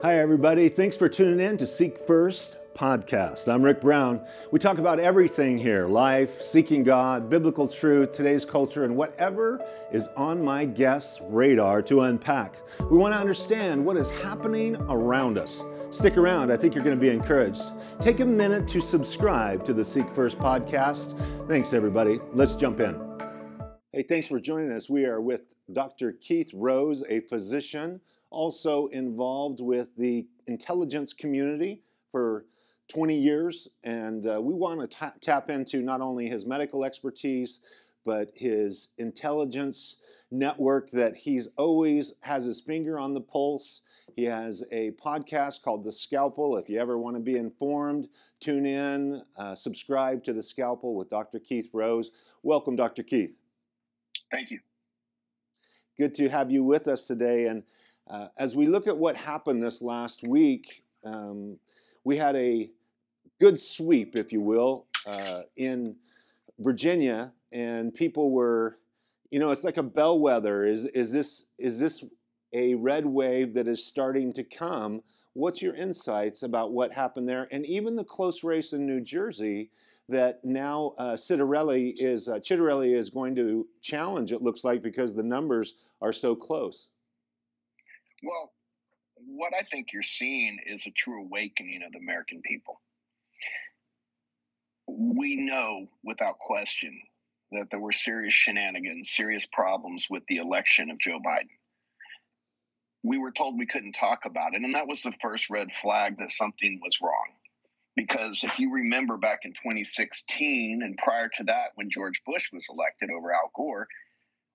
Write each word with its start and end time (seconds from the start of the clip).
Hi, 0.00 0.20
everybody. 0.20 0.68
Thanks 0.68 0.96
for 0.96 1.08
tuning 1.08 1.40
in 1.44 1.56
to 1.56 1.66
Seek 1.66 1.98
First 2.06 2.58
podcast. 2.72 3.48
I'm 3.48 3.64
Rick 3.64 3.80
Brown. 3.80 4.24
We 4.52 4.60
talk 4.60 4.78
about 4.78 5.00
everything 5.00 5.58
here 5.58 5.88
life, 5.88 6.40
seeking 6.40 6.84
God, 6.84 7.28
biblical 7.28 7.66
truth, 7.66 8.12
today's 8.12 8.44
culture, 8.44 8.84
and 8.84 8.94
whatever 8.94 9.60
is 9.90 10.06
on 10.16 10.40
my 10.40 10.66
guest's 10.66 11.20
radar 11.22 11.82
to 11.82 12.02
unpack. 12.02 12.58
We 12.88 12.96
want 12.96 13.12
to 13.12 13.18
understand 13.18 13.84
what 13.84 13.96
is 13.96 14.08
happening 14.08 14.76
around 14.88 15.36
us. 15.36 15.64
Stick 15.90 16.16
around. 16.16 16.52
I 16.52 16.56
think 16.56 16.76
you're 16.76 16.84
going 16.84 16.96
to 16.96 17.00
be 17.00 17.10
encouraged. 17.10 17.72
Take 18.00 18.20
a 18.20 18.24
minute 18.24 18.68
to 18.68 18.80
subscribe 18.80 19.64
to 19.64 19.74
the 19.74 19.84
Seek 19.84 20.08
First 20.10 20.38
podcast. 20.38 21.20
Thanks, 21.48 21.72
everybody. 21.72 22.20
Let's 22.34 22.54
jump 22.54 22.78
in. 22.78 22.94
Hey, 23.92 24.04
thanks 24.04 24.28
for 24.28 24.38
joining 24.38 24.70
us. 24.70 24.88
We 24.88 25.06
are 25.06 25.20
with 25.20 25.56
Dr. 25.72 26.12
Keith 26.12 26.52
Rose, 26.54 27.02
a 27.08 27.18
physician 27.22 28.00
also 28.30 28.86
involved 28.88 29.60
with 29.60 29.88
the 29.96 30.26
intelligence 30.46 31.12
community 31.12 31.82
for 32.10 32.44
20 32.88 33.16
years. 33.16 33.68
And 33.84 34.26
uh, 34.26 34.40
we 34.40 34.54
want 34.54 34.90
to 34.90 35.12
tap 35.20 35.50
into 35.50 35.82
not 35.82 36.00
only 36.00 36.28
his 36.28 36.46
medical 36.46 36.84
expertise, 36.84 37.60
but 38.04 38.30
his 38.34 38.88
intelligence 38.98 39.96
network 40.30 40.90
that 40.90 41.16
he's 41.16 41.48
always 41.56 42.14
has 42.20 42.44
his 42.44 42.60
finger 42.60 42.98
on 42.98 43.14
the 43.14 43.20
pulse. 43.20 43.82
He 44.14 44.24
has 44.24 44.62
a 44.72 44.92
podcast 44.92 45.62
called 45.62 45.84
The 45.84 45.92
Scalpel. 45.92 46.56
If 46.56 46.68
you 46.68 46.80
ever 46.80 46.98
want 46.98 47.16
to 47.16 47.22
be 47.22 47.36
informed, 47.36 48.08
tune 48.40 48.66
in, 48.66 49.22
uh, 49.38 49.54
subscribe 49.54 50.22
to 50.24 50.32
The 50.32 50.42
Scalpel 50.42 50.94
with 50.94 51.08
Dr. 51.08 51.38
Keith 51.38 51.70
Rose. 51.72 52.10
Welcome, 52.42 52.76
Dr. 52.76 53.02
Keith. 53.02 53.36
Thank 54.30 54.50
you. 54.50 54.60
Good 55.96 56.14
to 56.16 56.28
have 56.28 56.50
you 56.50 56.62
with 56.62 56.88
us 56.88 57.04
today. 57.04 57.46
And 57.46 57.62
uh, 58.08 58.28
as 58.38 58.56
we 58.56 58.66
look 58.66 58.86
at 58.86 58.96
what 58.96 59.16
happened 59.16 59.62
this 59.62 59.82
last 59.82 60.26
week, 60.26 60.84
um, 61.04 61.58
we 62.04 62.16
had 62.16 62.36
a 62.36 62.70
good 63.40 63.58
sweep, 63.58 64.16
if 64.16 64.32
you 64.32 64.40
will, 64.40 64.86
uh, 65.06 65.42
in 65.56 65.94
Virginia, 66.58 67.32
and 67.52 67.94
people 67.94 68.30
were, 68.30 68.78
you 69.30 69.38
know, 69.38 69.50
it's 69.50 69.64
like 69.64 69.76
a 69.76 69.82
bellwether. 69.82 70.66
Is 70.66 70.86
is 70.86 71.12
this 71.12 71.46
is 71.58 71.78
this 71.78 72.04
a 72.52 72.74
red 72.74 73.04
wave 73.04 73.54
that 73.54 73.68
is 73.68 73.84
starting 73.84 74.32
to 74.32 74.42
come? 74.42 75.02
What's 75.34 75.62
your 75.62 75.74
insights 75.74 76.42
about 76.42 76.72
what 76.72 76.92
happened 76.92 77.28
there, 77.28 77.46
and 77.52 77.64
even 77.66 77.94
the 77.94 78.04
close 78.04 78.42
race 78.42 78.72
in 78.72 78.86
New 78.86 79.00
Jersey? 79.00 79.70
That 80.10 80.42
now 80.42 80.94
uh, 80.96 81.12
Ciattarelli 81.12 81.92
is 81.98 82.28
uh, 82.28 82.38
Ciattarelli 82.38 82.96
is 82.96 83.10
going 83.10 83.36
to 83.36 83.66
challenge. 83.82 84.32
It 84.32 84.40
looks 84.40 84.64
like 84.64 84.82
because 84.82 85.14
the 85.14 85.22
numbers 85.22 85.74
are 86.00 86.14
so 86.14 86.34
close. 86.34 86.86
Well, 88.22 88.52
what 89.26 89.52
I 89.58 89.62
think 89.62 89.92
you're 89.92 90.02
seeing 90.02 90.58
is 90.66 90.86
a 90.86 90.90
true 90.90 91.22
awakening 91.22 91.82
of 91.84 91.92
the 91.92 91.98
American 91.98 92.42
people. 92.42 92.80
We 94.88 95.36
know 95.36 95.88
without 96.02 96.38
question 96.38 97.00
that 97.52 97.68
there 97.70 97.80
were 97.80 97.92
serious 97.92 98.34
shenanigans, 98.34 99.10
serious 99.10 99.46
problems 99.46 100.08
with 100.10 100.24
the 100.26 100.36
election 100.36 100.90
of 100.90 100.98
Joe 100.98 101.18
Biden. 101.18 101.56
We 103.02 103.18
were 103.18 103.30
told 103.30 103.58
we 103.58 103.66
couldn't 103.66 103.92
talk 103.92 104.24
about 104.24 104.54
it, 104.54 104.62
and 104.62 104.74
that 104.74 104.88
was 104.88 105.02
the 105.02 105.12
first 105.12 105.50
red 105.50 105.70
flag 105.70 106.18
that 106.18 106.30
something 106.30 106.80
was 106.82 107.00
wrong. 107.00 107.34
Because 107.96 108.44
if 108.44 108.58
you 108.60 108.72
remember 108.72 109.16
back 109.16 109.40
in 109.44 109.52
2016 109.52 110.82
and 110.82 110.96
prior 110.96 111.28
to 111.34 111.44
that, 111.44 111.70
when 111.74 111.90
George 111.90 112.22
Bush 112.24 112.52
was 112.52 112.68
elected 112.70 113.10
over 113.10 113.32
Al 113.32 113.50
Gore, 113.54 113.88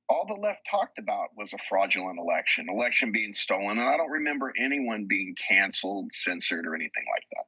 all 0.10 0.26
the 0.28 0.36
left 0.36 0.68
talked 0.70 1.00
about 1.00 1.30
was 1.36 1.54
a 1.54 1.58
fraudulent 1.58 2.20
election, 2.20 2.68
election 2.70 3.12
being 3.12 3.34
stolen. 3.34 3.78
And 3.78 3.88
I 3.88 3.98
don't 3.98 4.12
remember 4.12 4.54
anyone 4.58 5.06
being 5.06 5.36
canceled, 5.36 6.12
censored, 6.12 6.68
or 6.68 6.76
anything 6.76 7.06
like 7.14 7.26
that. 7.32 7.46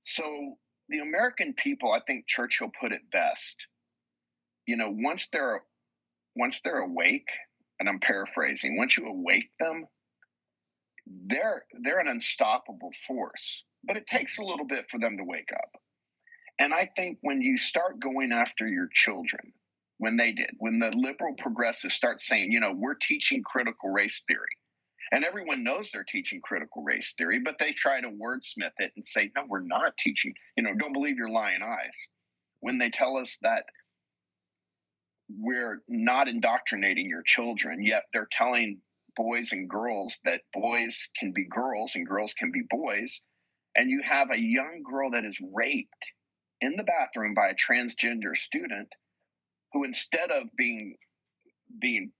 So 0.00 0.56
the 0.88 0.98
American 0.98 1.54
people, 1.54 1.92
I 1.92 2.00
think 2.00 2.26
Churchill 2.26 2.70
put 2.80 2.92
it 2.92 3.10
best. 3.10 3.68
You 4.66 4.76
know, 4.76 4.90
once 4.90 5.28
they're 5.28 5.62
once 6.34 6.60
they're 6.60 6.80
awake, 6.80 7.30
and 7.80 7.88
I'm 7.88 8.00
paraphrasing, 8.00 8.76
once 8.76 8.98
you 8.98 9.06
awake 9.06 9.50
them, 9.58 9.86
they're 11.06 11.64
they're 11.82 12.00
an 12.00 12.08
unstoppable 12.08 12.92
force. 13.06 13.64
But 13.84 13.96
it 13.96 14.06
takes 14.06 14.38
a 14.38 14.44
little 14.44 14.66
bit 14.66 14.90
for 14.90 14.98
them 14.98 15.16
to 15.18 15.24
wake 15.24 15.50
up. 15.54 15.80
And 16.58 16.74
I 16.74 16.88
think 16.96 17.18
when 17.20 17.42
you 17.42 17.56
start 17.56 18.00
going 18.00 18.32
after 18.32 18.66
your 18.66 18.88
children, 18.92 19.52
when 19.98 20.16
they 20.16 20.32
did, 20.32 20.50
when 20.58 20.78
the 20.78 20.90
liberal 20.96 21.34
progressives 21.34 21.94
start 21.94 22.20
saying, 22.20 22.52
you 22.52 22.60
know, 22.60 22.72
we're 22.74 22.94
teaching 22.94 23.42
critical 23.42 23.90
race 23.90 24.22
theory. 24.26 24.56
And 25.12 25.24
everyone 25.24 25.62
knows 25.62 25.90
they're 25.90 26.04
teaching 26.04 26.40
critical 26.40 26.82
race 26.82 27.14
theory, 27.14 27.38
but 27.38 27.58
they 27.58 27.72
try 27.72 28.00
to 28.00 28.08
wordsmith 28.08 28.72
it 28.78 28.92
and 28.96 29.04
say, 29.04 29.30
no, 29.36 29.44
we're 29.48 29.60
not 29.60 29.96
teaching, 29.96 30.34
you 30.56 30.64
know, 30.64 30.74
don't 30.74 30.92
believe 30.92 31.16
your 31.16 31.30
lying 31.30 31.62
eyes. 31.62 32.08
When 32.60 32.78
they 32.78 32.90
tell 32.90 33.16
us 33.16 33.38
that 33.42 33.64
we're 35.28 35.82
not 35.88 36.28
indoctrinating 36.28 37.08
your 37.08 37.22
children, 37.22 37.82
yet 37.84 38.04
they're 38.12 38.28
telling 38.30 38.80
boys 39.16 39.52
and 39.52 39.70
girls 39.70 40.20
that 40.24 40.42
boys 40.52 41.08
can 41.18 41.32
be 41.32 41.44
girls 41.44 41.94
and 41.94 42.06
girls 42.06 42.34
can 42.34 42.50
be 42.50 42.62
boys. 42.68 43.22
And 43.76 43.90
you 43.90 44.02
have 44.02 44.30
a 44.30 44.40
young 44.40 44.82
girl 44.88 45.10
that 45.10 45.24
is 45.24 45.40
raped 45.52 46.12
in 46.60 46.74
the 46.76 46.84
bathroom 46.84 47.34
by 47.34 47.48
a 47.48 47.54
transgender 47.54 48.36
student 48.36 48.88
who 49.72 49.84
instead 49.84 50.30
of 50.30 50.44
being 50.56 50.96
being 51.80 52.12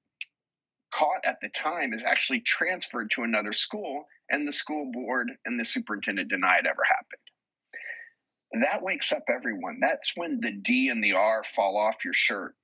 caught 0.92 1.24
at 1.24 1.38
the 1.40 1.48
time 1.50 1.92
is 1.92 2.04
actually 2.04 2.40
transferred 2.40 3.10
to 3.10 3.22
another 3.22 3.52
school 3.52 4.06
and 4.30 4.46
the 4.46 4.52
school 4.52 4.90
board 4.92 5.30
and 5.44 5.58
the 5.58 5.64
superintendent 5.64 6.28
deny 6.28 6.56
it 6.58 6.66
ever 6.66 6.82
happened. 6.84 8.62
That 8.64 8.82
wakes 8.82 9.12
up 9.12 9.24
everyone. 9.28 9.78
That's 9.80 10.12
when 10.16 10.40
the 10.40 10.52
d 10.52 10.88
and 10.88 11.02
the 11.02 11.14
r 11.14 11.42
fall 11.42 11.76
off 11.76 12.04
your 12.04 12.14
shirt 12.14 12.54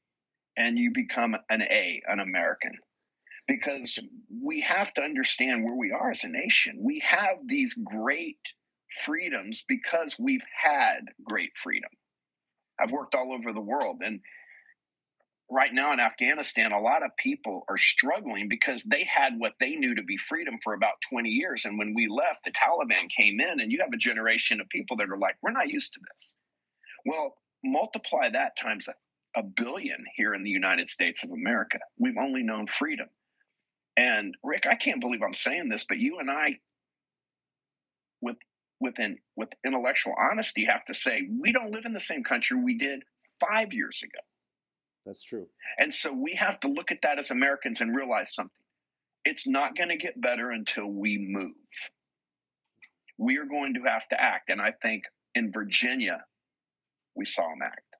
and 0.57 0.79
you 0.79 0.93
become 0.93 1.37
an 1.51 1.63
a 1.63 2.03
an 2.07 2.21
american. 2.21 2.73
Because 3.49 3.99
we 4.31 4.61
have 4.61 4.95
to 4.95 5.03
understand 5.03 5.65
where 5.65 5.75
we 5.75 5.91
are 5.91 6.11
as 6.11 6.25
a 6.25 6.29
nation. 6.29 6.79
We 6.81 7.01
have 7.01 7.39
these 7.45 7.75
great 7.75 8.39
freedoms 8.89 9.65
because 9.67 10.17
we've 10.19 10.45
had 10.57 11.01
great 11.25 11.57
freedom. 11.57 11.91
I've 12.81 12.93
worked 12.93 13.15
all 13.15 13.33
over 13.33 13.53
the 13.53 13.61
world 13.61 14.01
and 14.05 14.21
right 15.53 15.73
now 15.73 15.93
in 15.93 16.01
Afghanistan, 16.01 16.73
a 16.73 16.81
lot 16.81 17.05
of 17.05 17.17
people 17.17 17.65
are 17.69 17.77
struggling 17.77 18.49
because 18.49 18.83
they 18.85 19.05
had 19.05 19.35
what 19.39 19.53
they 19.61 19.77
knew 19.77 19.95
to 19.95 20.03
be 20.03 20.17
freedom 20.17 20.59
for 20.63 20.73
about 20.73 20.95
20 21.11 21.29
years. 21.29 21.67
And 21.67 21.79
when 21.79 21.95
we 21.95 22.09
left, 22.09 22.45
the 22.45 22.53
Taliban 22.53 23.09
came 23.09 23.39
in, 23.39 23.61
and 23.61 23.71
you 23.71 23.81
have 23.83 23.93
a 23.93 23.99
generation 23.99 24.61
of 24.61 24.69
people 24.71 24.97
that 24.97 25.11
are 25.11 25.19
like, 25.19 25.37
we're 25.43 25.53
not 25.53 25.69
used 25.69 25.93
to 25.95 26.01
this. 26.11 26.37
Well, 27.05 27.37
multiply 27.63 28.31
that 28.31 28.57
times 28.57 28.89
a, 28.89 28.95
a 29.39 29.43
billion 29.43 30.05
here 30.17 30.33
in 30.33 30.43
the 30.43 30.51
United 30.51 30.89
States 30.89 31.23
of 31.23 31.31
America. 31.31 31.79
We've 31.99 32.19
only 32.19 32.43
known 32.43 32.67
freedom. 32.67 33.09
And 33.97 34.35
Rick, 34.43 34.67
I 34.67 34.75
can't 34.75 35.01
believe 35.01 35.21
I'm 35.23 35.35
saying 35.35 35.69
this, 35.69 35.85
but 35.85 35.99
you 35.99 36.19
and 36.19 36.31
I, 36.31 36.59
with 38.23 38.37
within 38.81 39.19
with 39.37 39.51
intellectual 39.65 40.15
honesty, 40.19 40.65
have 40.65 40.85
to 40.87 40.95
say 40.95 41.29
we 41.41 41.53
don't 41.53 41.73
live 41.73 41.85
in 41.85 41.93
the 41.93 42.01
same 42.01 42.25
country 42.25 42.59
we 42.59 42.79
did 42.79 43.03
five 43.39 43.75
years 43.75 44.03
ago. 44.03 44.19
That's 45.05 45.23
true. 45.23 45.47
And 45.79 45.93
so 45.93 46.13
we 46.13 46.35
have 46.35 46.61
to 46.61 46.69
look 46.69 46.93
at 46.93 47.03
that 47.03 47.19
as 47.19 47.31
Americans 47.31 47.81
and 47.81 47.95
realize 47.95 48.35
something. 48.35 48.63
It's 49.25 49.47
not 49.47 49.77
going 49.77 49.89
to 49.89 49.97
get 49.97 50.21
better 50.21 50.51
until 50.51 50.87
we 50.87 51.19
move. 51.19 51.91
We 53.19 53.39
are 53.39 53.45
going 53.45 53.75
to 53.75 53.83
have 53.83 54.09
to 54.09 54.21
act. 54.21 54.51
And 54.51 54.61
I 54.61 54.73
think 54.73 55.05
in 55.35 55.53
Virginia, 55.53 56.25
we 57.15 57.25
saw 57.25 57.49
them 57.49 57.63
act. 57.63 57.97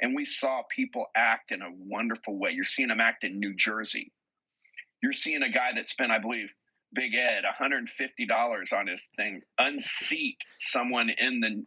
And 0.00 0.14
we 0.14 0.24
saw 0.24 0.62
people 0.68 1.06
act 1.14 1.52
in 1.52 1.62
a 1.62 1.72
wonderful 1.76 2.38
way. 2.38 2.52
You're 2.52 2.64
seeing 2.64 2.88
them 2.88 3.00
act 3.00 3.24
in 3.24 3.38
New 3.38 3.54
Jersey. 3.54 4.12
You're 5.02 5.12
seeing 5.12 5.42
a 5.42 5.50
guy 5.50 5.72
that 5.74 5.86
spent, 5.86 6.10
I 6.10 6.18
believe, 6.18 6.54
Big 6.92 7.14
Ed, 7.14 7.44
$150 7.44 8.78
on 8.78 8.86
his 8.86 9.10
thing, 9.16 9.42
unseat 9.58 10.38
someone 10.58 11.10
in 11.10 11.40
the 11.40 11.64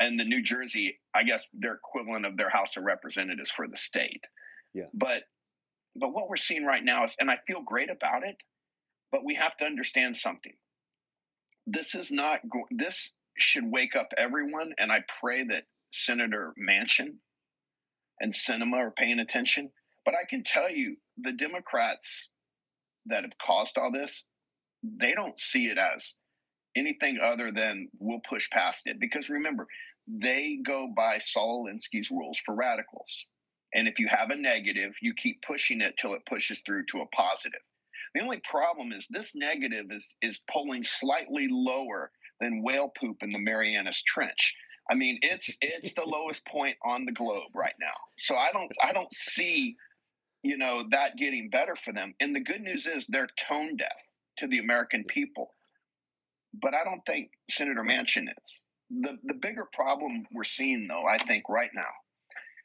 and 0.00 0.18
the 0.18 0.24
New 0.24 0.42
Jersey, 0.42 0.98
I 1.14 1.22
guess 1.22 1.48
their 1.52 1.74
equivalent 1.74 2.26
of 2.26 2.36
their 2.36 2.50
House 2.50 2.76
of 2.76 2.84
Representatives 2.84 3.50
for 3.50 3.66
the 3.66 3.76
state. 3.76 4.24
Yeah. 4.74 4.86
But 4.92 5.22
but 5.98 6.12
what 6.12 6.28
we're 6.28 6.36
seeing 6.36 6.64
right 6.64 6.84
now 6.84 7.04
is, 7.04 7.16
and 7.18 7.30
I 7.30 7.36
feel 7.46 7.62
great 7.62 7.90
about 7.90 8.24
it, 8.24 8.36
but 9.10 9.24
we 9.24 9.34
have 9.34 9.56
to 9.56 9.64
understand 9.64 10.16
something. 10.16 10.52
This 11.66 11.94
is 11.94 12.12
not 12.12 12.40
this 12.70 13.14
should 13.38 13.70
wake 13.70 13.96
up 13.96 14.12
everyone, 14.16 14.72
and 14.78 14.92
I 14.92 15.04
pray 15.20 15.44
that 15.44 15.64
Senator 15.90 16.54
Manchin 16.58 17.16
and 18.20 18.32
Sinema 18.32 18.78
are 18.78 18.90
paying 18.90 19.18
attention. 19.18 19.70
But 20.04 20.14
I 20.14 20.24
can 20.28 20.42
tell 20.42 20.70
you, 20.70 20.96
the 21.18 21.32
Democrats 21.32 22.30
that 23.06 23.22
have 23.24 23.38
caused 23.38 23.78
all 23.78 23.90
this, 23.90 24.24
they 24.82 25.12
don't 25.12 25.38
see 25.38 25.66
it 25.66 25.78
as 25.78 26.16
anything 26.76 27.18
other 27.22 27.50
than 27.50 27.88
we'll 27.98 28.20
push 28.20 28.50
past 28.50 28.86
it. 28.86 29.00
Because 29.00 29.30
remember, 29.30 29.66
they 30.06 30.60
go 30.62 30.92
by 30.94 31.18
Saul 31.18 31.66
Alinsky's 31.66 32.10
rules 32.10 32.38
for 32.38 32.54
radicals. 32.54 33.26
And 33.74 33.88
if 33.88 33.98
you 33.98 34.06
have 34.08 34.30
a 34.30 34.36
negative, 34.36 34.96
you 35.02 35.12
keep 35.14 35.42
pushing 35.42 35.80
it 35.80 35.96
till 35.96 36.14
it 36.14 36.24
pushes 36.26 36.60
through 36.60 36.86
to 36.86 37.00
a 37.00 37.06
positive. 37.06 37.60
The 38.14 38.22
only 38.22 38.40
problem 38.40 38.92
is 38.92 39.08
this 39.08 39.34
negative 39.34 39.90
is 39.90 40.16
is 40.22 40.40
pulling 40.50 40.82
slightly 40.82 41.48
lower 41.50 42.10
than 42.40 42.62
whale 42.62 42.88
poop 42.88 43.22
in 43.22 43.32
the 43.32 43.38
Marianas 43.38 44.02
Trench. 44.02 44.56
I 44.90 44.94
mean, 44.94 45.18
it's 45.22 45.58
it's 45.60 45.94
the 45.94 46.04
lowest 46.06 46.46
point 46.46 46.76
on 46.84 47.04
the 47.04 47.12
globe 47.12 47.54
right 47.54 47.74
now. 47.80 47.96
So 48.16 48.36
I 48.36 48.52
don't 48.52 48.72
I 48.82 48.92
don't 48.92 49.12
see, 49.12 49.76
you 50.42 50.56
know, 50.56 50.84
that 50.90 51.16
getting 51.16 51.50
better 51.50 51.74
for 51.74 51.92
them. 51.92 52.14
And 52.20 52.34
the 52.34 52.40
good 52.40 52.60
news 52.60 52.86
is 52.86 53.06
they're 53.06 53.28
tone 53.38 53.76
deaf 53.76 54.02
to 54.38 54.46
the 54.46 54.58
American 54.58 55.04
people. 55.04 55.55
But 56.60 56.74
I 56.74 56.84
don't 56.84 57.04
think 57.06 57.30
Senator 57.50 57.82
Manchin 57.82 58.26
is. 58.42 58.64
The 58.90 59.18
the 59.24 59.34
bigger 59.34 59.66
problem 59.72 60.26
we're 60.32 60.44
seeing 60.44 60.86
though, 60.88 61.06
I 61.06 61.18
think 61.18 61.48
right 61.48 61.70
now, 61.74 61.90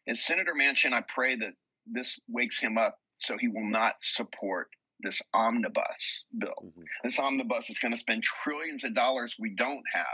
is 0.05 0.23
Senator 0.23 0.53
Manchin, 0.53 0.93
I 0.93 1.01
pray 1.01 1.35
that 1.35 1.53
this 1.85 2.19
wakes 2.27 2.59
him 2.59 2.77
up 2.77 2.97
so 3.15 3.37
he 3.37 3.47
will 3.47 3.69
not 3.69 3.95
support 3.99 4.69
this 5.01 5.21
omnibus 5.33 6.25
bill. 6.37 6.53
Mm-hmm. 6.63 6.81
This 7.03 7.19
omnibus 7.19 7.69
is 7.69 7.79
going 7.79 7.93
to 7.93 7.99
spend 7.99 8.23
trillions 8.23 8.83
of 8.83 8.93
dollars 8.93 9.35
we 9.39 9.55
don't 9.55 9.83
have 9.93 10.05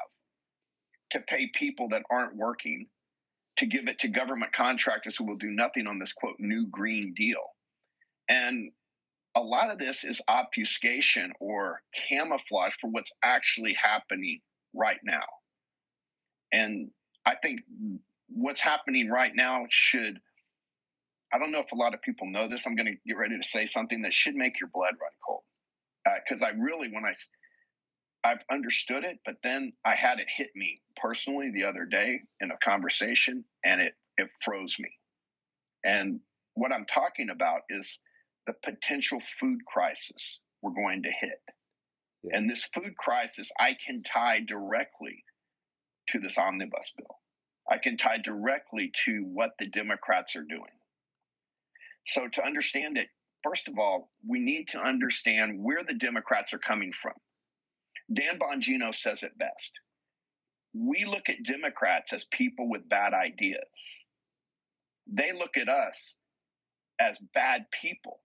to 1.12 1.20
pay 1.22 1.50
people 1.54 1.90
that 1.90 2.04
aren't 2.10 2.36
working 2.36 2.88
to 3.58 3.66
give 3.66 3.88
it 3.88 4.00
to 4.00 4.08
government 4.08 4.54
contractors 4.54 5.18
who 5.18 5.26
will 5.26 5.38
do 5.38 5.50
nothing 5.50 5.88
on 5.88 6.00
this 6.00 6.14
quote 6.14 6.36
new 6.40 6.68
green 6.68 7.14
deal. 7.16 7.44
And 8.30 8.72
a 9.38 9.42
lot 9.42 9.72
of 9.72 9.78
this 9.78 10.04
is 10.04 10.20
obfuscation 10.28 11.32
or 11.40 11.82
camouflage 11.94 12.74
for 12.74 12.90
what's 12.90 13.12
actually 13.24 13.74
happening 13.74 14.42
right 14.74 15.00
now. 15.04 15.26
And 16.52 16.90
I 17.24 17.36
think 17.36 17.62
what's 18.30 18.62
happening 18.62 19.10
right 19.10 19.32
now 19.36 19.66
should 19.70 20.20
I 21.32 21.38
don't 21.40 21.52
know 21.52 21.60
if 21.60 21.72
a 21.74 21.76
lot 21.76 21.94
of 21.94 22.02
people 22.02 22.28
know 22.28 22.48
this. 22.48 22.66
I'm 22.66 22.76
going 22.76 22.86
to 22.86 22.98
get 23.06 23.18
ready 23.18 23.38
to 23.38 23.48
say 23.48 23.66
something 23.66 24.04
that 24.04 24.14
should 24.14 24.36
make 24.36 24.62
your 24.62 24.70
blood 24.74 24.94
run 25.02 25.12
cold. 25.28 25.42
Because 26.24 26.42
uh, 26.42 26.46
I 26.46 26.50
really, 26.52 26.88
when 26.88 27.04
I, 27.04 27.12
I've 28.24 28.46
understood 28.50 29.04
it, 29.04 29.20
but 29.26 29.36
then 29.44 29.74
I 29.84 29.96
had 29.96 30.20
it 30.20 30.28
hit 30.34 30.52
me 30.56 30.80
personally 30.96 31.52
the 31.54 31.66
other 31.66 31.84
day 31.84 32.22
in 32.40 32.50
a 32.50 32.58
conversation, 32.64 33.44
and 33.66 33.82
it 33.82 33.94
it 34.18 34.30
froze 34.42 34.80
me. 34.80 34.90
And 35.84 36.22
what 36.54 36.72
I'm 36.72 36.86
talking 36.86 37.30
about 37.30 37.64
is 37.70 38.00
the 38.48 38.54
potential 38.64 39.20
food 39.20 39.60
crisis 39.68 40.40
we're 40.62 40.72
going 40.72 41.04
to 41.04 41.12
hit. 41.12 41.42
Yeah. 42.24 42.38
And 42.38 42.50
this 42.50 42.66
food 42.74 42.98
crisis, 42.98 43.52
I 43.60 43.76
can 43.86 44.02
tie 44.02 44.40
directly 44.40 45.24
to 46.10 46.20
this 46.20 46.38
omnibus 46.38 46.94
bill. 46.98 47.20
I 47.70 47.78
can 47.78 47.98
tie 47.98 48.18
directly 48.18 48.92
to 49.06 49.24
what 49.26 49.52
the 49.60 49.68
Democrats 49.68 50.36
are 50.38 50.44
doing. 50.44 50.64
So, 52.06 52.28
to 52.30 52.46
understand 52.46 52.98
it, 52.98 53.10
first 53.44 53.68
of 53.68 53.78
all, 53.78 54.10
we 54.26 54.40
need 54.40 54.70
to 54.70 54.80
understand 54.80 55.62
where 55.62 55.84
the 55.84 55.94
Democrats 55.94 56.54
are 56.54 56.60
coming 56.60 56.94
from. 56.94 57.14
Dan 58.12 58.40
Bongino 58.40 58.96
says 58.96 59.24
it 59.24 59.38
best. 59.38 59.74
We 60.74 61.04
look 61.04 61.28
at 61.28 61.44
Democrats 61.44 62.14
as 62.14 62.24
people 62.24 62.70
with 62.70 62.88
bad 62.88 63.14
ideas. 63.14 64.06
They 65.08 65.34
look 65.34 65.58
at 65.58 65.68
us 65.68 66.16
as 67.00 67.20
bad 67.34 67.66
people 67.72 68.22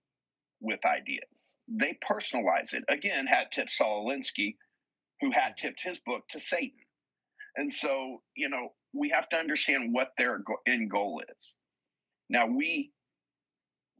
with 0.63 0.85
ideas. 0.85 1.57
They 1.67 1.97
personalize 2.03 2.73
it. 2.73 2.83
Again, 2.89 3.27
hat 3.27 3.51
tip 3.51 3.69
Saul 3.69 4.07
Alinsky, 4.07 4.55
who 5.21 5.31
hat 5.31 5.57
tipped 5.57 5.83
his 5.83 5.99
book 5.99 6.27
to 6.29 6.39
Satan. 6.39 6.79
And 7.55 7.71
so, 7.71 8.23
you 8.35 8.49
know, 8.49 8.73
we 8.93 9.09
have 9.09 9.29
to 9.29 9.37
understand 9.37 9.93
what 9.93 10.13
their 10.17 10.41
end 10.65 10.89
goal 10.89 11.21
is. 11.37 11.55
Now, 12.29 12.47
we 12.47 12.91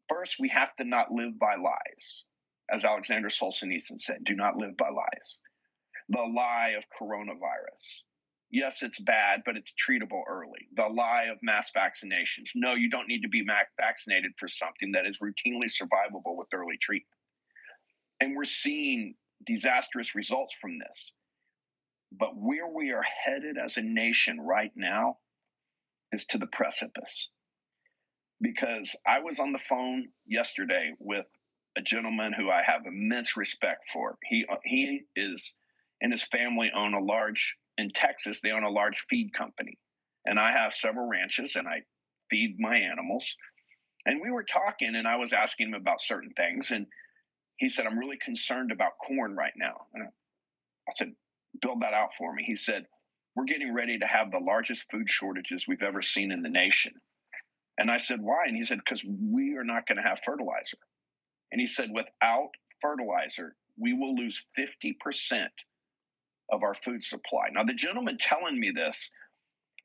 first, 0.07 0.37
we 0.39 0.49
have 0.49 0.75
to 0.77 0.83
not 0.83 1.11
live 1.11 1.37
by 1.37 1.55
lies. 1.55 2.25
As 2.71 2.85
Alexander 2.85 3.27
Solzhenitsyn 3.27 3.99
said, 3.99 4.23
do 4.23 4.35
not 4.35 4.55
live 4.55 4.77
by 4.77 4.89
lies. 4.89 5.37
The 6.09 6.21
lie 6.21 6.75
of 6.77 6.85
coronavirus. 6.89 8.03
Yes, 8.53 8.83
it's 8.83 8.99
bad, 8.99 9.41
but 9.45 9.57
it's 9.57 9.73
treatable 9.73 10.21
early. 10.29 10.67
The 10.75 10.85
lie 10.87 11.23
of 11.31 11.39
mass 11.41 11.71
vaccinations. 11.71 12.51
No, 12.53 12.75
you 12.75 12.87
don't 12.87 13.07
need 13.07 13.23
to 13.23 13.27
be 13.27 13.43
vaccinated 13.79 14.33
for 14.37 14.47
something 14.47 14.91
that 14.91 15.07
is 15.07 15.17
routinely 15.17 15.65
survivable 15.65 16.37
with 16.37 16.53
early 16.53 16.77
treatment. 16.77 17.17
And 18.19 18.35
we're 18.35 18.43
seeing 18.43 19.15
disastrous 19.43 20.13
results 20.13 20.53
from 20.53 20.77
this. 20.77 21.13
But 22.11 22.37
where 22.37 22.67
we 22.67 22.91
are 22.91 23.01
headed 23.25 23.57
as 23.57 23.77
a 23.77 23.81
nation 23.81 24.39
right 24.39 24.71
now 24.75 25.17
is 26.11 26.27
to 26.27 26.37
the 26.37 26.45
precipice. 26.45 27.29
Because 28.39 28.95
I 29.03 29.21
was 29.21 29.39
on 29.39 29.51
the 29.51 29.57
phone 29.57 30.09
yesterday 30.27 30.93
with 30.99 31.25
a 31.75 31.81
gentleman 31.81 32.33
who 32.33 32.51
I 32.51 32.61
have 32.61 32.85
immense 32.85 33.35
respect 33.35 33.89
for. 33.89 34.19
He 34.23 34.45
uh, 34.47 34.57
he 34.63 35.05
is 35.15 35.57
and 35.99 36.11
his 36.11 36.21
family 36.23 36.71
own 36.75 36.93
a 36.93 36.99
large 36.99 37.57
in 37.77 37.89
Texas. 37.91 38.41
They 38.41 38.51
own 38.51 38.63
a 38.63 38.69
large 38.69 39.05
feed 39.09 39.33
company, 39.33 39.77
and 40.25 40.39
I 40.39 40.51
have 40.51 40.73
several 40.73 41.07
ranches, 41.07 41.55
and 41.55 41.67
I 41.67 41.83
feed 42.29 42.59
my 42.59 42.77
animals. 42.77 43.35
And 44.05 44.21
we 44.21 44.31
were 44.31 44.43
talking, 44.43 44.95
and 44.95 45.07
I 45.07 45.15
was 45.15 45.33
asking 45.33 45.69
him 45.69 45.73
about 45.75 46.01
certain 46.01 46.31
things, 46.31 46.71
and 46.71 46.87
he 47.57 47.69
said, 47.69 47.85
"I'm 47.85 47.99
really 47.99 48.17
concerned 48.17 48.71
about 48.71 48.97
corn 48.97 49.35
right 49.35 49.53
now." 49.55 49.87
And 49.93 50.07
I 50.07 50.91
said, 50.91 51.15
build 51.61 51.81
that 51.81 51.93
out 51.93 52.13
for 52.13 52.33
me. 52.33 52.43
He 52.43 52.55
said, 52.55 52.85
We're 53.35 53.45
getting 53.45 53.73
ready 53.73 53.99
to 53.99 54.05
have 54.05 54.31
the 54.31 54.39
largest 54.39 54.89
food 54.91 55.09
shortages 55.09 55.67
we've 55.67 55.83
ever 55.83 56.01
seen 56.01 56.31
in 56.31 56.41
the 56.41 56.49
nation. 56.49 56.93
And 57.77 57.89
I 57.89 57.97
said, 57.97 58.21
Why? 58.21 58.45
And 58.47 58.55
he 58.55 58.63
said, 58.63 58.79
Because 58.79 59.03
we 59.05 59.55
are 59.55 59.63
not 59.63 59.87
going 59.87 59.97
to 59.97 60.07
have 60.07 60.21
fertilizer. 60.23 60.77
And 61.51 61.59
he 61.59 61.65
said, 61.65 61.89
Without 61.93 62.49
fertilizer, 62.81 63.55
we 63.77 63.93
will 63.93 64.15
lose 64.15 64.45
50% 64.57 64.93
of 66.53 66.63
our 66.63 66.73
food 66.73 67.01
supply. 67.01 67.49
Now, 67.51 67.63
the 67.63 67.73
gentleman 67.73 68.17
telling 68.19 68.59
me 68.59 68.71
this 68.71 69.11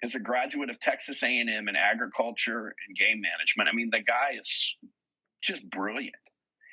is 0.03 0.15
a 0.15 0.21
graduate 0.21 0.71
of 0.71 0.79
Texas 0.79 1.23
A&M 1.23 1.49
in 1.49 1.77
agriculture 1.77 2.75
and 2.87 2.97
game 2.97 3.21
management. 3.21 3.69
I 3.69 3.75
mean, 3.75 3.91
the 3.91 4.03
guy 4.03 4.39
is 4.39 4.77
just 5.43 5.69
brilliant. 5.69 6.15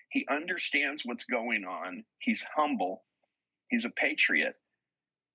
He 0.10 0.26
understands 0.30 1.04
what's 1.06 1.26
going 1.26 1.66
on. 1.66 2.04
He's 2.20 2.46
humble. 2.56 3.04
He's 3.70 3.86
a 3.86 3.90
patriot. 3.90 4.56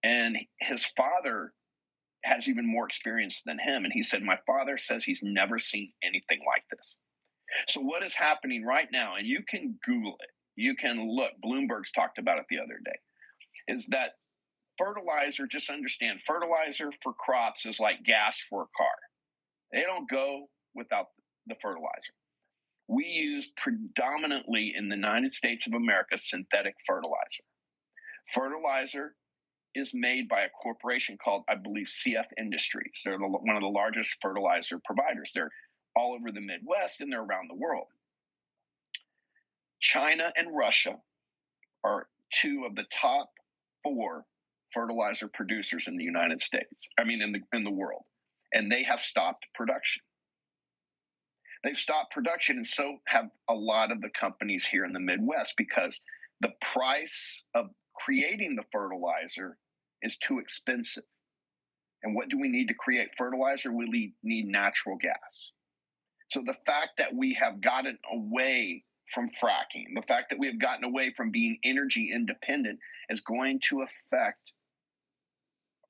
And 0.02 0.36
his 0.60 0.86
father 0.86 1.52
has 2.22 2.48
even 2.48 2.66
more 2.66 2.86
experience 2.86 3.42
than 3.42 3.58
him. 3.58 3.84
And 3.84 3.92
he 3.92 4.02
said, 4.02 4.22
My 4.22 4.38
father 4.46 4.76
says 4.76 5.04
he's 5.04 5.22
never 5.22 5.58
seen 5.58 5.92
anything 6.02 6.40
like 6.46 6.64
this. 6.70 6.96
So, 7.66 7.80
what 7.80 8.04
is 8.04 8.14
happening 8.14 8.64
right 8.64 8.88
now, 8.92 9.16
and 9.16 9.26
you 9.26 9.42
can 9.46 9.78
Google 9.82 10.16
it, 10.20 10.30
you 10.54 10.76
can 10.76 11.10
look, 11.10 11.32
Bloomberg's 11.44 11.90
talked 11.90 12.18
about 12.18 12.38
it 12.38 12.46
the 12.48 12.60
other 12.60 12.78
day, 12.84 12.98
is 13.68 13.88
that 13.88 14.12
fertilizer, 14.80 15.46
just 15.46 15.70
understand, 15.70 16.22
fertilizer 16.22 16.90
for 17.02 17.12
crops 17.12 17.66
is 17.66 17.80
like 17.80 18.02
gas 18.02 18.40
for 18.48 18.62
a 18.62 18.76
car. 18.76 18.96
They 19.72 19.82
don't 19.82 20.08
go 20.08 20.48
without 20.74 21.08
the 21.46 21.54
fertilizer. 21.60 22.12
We 22.88 23.04
use 23.04 23.52
predominantly 23.56 24.74
in 24.76 24.88
the 24.88 24.96
United 24.96 25.30
States 25.30 25.66
of 25.66 25.74
America 25.74 26.16
synthetic 26.16 26.74
fertilizer. 26.86 27.44
Fertilizer 28.32 29.14
is 29.74 29.92
made 29.94 30.28
by 30.28 30.40
a 30.40 30.48
corporation 30.48 31.16
called, 31.22 31.44
I 31.48 31.54
believe, 31.54 31.86
CF 31.86 32.26
Industries. 32.38 33.02
They're 33.04 33.18
the, 33.18 33.28
one 33.28 33.56
of 33.56 33.62
the 33.62 33.68
largest 33.68 34.16
fertilizer 34.20 34.80
providers. 34.84 35.30
They're 35.32 35.50
all 35.94 36.14
over 36.14 36.32
the 36.32 36.40
Midwest 36.40 37.00
and 37.00 37.12
they're 37.12 37.22
around 37.22 37.48
the 37.48 37.56
world. 37.56 37.86
China 39.78 40.32
and 40.36 40.56
Russia 40.56 40.96
are 41.84 42.08
two 42.30 42.64
of 42.68 42.74
the 42.74 42.86
top 42.90 43.30
four 43.82 44.24
fertilizer 44.72 45.28
producers 45.28 45.88
in 45.88 45.96
the 45.96 46.04
United 46.04 46.40
States. 46.40 46.88
I 46.98 47.04
mean, 47.04 47.22
in 47.22 47.32
the 47.32 47.40
in 47.52 47.64
the 47.64 47.70
world, 47.70 48.04
and 48.52 48.70
they 48.70 48.82
have 48.84 49.00
stopped 49.00 49.46
production. 49.54 50.02
They've 51.62 51.76
stopped 51.76 52.12
production, 52.12 52.56
and 52.56 52.66
so 52.66 52.98
have 53.06 53.30
a 53.48 53.54
lot 53.54 53.92
of 53.92 54.00
the 54.00 54.10
companies 54.10 54.64
here 54.64 54.84
in 54.84 54.92
the 54.92 55.00
Midwest 55.00 55.56
because 55.56 56.00
the 56.40 56.52
price 56.60 57.44
of 57.54 57.68
creating 57.94 58.56
the 58.56 58.64
fertilizer 58.72 59.58
is 60.02 60.16
too 60.16 60.38
expensive. 60.38 61.04
And 62.02 62.14
what 62.14 62.30
do 62.30 62.40
we 62.40 62.48
need 62.48 62.68
to 62.68 62.74
create 62.74 63.10
fertilizer? 63.18 63.70
We 63.72 64.14
need 64.22 64.46
natural 64.46 64.96
gas. 64.96 65.52
So 66.28 66.42
the 66.46 66.56
fact 66.64 66.98
that 66.98 67.14
we 67.14 67.34
have 67.34 67.60
gotten 67.60 67.98
away 68.10 68.84
from 69.12 69.28
fracking, 69.28 69.94
the 69.94 70.02
fact 70.02 70.30
that 70.30 70.38
we 70.38 70.46
have 70.46 70.58
gotten 70.58 70.84
away 70.84 71.10
from 71.10 71.30
being 71.30 71.58
energy 71.64 72.10
independent 72.12 72.78
is 73.08 73.20
going 73.20 73.60
to 73.64 73.82
affect 73.82 74.52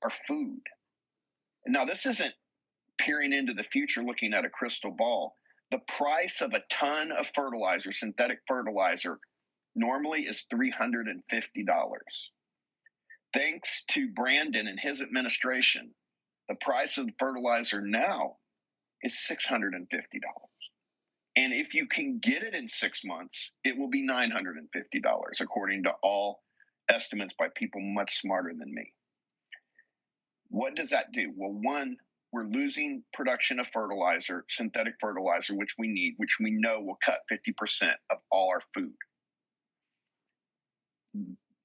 our 0.02 0.10
food. 0.10 0.60
Now, 1.66 1.84
this 1.84 2.06
isn't 2.06 2.34
peering 2.98 3.32
into 3.32 3.54
the 3.54 3.62
future 3.62 4.02
looking 4.02 4.32
at 4.34 4.44
a 4.44 4.50
crystal 4.50 4.90
ball. 4.90 5.34
The 5.70 5.78
price 5.78 6.42
of 6.42 6.52
a 6.52 6.62
ton 6.70 7.12
of 7.12 7.26
fertilizer, 7.26 7.92
synthetic 7.92 8.40
fertilizer, 8.46 9.18
normally 9.74 10.22
is 10.22 10.46
$350. 10.52 11.16
Thanks 13.32 13.84
to 13.90 14.08
Brandon 14.08 14.66
and 14.66 14.80
his 14.80 15.02
administration, 15.02 15.94
the 16.48 16.56
price 16.56 16.98
of 16.98 17.06
the 17.06 17.14
fertilizer 17.18 17.80
now 17.80 18.38
is 19.02 19.14
$650. 19.14 19.86
And 21.36 21.52
if 21.52 21.74
you 21.74 21.86
can 21.86 22.18
get 22.18 22.42
it 22.42 22.56
in 22.56 22.66
six 22.66 23.04
months, 23.04 23.52
it 23.62 23.78
will 23.78 23.88
be 23.88 24.06
$950, 24.06 25.40
according 25.40 25.84
to 25.84 25.94
all 26.02 26.42
estimates 26.88 27.34
by 27.34 27.48
people 27.54 27.80
much 27.80 28.18
smarter 28.18 28.50
than 28.52 28.74
me. 28.74 28.92
What 30.50 30.74
does 30.74 30.90
that 30.90 31.12
do? 31.12 31.32
Well, 31.36 31.52
one, 31.52 31.96
we're 32.32 32.44
losing 32.44 33.02
production 33.12 33.58
of 33.58 33.68
fertilizer, 33.68 34.44
synthetic 34.48 34.94
fertilizer, 35.00 35.54
which 35.54 35.74
we 35.78 35.88
need, 35.88 36.14
which 36.16 36.38
we 36.40 36.50
know 36.50 36.80
will 36.80 36.98
cut 37.04 37.20
50% 37.30 37.92
of 38.10 38.18
all 38.30 38.50
our 38.50 38.60
food. 38.74 38.94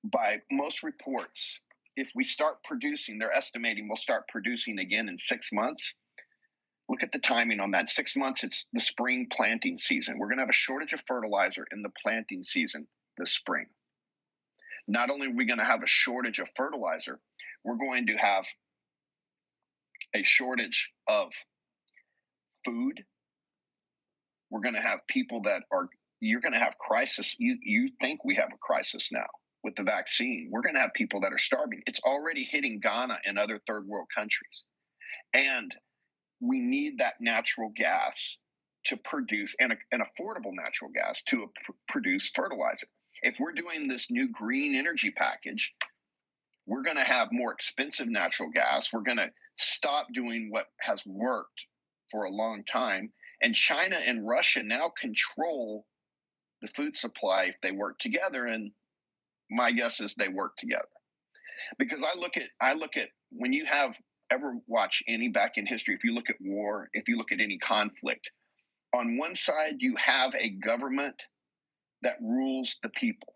By 0.04 0.42
most 0.52 0.84
reports, 0.84 1.62
if 1.96 2.12
we 2.16 2.24
start 2.24 2.64
producing, 2.64 3.20
they're 3.20 3.34
estimating 3.34 3.88
we'll 3.88 3.98
start 3.98 4.28
producing 4.28 4.80
again 4.80 5.10
in 5.10 5.18
six 5.18 5.52
months. 5.52 5.96
Look 6.88 7.02
at 7.02 7.12
the 7.12 7.20
timing 7.20 7.60
on 7.60 7.72
that. 7.72 7.90
Six 7.90 8.16
months, 8.16 8.44
it's 8.44 8.70
the 8.74 8.82
spring 8.82 9.28
planting 9.32 9.78
season. 9.78 10.20
We're 10.20 10.28
going 10.28 10.38
to 10.38 10.44
have 10.44 10.50
a 10.50 10.54
shortage 10.54 10.94
of 10.94 11.04
fertilizer 11.08 11.66
in 11.72 11.82
the 11.82 11.92
planting 12.04 12.44
season 12.44 12.88
this 13.18 13.32
spring. 13.32 13.66
Not 14.88 15.10
only 15.10 15.28
are 15.28 15.36
we 15.36 15.46
going 15.46 15.60
to 15.60 15.66
have 15.66 15.82
a 15.82 15.88
shortage 15.88 16.40
of 16.40 16.50
fertilizer, 16.56 17.20
we're 17.64 17.78
going 17.78 18.08
to 18.08 18.16
have 18.18 18.46
a 20.16 20.24
shortage 20.24 20.92
of 21.08 21.34
food. 22.64 23.04
We're 24.50 24.62
going 24.62 24.76
to 24.76 24.82
have 24.82 25.00
people 25.08 25.42
that 25.42 25.64
are, 25.72 25.90
you're 26.22 26.42
going 26.42 26.54
to 26.54 26.60
have 26.60 26.78
crisis. 26.78 27.36
You, 27.38 27.58
you 27.62 27.88
think 28.00 28.24
we 28.24 28.36
have 28.36 28.52
a 28.54 28.58
crisis 28.58 29.12
now 29.12 29.28
with 29.64 29.76
the 29.76 29.84
vaccine. 29.84 30.50
We're 30.52 30.62
going 30.62 30.76
to 30.76 30.82
have 30.82 30.94
people 30.94 31.22
that 31.22 31.34
are 31.34 31.38
starving. 31.38 31.82
It's 31.86 32.02
already 32.04 32.48
hitting 32.50 32.80
Ghana 32.80 33.20
and 33.26 33.38
other 33.38 33.60
third 33.68 33.86
world 33.88 34.08
countries. 34.16 34.64
And 35.34 35.76
we 36.40 36.62
need 36.62 37.00
that 37.00 37.16
natural 37.20 37.72
gas 37.76 38.40
to 38.86 38.98
produce 38.98 39.56
and 39.60 39.74
an 39.92 40.02
affordable 40.02 40.52
natural 40.54 40.92
gas 40.94 41.24
to 41.24 41.48
pr- 41.64 41.72
produce 41.90 42.30
fertilizer. 42.30 42.88
If 43.24 43.40
we're 43.40 43.54
doing 43.54 43.88
this 43.88 44.12
new 44.12 44.30
green 44.32 44.76
energy 44.76 45.12
package, 45.12 45.74
we're 46.66 46.82
going 46.82 46.98
to 46.98 47.04
have 47.04 47.30
more 47.32 47.52
expensive 47.52 48.08
natural 48.08 48.50
gas. 48.50 48.92
We're 48.92 49.02
going 49.02 49.18
to 49.18 49.32
stop 49.56 50.08
doing 50.14 50.50
what 50.50 50.68
has 50.82 51.06
worked 51.06 51.66
for 52.10 52.26
a 52.26 52.32
long 52.32 52.64
time. 52.64 53.12
And 53.42 53.54
China 53.54 53.98
and 54.06 54.28
Russia 54.28 54.64
now 54.64 54.92
control 55.00 55.86
the 56.62 56.68
food 56.70 56.96
supply 56.96 57.46
if 57.46 57.56
they 57.62 57.72
work 57.72 58.00
together. 58.00 58.46
And 58.46 58.72
my 59.52 59.72
guess 59.72 60.00
is 60.00 60.16
they 60.16 60.30
work 60.30 60.56
together. 60.58 60.88
Because 61.78 62.04
I 62.04 62.18
look 62.18 62.38
at 62.38 62.50
I 62.60 62.74
look 62.74 62.98
at 62.98 63.10
when 63.32 63.54
you 63.54 63.66
have 63.66 63.96
ever 64.30 64.56
watch 64.68 65.04
any 65.08 65.30
back 65.30 65.58
in 65.58 65.66
history, 65.66 65.94
if 65.94 66.04
you 66.04 66.14
look 66.14 66.30
at 66.30 66.36
war, 66.42 66.90
if 66.94 67.08
you 67.08 67.18
look 67.18 67.32
at 67.32 67.42
any 67.42 67.58
conflict, 67.58 68.32
on 68.94 69.18
one 69.18 69.36
side 69.36 69.76
you 69.80 69.96
have 69.98 70.34
a 70.36 70.50
government 70.50 71.16
that 72.02 72.18
rules 72.22 72.80
the 72.84 72.90
people, 72.90 73.36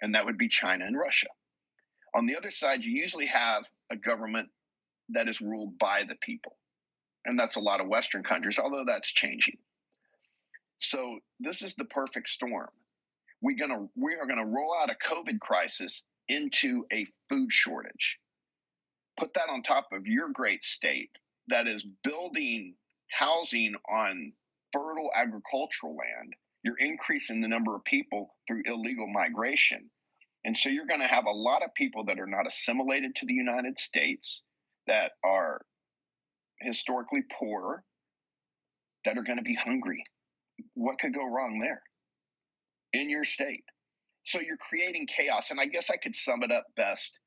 and 0.00 0.14
that 0.14 0.24
would 0.24 0.38
be 0.38 0.48
China 0.48 0.84
and 0.84 0.96
Russia. 0.96 1.28
On 2.14 2.26
the 2.26 2.36
other 2.36 2.50
side, 2.50 2.84
you 2.84 2.92
usually 2.92 3.26
have 3.26 3.68
a 3.90 3.96
government 3.96 4.48
that 5.10 5.28
is 5.28 5.40
ruled 5.40 5.78
by 5.78 6.04
the 6.04 6.16
people, 6.16 6.56
and 7.24 7.38
that's 7.38 7.56
a 7.56 7.60
lot 7.60 7.80
of 7.80 7.88
Western 7.88 8.22
countries, 8.22 8.58
although 8.58 8.84
that's 8.84 9.12
changing. 9.12 9.58
So 10.78 11.20
this 11.40 11.62
is 11.62 11.74
the 11.74 11.84
perfect 11.84 12.28
storm. 12.28 12.70
We're 13.42 13.56
gonna 13.56 13.88
we 13.96 14.14
are 14.14 14.26
gonna 14.26 14.46
roll 14.46 14.74
out 14.80 14.90
a 14.90 14.94
COVID 14.94 15.40
crisis 15.40 16.04
into 16.28 16.86
a 16.92 17.06
food 17.28 17.52
shortage 17.52 18.18
put 19.16 19.34
that 19.34 19.48
on 19.48 19.62
top 19.62 19.88
of 19.92 20.06
your 20.06 20.28
great 20.30 20.64
state 20.64 21.10
that 21.48 21.68
is 21.68 21.86
building 22.02 22.74
housing 23.10 23.74
on 23.88 24.32
fertile 24.72 25.10
agricultural 25.14 25.96
land, 25.96 26.34
you're 26.62 26.78
increasing 26.78 27.40
the 27.40 27.48
number 27.48 27.74
of 27.74 27.84
people 27.84 28.34
through 28.46 28.62
illegal 28.66 29.06
migration. 29.06 29.90
And 30.44 30.56
so 30.56 30.68
you're 30.68 30.86
going 30.86 31.00
to 31.00 31.06
have 31.06 31.24
a 31.26 31.30
lot 31.30 31.62
of 31.62 31.74
people 31.74 32.04
that 32.04 32.20
are 32.20 32.26
not 32.26 32.46
assimilated 32.46 33.16
to 33.16 33.26
the 33.26 33.34
United 33.34 33.78
States, 33.78 34.44
that 34.86 35.12
are 35.24 35.62
historically 36.60 37.22
poor, 37.32 37.82
that 39.04 39.16
are 39.16 39.22
going 39.22 39.38
to 39.38 39.42
be 39.42 39.54
hungry. 39.54 40.04
What 40.74 40.98
could 40.98 41.14
go 41.14 41.26
wrong 41.26 41.58
there 41.60 41.82
in 42.92 43.08
your 43.08 43.24
state? 43.24 43.64
So 44.22 44.40
you're 44.40 44.56
creating 44.58 45.06
chaos. 45.06 45.50
And 45.50 45.60
I 45.60 45.66
guess 45.66 45.90
I 45.90 45.96
could 45.96 46.14
sum 46.14 46.42
it 46.42 46.52
up 46.52 46.66
best 46.76 47.18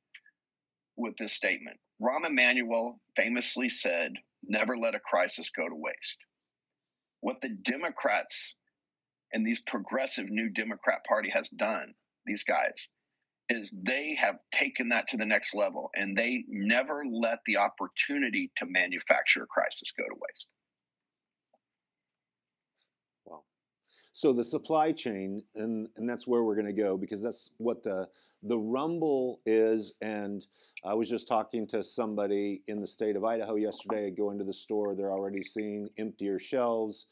with 0.96 1.16
this 1.18 1.34
statement. 1.34 1.78
Rahm 2.02 2.28
Emanuel 2.28 3.00
famously 3.16 3.70
said, 3.70 4.14
never 4.44 4.78
let 4.78 4.96
a 4.96 5.00
crisis 5.00 5.50
go 5.50 5.68
to 5.68 5.76
waste. 5.76 6.18
What 7.22 7.42
the 7.42 7.50
Democrats 7.50 8.56
and 9.34 9.46
these 9.46 9.62
progressive 9.62 10.30
new 10.30 10.50
Democrat 10.50 11.04
Party 11.08 11.30
has 11.32 11.50
done, 11.50 11.94
these 12.26 12.44
guys, 12.44 12.90
is 13.50 13.74
they 13.84 14.14
have 14.16 14.40
taken 14.52 14.90
that 14.90 15.08
to 15.08 15.18
the 15.18 15.26
next 15.26 15.56
level 15.56 15.90
and 15.96 16.18
they 16.18 16.44
never 16.48 17.04
let 17.10 17.40
the 17.46 17.58
opportunity 17.58 18.52
to 18.56 18.66
manufacture 18.66 19.44
a 19.44 19.48
crisis 19.48 19.92
go 19.92 20.04
to 20.04 20.16
waste. 20.20 20.50
Wow. 23.26 23.44
So 24.14 24.34
the 24.34 24.44
supply 24.44 24.92
chain, 24.92 25.44
and, 25.56 25.88
and 25.96 26.10
that's 26.10 26.28
where 26.28 26.44
we're 26.44 26.56
going 26.56 26.68
to 26.68 26.74
go 26.74 26.98
because 26.98 27.24
that's 27.24 27.52
what 27.58 27.84
the 27.84 28.08
the 28.44 28.58
rumble 28.58 29.42
is, 29.48 29.94
and 30.02 30.46
I 30.86 30.94
was 30.94 31.10
just 31.10 31.28
talking 31.28 31.66
to 31.68 31.84
somebody 31.84 32.62
in 32.68 32.80
the 32.80 32.88
state 32.88 33.16
of 33.16 33.24
Idaho 33.24 33.56
yesterday. 33.56 34.08
I 34.08 34.10
go 34.12 34.30
into 34.30 34.44
the 34.44 34.54
store, 34.54 34.96
they're 34.96 35.12
already 35.12 35.44
seeing 35.44 35.90
emptier 35.98 36.38
shelves, 36.38 37.08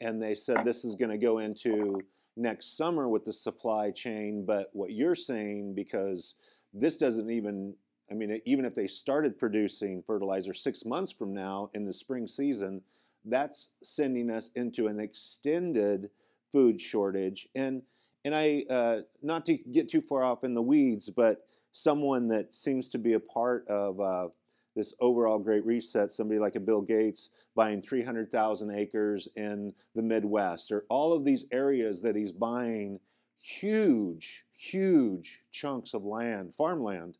and 0.00 0.20
they 0.20 0.34
said 0.34 0.64
this 0.64 0.84
is 0.84 0.94
going 0.94 1.10
to 1.10 1.18
go 1.18 1.38
into 1.38 2.02
next 2.36 2.76
summer 2.76 3.08
with 3.08 3.24
the 3.24 3.32
supply 3.32 3.90
chain. 3.90 4.44
But 4.44 4.70
what 4.72 4.92
you're 4.92 5.14
saying, 5.14 5.74
because 5.74 6.34
this 6.72 6.96
doesn't 6.96 7.30
even, 7.30 7.74
I 8.10 8.14
mean, 8.14 8.40
even 8.44 8.64
if 8.64 8.74
they 8.74 8.86
started 8.86 9.38
producing 9.38 10.02
fertilizer 10.06 10.52
six 10.52 10.84
months 10.84 11.10
from 11.12 11.34
now 11.34 11.70
in 11.74 11.84
the 11.84 11.92
spring 11.92 12.26
season, 12.26 12.82
that's 13.24 13.70
sending 13.82 14.30
us 14.30 14.50
into 14.54 14.86
an 14.86 15.00
extended 15.00 16.10
food 16.52 16.80
shortage. 16.80 17.48
And 17.54 17.82
and 18.24 18.34
I, 18.34 18.64
uh, 18.68 19.00
not 19.22 19.46
to 19.46 19.56
get 19.56 19.88
too 19.88 20.00
far 20.00 20.24
off 20.24 20.42
in 20.42 20.52
the 20.52 20.62
weeds, 20.62 21.08
but 21.08 21.46
someone 21.70 22.26
that 22.28 22.56
seems 22.56 22.88
to 22.88 22.98
be 22.98 23.12
a 23.12 23.20
part 23.20 23.68
of 23.68 24.00
uh, 24.00 24.28
this 24.76 24.94
overall 25.00 25.38
great 25.38 25.64
reset, 25.64 26.12
somebody 26.12 26.38
like 26.38 26.54
a 26.54 26.60
Bill 26.60 26.82
Gates 26.82 27.30
buying 27.56 27.80
300,000 27.80 28.70
acres 28.78 29.26
in 29.34 29.72
the 29.94 30.02
Midwest, 30.02 30.70
or 30.70 30.84
all 30.90 31.14
of 31.14 31.24
these 31.24 31.46
areas 31.50 32.02
that 32.02 32.14
he's 32.14 32.30
buying 32.30 33.00
huge, 33.38 34.44
huge 34.52 35.42
chunks 35.50 35.94
of 35.94 36.04
land, 36.04 36.54
farmland. 36.54 37.16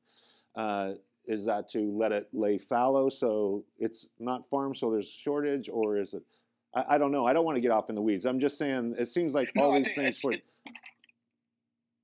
Uh, 0.55 0.93
is 1.27 1.45
that 1.47 1.69
to 1.71 1.91
let 1.97 2.13
it 2.13 2.29
lay 2.33 2.57
fallow 2.57 3.09
so 3.09 3.65
it's 3.79 4.07
not 4.21 4.49
farmed 4.49 4.77
so 4.77 4.91
there's 4.91 5.09
shortage, 5.09 5.69
or 5.73 5.99
is 5.99 6.15
it? 6.15 6.23
I, 6.75 6.95
I 6.95 6.99
don't 6.99 7.11
know. 7.11 7.27
I 7.27 7.33
don't 7.33 7.45
want 7.45 7.57
to 7.57 7.61
get 7.61 7.73
off 7.73 7.89
in 7.89 7.97
the 7.97 8.03
weeds. 8.03 8.27
I'm 8.27 8.39
just 8.39 8.59
saying 8.59 8.95
it 8.99 9.07
seems 9.07 9.35
like 9.35 9.51
all 9.57 9.73
these 9.73 9.93
things. 9.95 10.21
For, 10.21 10.35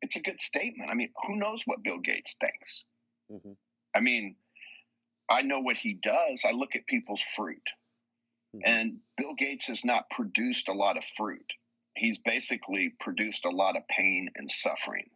it's 0.01 0.17
a 0.17 0.21
good 0.21 0.41
statement. 0.41 0.91
I 0.91 0.95
mean, 0.95 1.11
who 1.27 1.37
knows 1.37 1.63
what 1.67 1.83
Bill 1.85 1.99
Gates 1.99 2.37
thinks? 2.41 2.85
Mm-hmm. 3.31 3.53
I 3.95 4.01
mean, 4.01 4.35
I 5.33 5.43
know 5.43 5.61
what 5.61 5.77
he 5.77 5.95
does. 5.95 6.45
I 6.47 6.53
look 6.53 6.77
at 6.77 6.87
people's 6.87 7.23
fruit. 7.23 7.67
Mm-hmm. 8.55 8.61
And 8.65 8.97
Bill 9.17 9.35
Gates 9.35 9.69
has 9.69 9.85
not 9.85 10.11
produced 10.11 10.69
a 10.69 10.75
lot 10.75 10.99
of 10.99 11.05
fruit. 11.05 11.53
He's 11.97 12.19
basically 12.19 12.93
produced 13.01 13.47
a 13.47 13.51
lot 13.51 13.77
of 13.77 13.89
pain 13.89 14.29
and 14.37 14.51
suffering. 14.51 15.09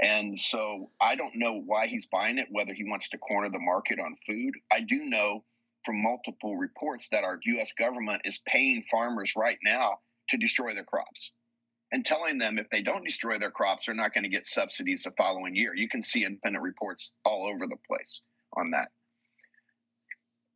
And 0.00 0.38
so 0.38 0.90
I 1.00 1.14
don't 1.14 1.36
know 1.36 1.60
why 1.64 1.86
he's 1.86 2.06
buying 2.06 2.38
it, 2.38 2.48
whether 2.50 2.72
he 2.72 2.84
wants 2.84 3.10
to 3.10 3.18
corner 3.18 3.48
the 3.48 3.60
market 3.60 4.00
on 4.00 4.16
food. 4.26 4.54
I 4.72 4.80
do 4.80 5.04
know 5.04 5.44
from 5.84 6.02
multiple 6.02 6.56
reports 6.56 7.10
that 7.10 7.24
our 7.24 7.38
US 7.44 7.72
government 7.72 8.22
is 8.24 8.42
paying 8.44 8.82
farmers 8.82 9.34
right 9.36 9.58
now 9.64 9.98
to 10.30 10.36
destroy 10.36 10.74
their 10.74 10.84
crops 10.84 11.30
and 11.92 12.04
telling 12.04 12.38
them 12.38 12.58
if 12.58 12.70
they 12.70 12.82
don't 12.82 13.04
destroy 13.04 13.38
their 13.38 13.50
crops, 13.50 13.86
they're 13.86 13.94
not 13.94 14.14
going 14.14 14.24
to 14.24 14.30
get 14.30 14.46
subsidies 14.46 15.02
the 15.04 15.12
following 15.12 15.54
year. 15.54 15.74
You 15.74 15.88
can 15.88 16.02
see 16.02 16.24
independent 16.24 16.64
reports 16.64 17.12
all 17.24 17.46
over 17.46 17.66
the 17.66 17.76
place 17.86 18.22
on 18.56 18.70
that. 18.70 18.88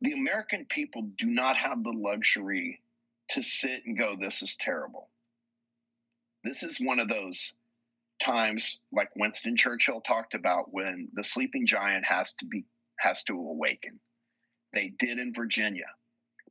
The 0.01 0.13
American 0.13 0.65
people 0.65 1.03
do 1.17 1.27
not 1.27 1.57
have 1.57 1.83
the 1.83 1.93
luxury 1.93 2.81
to 3.29 3.41
sit 3.41 3.85
and 3.85 3.97
go, 3.97 4.15
This 4.15 4.41
is 4.41 4.55
terrible. 4.55 5.09
This 6.43 6.63
is 6.63 6.79
one 6.79 6.99
of 6.99 7.09
those 7.09 7.53
times, 8.21 8.79
like 8.91 9.15
Winston 9.15 9.55
Churchill 9.55 10.01
talked 10.01 10.33
about, 10.33 10.73
when 10.73 11.09
the 11.13 11.23
sleeping 11.23 11.65
giant 11.65 12.05
has 12.05 12.33
to 12.35 12.45
be 12.45 12.65
has 12.99 13.23
to 13.23 13.33
awaken. 13.33 13.99
They 14.73 14.89
did 14.89 15.19
in 15.19 15.33
Virginia. 15.33 15.87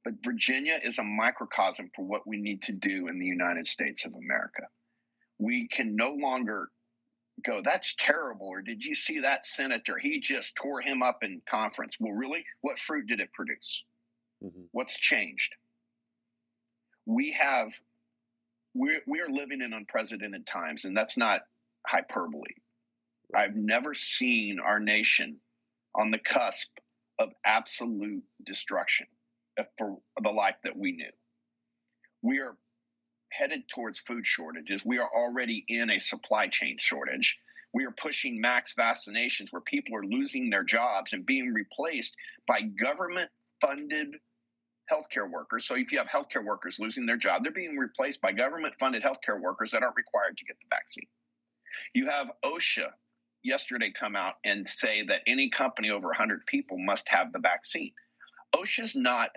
But 0.05 0.23
Virginia 0.23 0.79
is 0.83 0.99
a 0.99 1.05
microcosm 1.05 1.91
for 1.95 2.05
what 2.05 2.27
we 2.27 2.37
need 2.37 2.63
to 2.63 2.73
do 2.73 3.09
in 3.09 3.19
the 3.19 3.27
United 3.27 3.67
States 3.67 4.05
of 4.05 4.15
America 4.15 4.69
we 5.39 5.69
can 5.69 5.97
no 5.97 6.11
longer 6.11 6.71
go, 7.45 7.61
that's 7.63 7.95
terrible. 7.97 8.49
Or 8.49 8.63
did 8.63 8.85
you 8.85 8.95
see 8.95 9.21
that 9.21 9.45
senator? 9.45 9.99
He 9.99 10.21
just 10.21 10.57
tore 10.57 10.81
him 10.81 11.03
up 11.03 11.23
in 11.23 11.43
conference. 11.49 11.99
Well, 12.01 12.13
really, 12.13 12.45
what 12.61 12.79
fruit 12.79 13.07
did 13.07 13.21
it 13.21 13.33
produce? 13.33 13.85
Mm-hmm. 14.43 14.63
What's 14.73 14.99
changed? 14.99 15.55
we 17.07 17.33
have 17.33 17.73
we're 18.75 19.01
we're 19.07 19.31
living 19.31 19.63
in 19.63 19.73
unprecedented 19.73 20.45
times, 20.45 20.85
and 20.85 20.95
that's 20.95 21.17
not 21.17 21.43
hyperbole. 21.87 22.57
I've 23.35 23.57
never 23.57 23.95
seen 23.95 24.61
our 24.61 24.81
nation 24.81 25.39
on 25.95 26.11
the 26.11 26.19
cusp 26.19 26.71
of 27.19 27.33
absolute 27.45 28.23
destruction 28.45 29.07
for 29.79 29.97
the 30.23 30.31
life 30.31 30.57
that 30.65 30.77
we 30.77 30.93
knew. 30.93 31.11
We 32.21 32.41
are 32.41 32.57
headed 33.37 33.69
towards 33.69 34.01
food 34.01 34.25
shortages. 34.25 34.85
We 34.85 34.99
are 34.99 35.11
already 35.15 35.65
in 35.69 35.91
a 35.91 35.99
supply 35.99 36.49
chain 36.49 36.77
shortage. 36.79 37.39
We 37.73 37.85
are 37.85 37.91
pushing 37.91 38.41
max 38.41 38.75
vaccinations 38.75 39.53
where 39.53 39.61
people 39.61 39.97
are 39.97 40.05
losing 40.05 40.49
their 40.49 40.65
jobs 40.65 41.13
and 41.13 41.27
being 41.27 41.53
replaced 41.53 42.17
by 42.47 42.63
government 42.63 43.31
funded 43.61 44.17
healthcare 44.91 45.31
workers. 45.31 45.67
So 45.67 45.77
if 45.77 45.93
you 45.93 45.99
have 45.99 46.07
healthcare 46.07 46.45
workers 46.45 46.79
losing 46.79 47.07
their 47.07 47.17
job, 47.17 47.43
they're 47.43 47.53
being 47.53 47.77
replaced 47.77 48.23
by 48.23 48.33
government 48.33 48.75
funded 48.79 49.03
healthcare 49.03 49.41
workers 49.41 49.73
that 49.73 49.83
aren't 49.83 49.97
required 49.97 50.39
to 50.39 50.45
get 50.45 50.57
the 50.61 50.67
vaccine. 50.71 51.07
You 51.93 52.09
have 52.09 52.31
OSHA 52.45 52.91
yesterday 53.43 53.91
come 53.91 54.17
out 54.17 54.35
and 54.45 54.67
say 54.67 55.03
that 55.05 55.23
any 55.27 55.51
company 55.51 55.91
over 55.91 56.09
100 56.09 56.47
people 56.47 56.79
must 56.79 57.09
have 57.09 57.33
the 57.33 57.41
vaccine. 57.41 57.93
OSHA's 58.55 58.97
not 58.97 59.31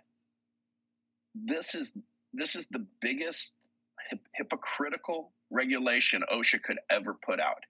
this 1.35 1.75
is 1.75 1.97
this 2.33 2.55
is 2.55 2.67
the 2.67 2.85
biggest 3.01 3.53
hypocritical 4.35 5.31
regulation 5.49 6.23
OSHA 6.31 6.63
could 6.63 6.79
ever 6.89 7.13
put 7.13 7.39
out. 7.39 7.63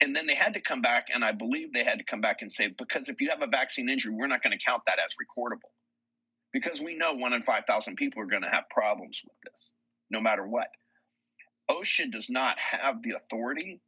And 0.00 0.14
then 0.14 0.26
they 0.26 0.34
had 0.34 0.54
to 0.54 0.60
come 0.60 0.80
back, 0.80 1.08
and 1.12 1.24
I 1.24 1.32
believe 1.32 1.72
they 1.72 1.84
had 1.84 1.98
to 1.98 2.04
come 2.04 2.20
back 2.20 2.42
and 2.42 2.50
say, 2.50 2.68
because 2.68 3.08
if 3.08 3.20
you 3.20 3.30
have 3.30 3.42
a 3.42 3.48
vaccine 3.48 3.88
injury, 3.88 4.14
we're 4.14 4.28
not 4.28 4.42
going 4.42 4.56
to 4.56 4.64
count 4.64 4.82
that 4.86 4.98
as 5.04 5.14
recordable. 5.14 5.70
Because 6.52 6.80
we 6.80 6.94
know 6.94 7.14
one 7.14 7.32
in 7.32 7.42
5,000 7.42 7.96
people 7.96 8.22
are 8.22 8.26
going 8.26 8.42
to 8.42 8.50
have 8.50 8.70
problems 8.70 9.22
with 9.24 9.34
this, 9.44 9.72
no 10.10 10.20
matter 10.20 10.46
what. 10.46 10.68
OSHA 11.70 12.12
does 12.12 12.30
not 12.30 12.58
have 12.58 13.02
the 13.02 13.12
authority 13.12 13.80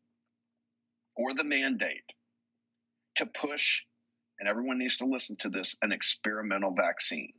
or 1.17 1.33
the 1.33 1.45
mandate 1.45 2.03
to 3.17 3.27
push, 3.27 3.85
and 4.39 4.49
everyone 4.49 4.79
needs 4.79 4.99
to 4.99 5.07
listen 5.07 5.37
to 5.41 5.49
this, 5.49 5.77
an 5.81 5.93
experimental 5.93 6.73
vaccine. 6.73 7.33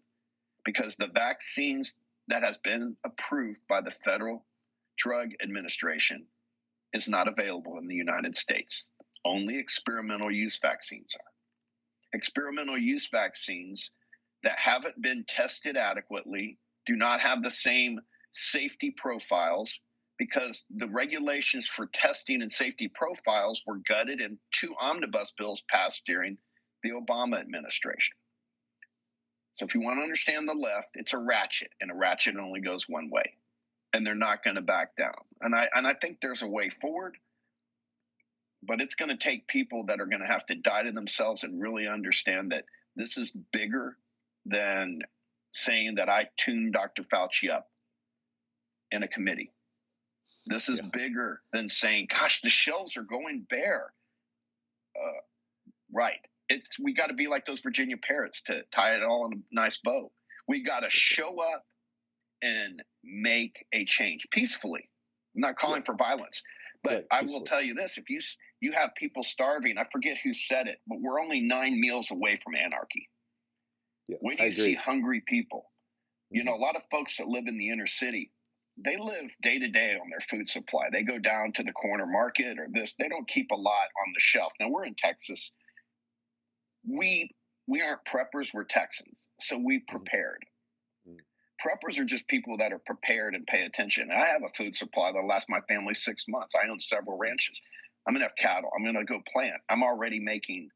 Because 0.64 0.96
the 0.96 1.12
vaccines 1.14 1.98
that 2.28 2.44
has 2.44 2.58
been 2.58 2.96
approved 3.04 3.62
by 3.68 3.82
the 3.82 3.92
Federal 3.92 4.46
Drug 4.98 5.32
Administration 5.42 6.26
is 6.94 7.08
not 7.08 7.28
available 7.28 7.78
in 7.78 7.88
the 7.88 7.96
United 7.96 8.36
States. 8.36 8.92
Only 9.26 9.58
experimental 9.58 10.34
use 10.34 10.60
vaccines 10.60 11.16
are. 11.16 11.32
Experimental 12.14 12.78
use 12.78 13.10
vaccines 13.10 13.92
that 14.44 14.60
haven't 14.60 15.02
been 15.02 15.24
tested 15.28 15.78
adequately 15.78 16.58
do 16.86 16.96
not 16.96 17.22
have 17.22 17.44
the 17.44 17.52
same 17.52 18.00
safety 18.32 18.92
profiles 18.92 19.80
because 20.18 20.66
the 20.76 20.88
regulations 20.88 21.68
for 21.68 21.88
testing 21.94 22.42
and 22.42 22.52
safety 22.52 22.88
profiles 22.88 23.64
were 23.66 23.80
gutted 23.88 24.22
in 24.22 24.38
two 24.52 24.74
omnibus 24.80 25.34
bills 25.38 25.64
passed 25.70 26.06
during 26.06 26.38
the 26.84 26.92
Obama 26.92 27.40
administration. 27.40 28.16
So 29.62 29.66
if 29.66 29.76
you 29.76 29.82
want 29.82 30.00
to 30.00 30.02
understand 30.02 30.50
the 30.50 30.56
left, 30.56 30.96
it's 30.96 31.14
a 31.14 31.20
ratchet, 31.20 31.70
and 31.80 31.92
a 31.92 31.94
ratchet 31.94 32.36
only 32.36 32.62
goes 32.62 32.90
one 32.90 33.12
way, 33.12 33.36
and 33.94 34.04
they're 34.04 34.16
not 34.16 34.44
going 34.44 34.56
to 34.56 34.62
back 34.62 34.96
down. 34.96 35.14
And 35.40 35.54
I 35.54 35.68
and 35.76 35.86
I 35.86 35.94
think 35.94 36.20
there's 36.20 36.42
a 36.42 36.48
way 36.48 36.70
forward, 36.70 37.16
but 38.64 38.82
it's 38.82 38.96
going 38.96 39.10
to 39.10 39.18
take 39.18 39.46
people 39.46 39.84
that 39.86 40.02
are 40.02 40.08
going 40.08 40.24
to 40.24 40.28
have 40.28 40.48
to 40.48 40.56
die 40.56 40.82
to 40.82 40.92
themselves 40.92 41.44
and 41.44 41.62
really 41.62 41.88
understand 41.88 42.54
that 42.54 42.66
this 42.96 43.20
is 43.20 43.38
bigger 43.54 43.98
than 44.48 45.02
saying 45.52 45.94
that 45.96 46.10
I 46.10 46.28
tuned 46.38 46.74
Dr. 46.74 47.04
Fauci 47.04 47.52
up 47.52 47.70
in 48.90 49.04
a 49.04 49.08
committee. 49.08 49.52
This 50.48 50.70
is 50.70 50.82
yeah. 50.82 50.90
bigger 50.92 51.40
than 51.54 51.70
saying, 51.70 52.08
"Gosh, 52.10 52.42
the 52.42 52.50
shelves 52.50 52.98
are 52.98 53.04
going 53.04 53.46
bare." 53.48 53.94
Uh, 55.00 55.22
right 55.94 56.26
it's 56.52 56.80
we 56.80 56.94
got 56.94 57.08
to 57.08 57.14
be 57.14 57.28
like 57.28 57.46
those 57.46 57.62
Virginia 57.62 57.98
parrots 57.98 58.42
to 58.44 58.64
tie 58.72 58.96
it 58.96 59.04
all 59.04 59.28
in 59.28 59.34
a 59.34 59.42
nice 59.52 59.80
bow. 59.84 60.12
We 60.48 60.64
got 60.64 60.82
to 60.82 60.90
show 60.90 61.40
up 61.40 61.64
and 62.42 62.84
make 63.04 63.66
a 63.74 63.86
change 63.86 64.28
peacefully. 64.32 64.90
I'm 65.36 65.42
not 65.42 65.58
calling 65.58 65.82
yeah. 65.82 65.86
for 65.86 65.96
violence, 65.96 66.44
but 66.84 67.06
I 67.12 67.22
will 67.24 67.44
tell 67.44 67.62
you 67.62 67.74
this: 67.74 67.98
if 67.98 68.10
you 68.10 68.20
you 68.60 68.74
have 68.74 68.96
people 68.96 69.24
starving, 69.24 69.78
I 69.78 69.86
forget 69.92 70.18
who 70.18 70.34
said 70.34 70.68
it, 70.68 70.80
but 70.88 71.00
we're 71.02 71.22
only 71.22 71.42
nine 71.42 71.80
meals 71.80 72.12
away 72.12 72.36
from 72.36 72.56
anarchy. 72.56 73.10
Yeah, 74.08 74.18
when 74.20 74.38
you 74.38 74.52
see 74.52 74.74
hungry 74.74 75.22
people? 75.26 75.66
You 76.30 76.44
know, 76.44 76.56
a 76.56 76.56
lot 76.56 76.76
of 76.78 76.84
folks 76.90 77.18
that 77.18 77.28
live 77.28 77.48
in 77.48 77.58
the 77.58 77.72
inner 77.72 77.88
city, 77.88 78.32
they 78.78 78.98
live 78.98 79.36
day 79.42 79.60
to 79.60 79.68
day 79.68 79.98
on 80.02 80.10
their 80.10 80.22
food 80.22 80.48
supply. 80.48 80.90
They 80.92 81.04
go 81.04 81.20
down 81.20 81.52
to 81.54 81.64
the 81.64 81.74
corner 81.74 82.06
market 82.06 82.58
or 82.58 82.68
this. 82.72 82.96
They 82.96 83.10
don't 83.10 83.28
keep 83.28 83.52
a 83.52 83.56
lot 83.56 83.66
on 84.06 84.14
the 84.14 84.20
shelf. 84.20 84.54
Now 84.60 84.70
we're 84.70 84.86
in 84.86 84.96
Texas 84.96 85.54
we 86.88 87.32
we 87.68 87.82
aren't 87.82 88.06
preppers, 88.06 88.54
we're 88.54 88.64
Texans. 88.64 89.30
So 89.40 89.58
we 89.58 89.78
mm-hmm. 89.78 89.96
prepared. 89.96 90.44
Mm-hmm. 91.08 91.18
Preppers 91.62 92.00
are 92.00 92.06
just 92.06 92.28
people 92.28 92.58
that 92.58 92.74
are 92.74 92.80
prepared 92.80 93.36
and 93.36 93.46
pay 93.46 93.64
attention. 93.64 94.10
I 94.12 94.28
have 94.28 94.44
a 94.44 94.50
food 94.50 94.76
supply 94.76 95.12
that'll 95.12 95.28
last 95.28 95.50
my 95.50 95.62
family 95.68 95.94
six 95.94 96.26
months. 96.28 96.56
I 96.56 96.68
own 96.68 96.80
several 96.80 97.18
ranches. 97.18 97.62
I'm 98.08 98.14
gonna 98.14 98.26
have 98.26 98.36
cattle. 98.36 98.70
I'm 98.76 98.84
gonna 98.84 99.06
go 99.06 99.22
plant. 99.32 99.62
I'm 99.70 99.84
already 99.84 100.20
making 100.20 100.70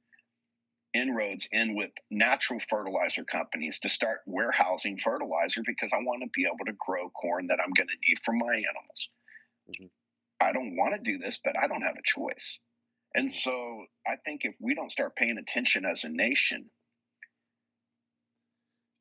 inroads 0.96 1.48
in 1.52 1.76
with 1.76 1.92
natural 2.10 2.60
fertilizer 2.60 3.26
companies 3.26 3.80
to 3.80 3.90
start 3.90 4.22
warehousing 4.26 4.98
fertilizer 4.98 5.62
because 5.66 5.92
I 5.94 5.98
want 5.98 6.24
to 6.24 6.30
be 6.34 6.46
able 6.46 6.66
to 6.66 6.78
grow 6.80 7.10
corn 7.10 7.48
that 7.48 7.60
I'm 7.60 7.74
going 7.74 7.90
to 7.90 7.96
need 8.08 8.18
for 8.24 8.34
my 8.34 8.54
animals. 8.54 9.10
Mm-hmm. 9.70 9.86
I 10.40 10.54
don't 10.54 10.76
want 10.76 10.94
to 10.96 11.00
do 11.02 11.18
this, 11.18 11.40
but 11.44 11.56
I 11.62 11.68
don't 11.68 11.82
have 11.82 11.98
a 11.98 12.04
choice. 12.04 12.60
And 13.16 13.32
so 13.32 13.86
I 14.06 14.18
think 14.26 14.44
if 14.44 14.56
we 14.60 14.76
don't 14.76 14.92
start 14.92 15.16
paying 15.16 15.38
attention 15.38 15.86
as 15.86 16.04
a 16.04 16.10
nation, 16.10 16.70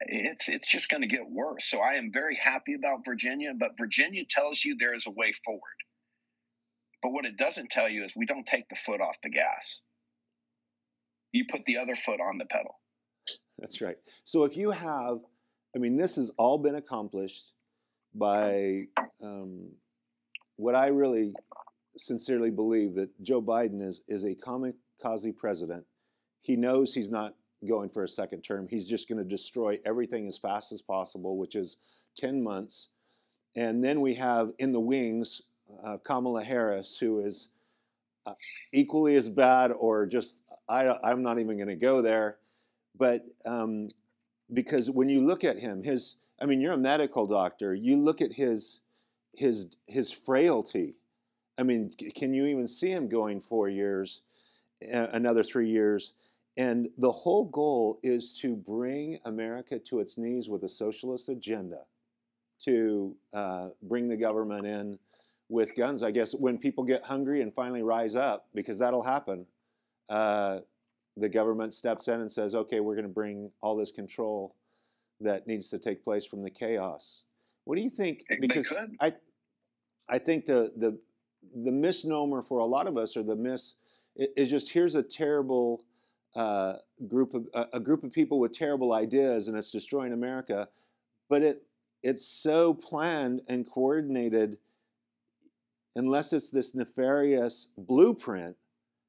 it's 0.00 0.48
it's 0.48 0.68
just 0.68 0.88
going 0.88 1.00
to 1.02 1.08
get 1.08 1.28
worse. 1.28 1.64
So 1.64 1.80
I 1.80 1.94
am 1.94 2.12
very 2.12 2.36
happy 2.36 2.74
about 2.74 3.04
Virginia, 3.04 3.52
but 3.58 3.72
Virginia 3.76 4.22
tells 4.28 4.64
you 4.64 4.76
there 4.76 4.94
is 4.94 5.06
a 5.06 5.10
way 5.10 5.32
forward. 5.44 5.60
But 7.02 7.12
what 7.12 7.26
it 7.26 7.36
doesn't 7.36 7.70
tell 7.70 7.88
you 7.88 8.04
is 8.04 8.14
we 8.16 8.24
don't 8.24 8.46
take 8.46 8.68
the 8.68 8.76
foot 8.76 9.00
off 9.00 9.16
the 9.22 9.30
gas. 9.30 9.80
You 11.32 11.44
put 11.50 11.64
the 11.64 11.76
other 11.76 11.96
foot 11.96 12.20
on 12.20 12.38
the 12.38 12.46
pedal. 12.46 12.80
That's 13.58 13.80
right. 13.80 13.96
So 14.22 14.44
if 14.44 14.56
you 14.56 14.70
have, 14.70 15.18
I 15.74 15.78
mean, 15.78 15.96
this 15.96 16.16
has 16.16 16.30
all 16.38 16.58
been 16.58 16.76
accomplished 16.76 17.52
by 18.14 18.84
um, 19.22 19.70
what 20.56 20.76
I 20.76 20.86
really 20.86 21.34
sincerely 21.96 22.50
believe 22.50 22.94
that 22.94 23.10
Joe 23.22 23.42
Biden 23.42 23.86
is, 23.86 24.02
is 24.08 24.24
a 24.24 24.34
kamikaze 24.34 25.36
president. 25.36 25.84
He 26.40 26.56
knows 26.56 26.92
he's 26.92 27.10
not 27.10 27.34
going 27.66 27.88
for 27.88 28.04
a 28.04 28.08
second 28.08 28.42
term. 28.42 28.68
He's 28.68 28.88
just 28.88 29.08
going 29.08 29.18
to 29.18 29.24
destroy 29.24 29.78
everything 29.84 30.26
as 30.26 30.38
fast 30.38 30.72
as 30.72 30.82
possible, 30.82 31.38
which 31.38 31.54
is 31.54 31.76
10 32.16 32.42
months. 32.42 32.88
And 33.56 33.82
then 33.82 34.00
we 34.00 34.14
have 34.14 34.52
in 34.58 34.72
the 34.72 34.80
wings 34.80 35.42
uh, 35.82 35.96
Kamala 35.98 36.44
Harris, 36.44 36.96
who 36.98 37.24
is 37.24 37.48
uh, 38.26 38.34
equally 38.72 39.16
as 39.16 39.28
bad, 39.28 39.72
or 39.72 40.06
just, 40.06 40.34
I, 40.68 40.96
I'm 41.02 41.22
not 41.22 41.38
even 41.38 41.56
going 41.56 41.68
to 41.68 41.76
go 41.76 42.02
there. 42.02 42.38
But 42.96 43.24
um, 43.44 43.88
because 44.52 44.90
when 44.90 45.08
you 45.08 45.20
look 45.20 45.44
at 45.44 45.58
him, 45.58 45.82
his, 45.82 46.16
I 46.40 46.46
mean, 46.46 46.60
you're 46.60 46.74
a 46.74 46.78
medical 46.78 47.26
doctor, 47.26 47.74
you 47.74 47.96
look 47.96 48.20
at 48.20 48.32
his, 48.32 48.80
his, 49.32 49.66
his 49.86 50.12
frailty 50.12 50.94
I 51.58 51.62
mean, 51.62 51.92
can 52.16 52.34
you 52.34 52.46
even 52.46 52.66
see 52.66 52.90
him 52.90 53.08
going 53.08 53.40
four 53.40 53.68
years, 53.68 54.22
another 54.80 55.42
three 55.42 55.70
years? 55.70 56.12
And 56.56 56.88
the 56.98 57.12
whole 57.12 57.46
goal 57.46 57.98
is 58.02 58.32
to 58.40 58.54
bring 58.54 59.18
America 59.24 59.78
to 59.78 60.00
its 60.00 60.18
knees 60.18 60.48
with 60.48 60.62
a 60.64 60.68
socialist 60.68 61.28
agenda, 61.28 61.80
to 62.60 63.16
uh, 63.32 63.68
bring 63.82 64.08
the 64.08 64.16
government 64.16 64.66
in 64.66 64.98
with 65.48 65.74
guns. 65.76 66.02
I 66.02 66.10
guess 66.10 66.32
when 66.32 66.58
people 66.58 66.84
get 66.84 67.02
hungry 67.02 67.42
and 67.42 67.52
finally 67.52 67.82
rise 67.82 68.14
up, 68.14 68.46
because 68.54 68.78
that'll 68.78 69.02
happen, 69.02 69.46
uh, 70.08 70.60
the 71.16 71.28
government 71.28 71.74
steps 71.74 72.08
in 72.08 72.20
and 72.20 72.30
says, 72.30 72.54
okay, 72.54 72.80
we're 72.80 72.94
going 72.94 73.06
to 73.06 73.12
bring 73.12 73.50
all 73.60 73.76
this 73.76 73.90
control 73.90 74.54
that 75.20 75.46
needs 75.46 75.70
to 75.70 75.78
take 75.78 76.02
place 76.02 76.26
from 76.26 76.42
the 76.42 76.50
chaos. 76.50 77.22
What 77.64 77.76
do 77.76 77.82
you 77.82 77.90
think? 77.90 78.24
Because 78.40 78.72
I, 79.00 79.12
I 80.08 80.18
think 80.18 80.46
the, 80.46 80.72
the 80.76 80.98
the 81.64 81.72
misnomer 81.72 82.42
for 82.42 82.58
a 82.58 82.64
lot 82.64 82.86
of 82.86 82.96
us, 82.96 83.16
or 83.16 83.22
the 83.22 83.36
miss, 83.36 83.74
is 84.16 84.50
just 84.50 84.70
here's 84.70 84.94
a 84.94 85.02
terrible 85.02 85.84
uh, 86.36 86.74
group 87.08 87.34
of 87.34 87.46
a 87.72 87.80
group 87.80 88.04
of 88.04 88.12
people 88.12 88.38
with 88.38 88.52
terrible 88.52 88.92
ideas, 88.92 89.48
and 89.48 89.56
it's 89.56 89.70
destroying 89.70 90.12
America. 90.12 90.68
But 91.28 91.42
it 91.42 91.62
it's 92.02 92.26
so 92.26 92.74
planned 92.74 93.42
and 93.48 93.68
coordinated. 93.68 94.58
Unless 95.96 96.32
it's 96.32 96.50
this 96.50 96.74
nefarious 96.74 97.68
blueprint, 97.78 98.56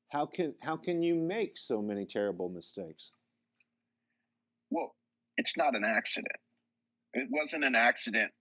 how 0.09 0.25
can 0.25 0.53
how 0.61 0.77
can 0.77 1.01
you 1.01 1.15
make 1.15 1.57
so 1.57 1.81
many 1.81 2.05
terrible 2.05 2.49
mistakes? 2.49 3.11
Well, 4.69 4.95
it's 5.37 5.57
not 5.57 5.75
an 5.75 5.83
accident. 5.83 6.35
It 7.13 7.27
wasn't 7.31 7.63
an 7.63 7.75
accident 7.75 8.31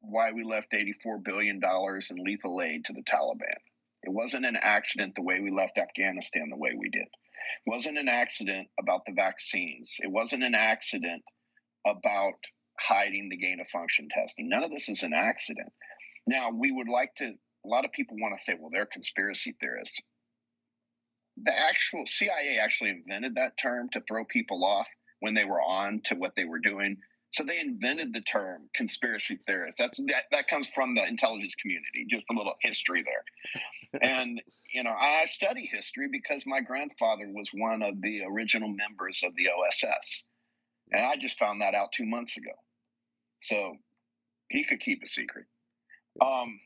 why 0.00 0.32
we 0.32 0.44
left 0.44 0.72
$84 0.72 1.22
billion 1.22 1.60
in 1.62 2.24
lethal 2.24 2.60
aid 2.62 2.84
to 2.86 2.92
the 2.92 3.02
Taliban. 3.02 3.58
It 4.02 4.12
wasn't 4.12 4.46
an 4.46 4.56
accident 4.60 5.14
the 5.14 5.22
way 5.22 5.40
we 5.40 5.50
left 5.50 5.78
Afghanistan 5.78 6.48
the 6.48 6.56
way 6.56 6.74
we 6.76 6.88
did. 6.88 7.02
It 7.02 7.70
wasn't 7.70 7.98
an 7.98 8.08
accident 8.08 8.68
about 8.78 9.04
the 9.06 9.12
vaccines. 9.12 9.98
It 10.02 10.10
wasn't 10.10 10.42
an 10.42 10.54
accident 10.54 11.22
about 11.86 12.34
hiding 12.78 13.28
the 13.28 13.36
gain 13.36 13.60
of 13.60 13.68
function 13.68 14.08
testing. 14.10 14.48
None 14.48 14.64
of 14.64 14.70
this 14.70 14.88
is 14.88 15.02
an 15.02 15.12
accident. 15.12 15.72
Now, 16.26 16.50
we 16.50 16.72
would 16.72 16.88
like 16.88 17.14
to, 17.16 17.26
a 17.26 17.68
lot 17.68 17.84
of 17.84 17.92
people 17.92 18.16
want 18.18 18.36
to 18.36 18.42
say, 18.42 18.54
well, 18.58 18.70
they're 18.70 18.86
conspiracy 18.86 19.54
theorists. 19.60 20.00
The 21.42 21.58
actual 21.58 22.06
CIA 22.06 22.58
actually 22.58 22.90
invented 22.90 23.34
that 23.36 23.58
term 23.58 23.88
to 23.90 24.00
throw 24.00 24.24
people 24.24 24.64
off 24.64 24.88
when 25.20 25.34
they 25.34 25.44
were 25.44 25.60
on 25.60 26.00
to 26.04 26.14
what 26.14 26.36
they 26.36 26.44
were 26.44 26.58
doing. 26.58 26.98
So 27.30 27.44
they 27.44 27.60
invented 27.60 28.12
the 28.12 28.20
term 28.20 28.68
conspiracy 28.74 29.38
theorist. 29.46 29.78
That's 29.78 29.98
that, 30.08 30.24
that 30.32 30.48
comes 30.48 30.68
from 30.68 30.94
the 30.94 31.06
intelligence 31.06 31.54
community. 31.54 32.04
Just 32.08 32.26
a 32.30 32.34
little 32.34 32.54
history 32.60 33.04
there. 33.04 34.00
and 34.02 34.42
you 34.72 34.82
know, 34.82 34.90
I 34.90 35.24
study 35.26 35.64
history 35.66 36.08
because 36.10 36.44
my 36.46 36.60
grandfather 36.60 37.28
was 37.28 37.50
one 37.50 37.82
of 37.82 38.00
the 38.02 38.22
original 38.24 38.68
members 38.68 39.22
of 39.24 39.34
the 39.36 39.48
OSS, 39.48 40.26
and 40.92 41.04
I 41.04 41.16
just 41.16 41.38
found 41.38 41.60
that 41.60 41.74
out 41.74 41.92
two 41.92 42.06
months 42.06 42.36
ago. 42.36 42.52
So 43.40 43.76
he 44.48 44.64
could 44.64 44.80
keep 44.80 45.02
a 45.02 45.06
secret. 45.06 45.46
Um, 46.20 46.60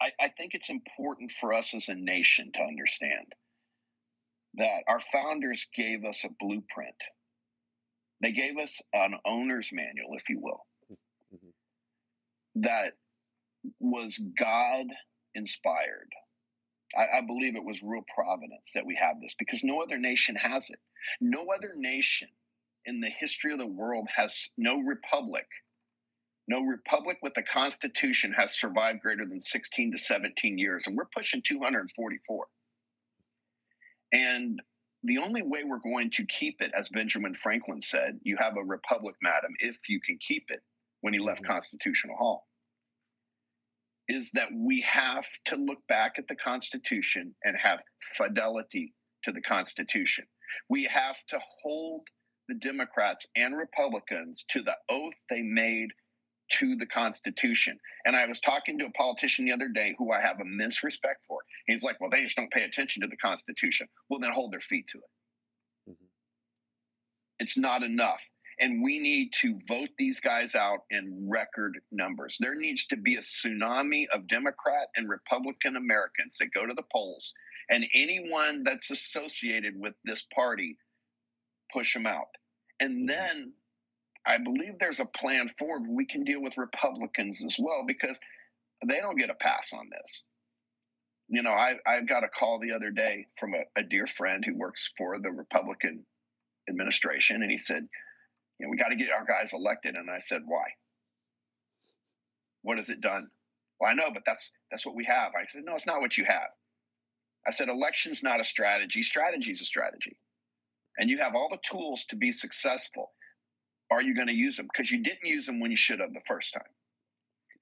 I, 0.00 0.12
I 0.20 0.28
think 0.28 0.54
it's 0.54 0.70
important 0.70 1.30
for 1.30 1.52
us 1.52 1.74
as 1.74 1.88
a 1.88 1.94
nation 1.94 2.52
to 2.54 2.60
understand 2.60 3.34
that 4.54 4.82
our 4.88 5.00
founders 5.00 5.66
gave 5.74 6.04
us 6.04 6.24
a 6.24 6.30
blueprint. 6.38 6.94
They 8.20 8.32
gave 8.32 8.58
us 8.58 8.82
an 8.92 9.14
owner's 9.24 9.72
manual, 9.72 10.14
if 10.14 10.28
you 10.28 10.40
will, 10.40 10.66
mm-hmm. 10.92 11.50
that 12.56 12.92
was 13.78 14.18
God 14.18 14.86
inspired. 15.34 16.10
I, 16.96 17.18
I, 17.18 17.20
believe 17.26 17.54
it 17.54 17.64
was 17.64 17.82
real 17.82 18.04
providence 18.12 18.72
that 18.74 18.84
we 18.84 18.96
have 18.96 19.20
this 19.20 19.36
because 19.38 19.62
no 19.62 19.80
other 19.80 19.96
nation 19.96 20.34
has 20.34 20.70
it. 20.70 20.78
No 21.20 21.46
other 21.54 21.72
nation 21.76 22.28
in 22.84 23.00
the 23.00 23.08
history 23.08 23.52
of 23.52 23.58
the 23.58 23.66
world 23.66 24.08
has 24.16 24.50
no 24.58 24.78
republic 24.78 25.46
no 26.50 26.62
republic 26.62 27.18
with 27.22 27.36
a 27.36 27.42
constitution 27.42 28.32
has 28.32 28.58
survived 28.58 29.02
greater 29.02 29.24
than 29.24 29.40
16 29.40 29.92
to 29.92 29.98
17 29.98 30.58
years, 30.58 30.88
and 30.88 30.96
we're 30.96 31.04
pushing 31.04 31.42
244. 31.42 32.46
And 34.12 34.60
the 35.02 35.18
only 35.18 35.42
way 35.42 35.64
we're 35.64 35.78
going 35.78 36.10
to 36.10 36.26
keep 36.26 36.60
it, 36.60 36.72
as 36.76 36.90
Benjamin 36.90 37.34
Franklin 37.34 37.80
said, 37.80 38.20
you 38.22 38.36
have 38.38 38.54
a 38.56 38.64
republic, 38.64 39.16
madam, 39.22 39.54
if 39.60 39.88
you 39.88 40.00
can 40.00 40.18
keep 40.18 40.50
it 40.50 40.60
when 41.00 41.14
he 41.14 41.20
left 41.20 41.42
mm-hmm. 41.42 41.52
Constitutional 41.52 42.16
Hall, 42.16 42.46
is 44.08 44.32
that 44.32 44.50
we 44.52 44.80
have 44.80 45.26
to 45.46 45.56
look 45.56 45.86
back 45.88 46.14
at 46.18 46.28
the 46.28 46.36
Constitution 46.36 47.34
and 47.44 47.56
have 47.56 47.82
fidelity 48.00 48.94
to 49.24 49.32
the 49.32 49.40
Constitution. 49.40 50.26
We 50.68 50.84
have 50.84 51.16
to 51.28 51.40
hold 51.62 52.08
the 52.48 52.56
Democrats 52.56 53.26
and 53.36 53.56
Republicans 53.56 54.44
to 54.48 54.62
the 54.62 54.76
oath 54.90 55.14
they 55.30 55.42
made 55.42 55.90
to 56.50 56.76
the 56.76 56.86
Constitution. 56.86 57.78
And 58.04 58.14
I 58.16 58.26
was 58.26 58.40
talking 58.40 58.78
to 58.78 58.86
a 58.86 58.92
politician 58.92 59.44
the 59.44 59.52
other 59.52 59.68
day 59.68 59.94
who 59.98 60.12
I 60.12 60.20
have 60.20 60.40
immense 60.40 60.84
respect 60.84 61.26
for. 61.26 61.38
He's 61.66 61.84
like, 61.84 62.00
well, 62.00 62.10
they 62.10 62.22
just 62.22 62.36
don't 62.36 62.50
pay 62.50 62.64
attention 62.64 63.02
to 63.02 63.08
the 63.08 63.16
Constitution. 63.16 63.88
Well, 64.08 64.20
then 64.20 64.32
hold 64.32 64.52
their 64.52 64.60
feet 64.60 64.88
to 64.88 64.98
it. 64.98 65.90
Mm-hmm. 65.90 66.06
It's 67.38 67.56
not 67.56 67.82
enough. 67.82 68.24
And 68.58 68.82
we 68.82 68.98
need 68.98 69.32
to 69.40 69.58
vote 69.66 69.88
these 69.96 70.20
guys 70.20 70.54
out 70.54 70.80
in 70.90 71.28
record 71.30 71.78
numbers. 71.90 72.36
There 72.38 72.54
needs 72.54 72.86
to 72.88 72.96
be 72.98 73.14
a 73.14 73.20
tsunami 73.20 74.06
of 74.12 74.26
Democrat 74.26 74.88
and 74.96 75.08
Republican 75.08 75.76
Americans 75.76 76.36
that 76.38 76.52
go 76.52 76.66
to 76.66 76.74
the 76.74 76.84
polls, 76.92 77.34
and 77.70 77.86
anyone 77.94 78.62
that's 78.62 78.90
associated 78.90 79.74
with 79.80 79.94
this 80.04 80.26
party, 80.34 80.76
push 81.72 81.94
them 81.94 82.06
out. 82.06 82.28
And 82.80 82.90
mm-hmm. 82.90 83.06
then 83.06 83.52
I 84.26 84.38
believe 84.38 84.78
there's 84.78 85.00
a 85.00 85.06
plan 85.06 85.48
forward. 85.48 85.88
We 85.88 86.04
can 86.04 86.24
deal 86.24 86.42
with 86.42 86.58
Republicans 86.58 87.42
as 87.44 87.56
well 87.58 87.84
because 87.86 88.20
they 88.86 89.00
don't 89.00 89.18
get 89.18 89.30
a 89.30 89.34
pass 89.34 89.72
on 89.72 89.88
this. 89.90 90.24
You 91.28 91.42
know, 91.42 91.50
I, 91.50 91.74
I 91.86 92.00
got 92.00 92.24
a 92.24 92.28
call 92.28 92.58
the 92.58 92.72
other 92.72 92.90
day 92.90 93.26
from 93.36 93.54
a, 93.54 93.80
a 93.80 93.82
dear 93.82 94.06
friend 94.06 94.44
who 94.44 94.58
works 94.58 94.92
for 94.98 95.18
the 95.18 95.30
Republican 95.30 96.04
administration, 96.68 97.42
and 97.42 97.50
he 97.50 97.56
said, 97.56 97.86
you 98.58 98.66
know, 98.66 98.70
we 98.70 98.76
got 98.76 98.88
to 98.88 98.96
get 98.96 99.12
our 99.12 99.24
guys 99.24 99.52
elected. 99.52 99.94
And 99.94 100.10
I 100.10 100.18
said, 100.18 100.42
why? 100.44 100.64
What 102.62 102.76
has 102.76 102.90
it 102.90 103.00
done? 103.00 103.28
Well, 103.80 103.90
I 103.90 103.94
know, 103.94 104.10
but 104.12 104.24
that's 104.26 104.52
that's 104.70 104.84
what 104.84 104.96
we 104.96 105.04
have. 105.04 105.32
I 105.34 105.46
said, 105.46 105.62
no, 105.64 105.72
it's 105.72 105.86
not 105.86 106.00
what 106.00 106.18
you 106.18 106.24
have. 106.24 106.50
I 107.46 107.52
said, 107.52 107.68
election's 107.68 108.22
not 108.22 108.40
a 108.40 108.44
strategy. 108.44 109.00
Strategy 109.02 109.52
is 109.52 109.62
a 109.62 109.64
strategy. 109.64 110.18
And 110.98 111.08
you 111.08 111.18
have 111.18 111.34
all 111.34 111.48
the 111.48 111.58
tools 111.62 112.04
to 112.06 112.16
be 112.16 112.32
successful 112.32 113.12
are 113.90 114.02
you 114.02 114.14
going 114.14 114.28
to 114.28 114.36
use 114.36 114.56
them? 114.56 114.68
Because 114.72 114.90
you 114.90 115.02
didn't 115.02 115.28
use 115.28 115.46
them 115.46 115.60
when 115.60 115.70
you 115.70 115.76
should 115.76 116.00
have 116.00 116.12
the 116.12 116.20
first 116.26 116.54
time. 116.54 116.62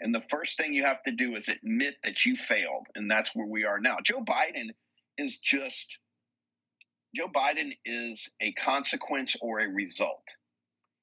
And 0.00 0.14
the 0.14 0.20
first 0.20 0.56
thing 0.58 0.74
you 0.74 0.84
have 0.84 1.02
to 1.04 1.12
do 1.12 1.34
is 1.34 1.48
admit 1.48 1.96
that 2.04 2.24
you 2.24 2.34
failed. 2.34 2.86
And 2.94 3.10
that's 3.10 3.34
where 3.34 3.46
we 3.46 3.64
are 3.64 3.80
now. 3.80 3.96
Joe 4.02 4.20
Biden 4.20 4.70
is 5.16 5.38
just, 5.38 5.98
Joe 7.16 7.28
Biden 7.28 7.76
is 7.84 8.30
a 8.40 8.52
consequence 8.52 9.36
or 9.40 9.58
a 9.58 9.68
result. 9.68 10.22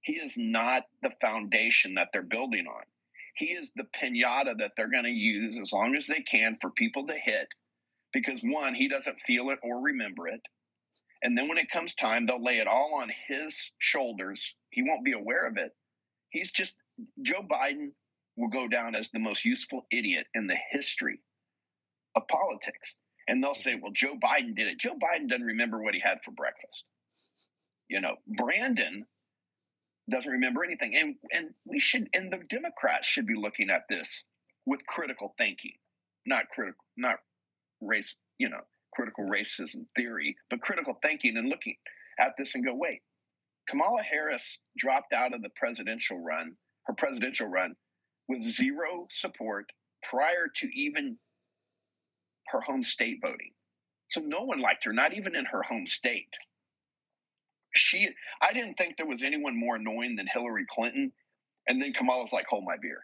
He 0.02 0.14
is 0.14 0.38
not 0.38 0.84
the 1.02 1.10
foundation 1.10 1.96
that 1.96 2.10
they're 2.14 2.22
building 2.22 2.68
on. 2.68 2.84
He 3.36 3.48
is 3.48 3.74
the 3.76 3.84
pinata 3.84 4.60
that 4.60 4.74
they're 4.78 4.90
going 4.90 5.04
to 5.06 5.12
use 5.12 5.60
as 5.60 5.74
long 5.74 5.96
as 5.96 6.08
they 6.08 6.22
can 6.22 6.56
for 6.62 6.70
people 6.70 7.08
to 7.08 7.16
hit 7.16 7.54
because 8.14 8.42
one, 8.42 8.74
he 8.74 8.88
doesn't 8.88 9.20
feel 9.20 9.50
it 9.50 9.60
or 9.62 9.82
remember 9.82 10.30
it. 10.30 10.42
And 11.22 11.38
then 11.38 11.50
when 11.50 11.58
it 11.58 11.70
comes 11.70 11.96
time, 11.96 12.24
they'll 12.24 12.42
lay 12.42 12.60
it 12.60 12.68
all 12.68 13.02
on 13.02 13.12
his 13.28 13.72
shoulders. 13.78 14.56
He 14.76 14.84
won't 14.84 15.06
be 15.06 15.14
aware 15.14 15.48
of 15.48 15.58
it. 15.58 15.74
He's 16.30 16.52
just, 16.52 16.76
Joe 17.22 17.42
Biden 17.42 17.92
will 18.36 18.50
go 18.50 18.68
down 18.68 18.94
as 18.94 19.10
the 19.10 19.20
most 19.20 19.46
useful 19.46 19.88
idiot 19.90 20.28
in 20.34 20.48
the 20.48 20.58
history 20.70 21.22
of 22.14 22.28
politics. 22.28 22.96
And 23.26 23.42
they'll 23.42 23.54
say, 23.54 23.80
well, 23.82 23.94
Joe 23.94 24.16
Biden 24.22 24.54
did 24.54 24.68
it. 24.68 24.78
Joe 24.78 24.96
Biden 24.96 25.30
doesn't 25.30 25.46
remember 25.46 25.82
what 25.82 25.94
he 25.94 26.02
had 26.02 26.20
for 26.20 26.32
breakfast. 26.32 26.84
You 27.88 28.02
know, 28.02 28.18
Brandon 28.28 29.06
doesn't 30.10 30.32
remember 30.32 30.66
anything. 30.66 30.96
And 30.96 31.16
and 31.32 31.54
we 31.66 31.80
should 31.80 32.10
and 32.14 32.32
the 32.32 32.44
Democrats 32.50 33.08
should 33.08 33.26
be 33.26 33.36
looking 33.36 33.70
at 33.70 33.88
this 33.90 34.26
with 34.66 34.86
critical 34.86 35.34
thinking, 35.38 35.74
not 36.26 36.50
critical, 36.50 36.84
not 36.98 37.18
race, 37.82 38.16
you 38.38 38.50
know, 38.50 38.62
critical 38.94 39.24
racism 39.24 39.86
theory, 39.96 40.36
but 40.50 40.62
critical 40.62 40.98
thinking 41.02 41.38
and 41.38 41.50
looking 41.50 41.78
at 42.20 42.34
this 42.38 42.56
and 42.56 42.66
go, 42.66 42.74
wait, 42.76 43.02
Kamala 43.68 44.04
Harris 44.04 44.62
dropped 44.78 45.14
out 45.14 45.34
of 45.34 45.42
the 45.42 45.50
presidential 45.50 46.20
run, 46.20 46.56
her 46.86 46.94
presidential 46.94 47.48
run, 47.48 47.76
with 48.28 48.40
zero 48.40 49.08
support 49.10 49.72
prior 50.04 50.48
to 50.56 50.68
even 50.74 51.18
her 52.48 52.62
home 52.62 52.84
state 52.84 53.20
voting. 53.22 53.52
So 54.08 54.22
no 54.22 54.44
one 54.44 54.60
liked 54.60 54.86
her, 54.86 54.94
not 54.94 55.14
even 55.14 55.36
in 55.36 55.46
her 55.46 55.64
home 55.64 55.86
state. 55.86 56.34
She, 57.76 58.08
I 58.42 58.54
didn't 58.54 58.76
think 58.76 58.98
there 58.98 59.08
was 59.08 59.24
anyone 59.24 59.58
more 59.60 59.76
annoying 59.76 60.16
than 60.16 60.28
Hillary 60.32 60.66
Clinton. 60.70 61.12
And 61.68 61.82
then 61.82 61.94
Kamala's 61.94 62.32
like, 62.32 62.46
hold 62.48 62.64
my 62.64 62.78
beer. 62.82 63.00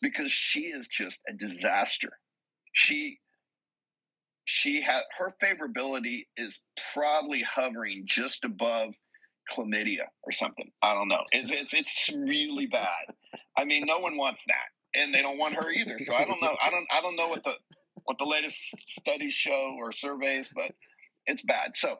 Because 0.00 0.30
she 0.32 0.60
is 0.60 0.88
just 0.88 1.20
a 1.28 1.34
disaster. 1.34 2.10
She 2.72 3.20
she 4.44 4.80
had 4.80 5.02
her 5.18 5.30
favorability 5.40 6.26
is 6.36 6.60
probably 6.92 7.42
hovering 7.42 8.02
just 8.06 8.44
above 8.44 8.94
chlamydia 9.50 10.06
or 10.22 10.32
something. 10.32 10.70
I 10.82 10.94
don't 10.94 11.08
know. 11.08 11.22
It's 11.32 11.52
it's 11.52 11.74
it's 11.74 12.14
really 12.16 12.66
bad. 12.66 13.06
I 13.56 13.64
mean, 13.64 13.84
no 13.86 13.98
one 13.98 14.16
wants 14.16 14.44
that, 14.46 15.00
and 15.00 15.14
they 15.14 15.22
don't 15.22 15.38
want 15.38 15.54
her 15.54 15.70
either. 15.70 15.98
So 15.98 16.14
I 16.14 16.24
don't 16.24 16.40
know. 16.40 16.54
I 16.60 16.70
don't 16.70 16.86
I 16.90 17.00
don't 17.00 17.16
know 17.16 17.28
what 17.28 17.44
the 17.44 17.54
what 18.04 18.18
the 18.18 18.26
latest 18.26 18.74
studies 18.88 19.34
show 19.34 19.76
or 19.78 19.92
surveys, 19.92 20.50
but 20.54 20.72
it's 21.26 21.42
bad. 21.42 21.76
So 21.76 21.96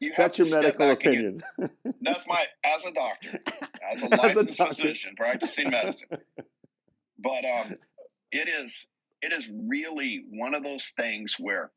you 0.00 0.10
have 0.12 0.32
That's 0.32 0.50
your 0.50 0.60
medical 0.60 0.90
opinion. 0.90 1.42
That's 2.02 2.26
my 2.28 2.44
as 2.64 2.84
a 2.84 2.92
doctor, 2.92 3.40
as 3.90 4.02
a 4.02 4.08
licensed 4.08 4.48
as 4.60 4.60
a 4.60 4.66
physician 4.66 5.14
practicing 5.16 5.70
medicine. 5.70 6.08
But 7.18 7.44
um, 7.44 7.74
it 8.30 8.48
is 8.48 8.88
it 9.22 9.32
is 9.32 9.50
really 9.52 10.24
one 10.30 10.54
of 10.54 10.62
those 10.62 10.90
things 10.90 11.36
where 11.38 11.70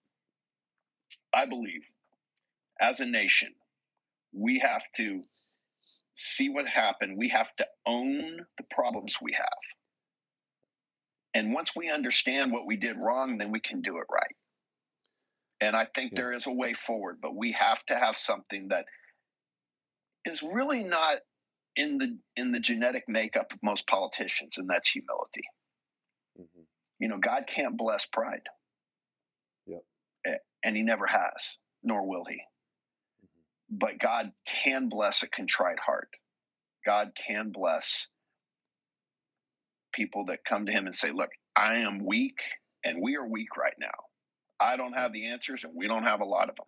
I 1.34 1.46
believe 1.46 1.90
as 2.80 3.00
a 3.00 3.06
nation, 3.06 3.54
we 4.34 4.60
have 4.60 4.84
to 4.98 5.24
see 6.14 6.50
what 6.50 6.66
happened. 6.66 7.18
We 7.18 7.30
have 7.30 7.52
to 7.54 7.68
own 7.86 8.40
the 8.58 8.64
problems 8.70 9.18
we 9.22 9.34
have. 9.34 9.46
And 11.34 11.54
once 11.54 11.76
we 11.76 11.90
understand 11.90 12.52
what 12.52 12.66
we 12.66 12.76
did 12.76 12.98
wrong, 12.98 13.38
then 13.38 13.52
we 13.52 13.60
can 13.60 13.82
do 13.82 13.98
it 13.98 14.08
right. 14.12 14.36
And 15.62 15.76
I 15.76 15.86
think 15.86 16.12
yeah. 16.12 16.22
there 16.22 16.34
is 16.34 16.48
a 16.48 16.52
way 16.52 16.74
forward, 16.74 17.20
but 17.22 17.36
we 17.36 17.54
have 17.54 17.86
to 17.86 17.96
have 17.96 18.18
something 18.18 18.70
that 18.70 18.86
is 20.26 20.44
really 20.44 20.84
not 20.84 21.20
in 21.76 21.98
the 21.98 22.18
in 22.36 22.52
the 22.52 22.60
genetic 22.60 23.06
makeup 23.08 23.54
of 23.54 23.60
most 23.64 23.88
politicians, 23.88 24.58
and 24.58 24.70
that's 24.70 24.90
humility. 24.90 25.44
Mm-hmm. 26.40 26.62
You 27.00 27.08
know, 27.08 27.18
God 27.18 27.44
can't 27.48 27.78
bless 27.78 28.06
pride. 28.06 28.42
Yep. 29.68 29.84
And 30.64 30.76
he 30.76 30.84
never 30.84 31.08
has, 31.08 31.58
nor 31.84 32.08
will 32.08 32.26
he. 32.26 32.42
But 33.72 34.00
God 34.00 34.32
can 34.46 34.90
bless 34.90 35.24
a 35.24 35.28
contrite 35.28 35.80
heart. 35.80 36.10
God 36.86 37.12
can 37.16 37.52
bless 37.52 38.10
people 39.94 40.26
that 40.26 40.40
come 40.48 40.66
to 40.66 40.72
him 40.72 40.86
and 40.86 40.96
say, 40.96 41.12
Look, 41.12 41.30
I 41.56 41.78
am 41.78 42.06
weak 42.06 42.40
and 42.84 43.02
we 43.02 43.16
are 43.16 43.26
weak 43.28 43.56
right 43.58 43.76
now. 43.80 43.88
I 44.60 44.78
don't 44.78 44.94
have 44.94 45.14
the 45.14 45.28
answers 45.28 45.64
and 45.64 45.74
we 45.76 45.88
don't 45.88 46.04
have 46.04 46.22
a 46.22 46.26
lot 46.26 46.50
of 46.50 46.56
them, 46.56 46.68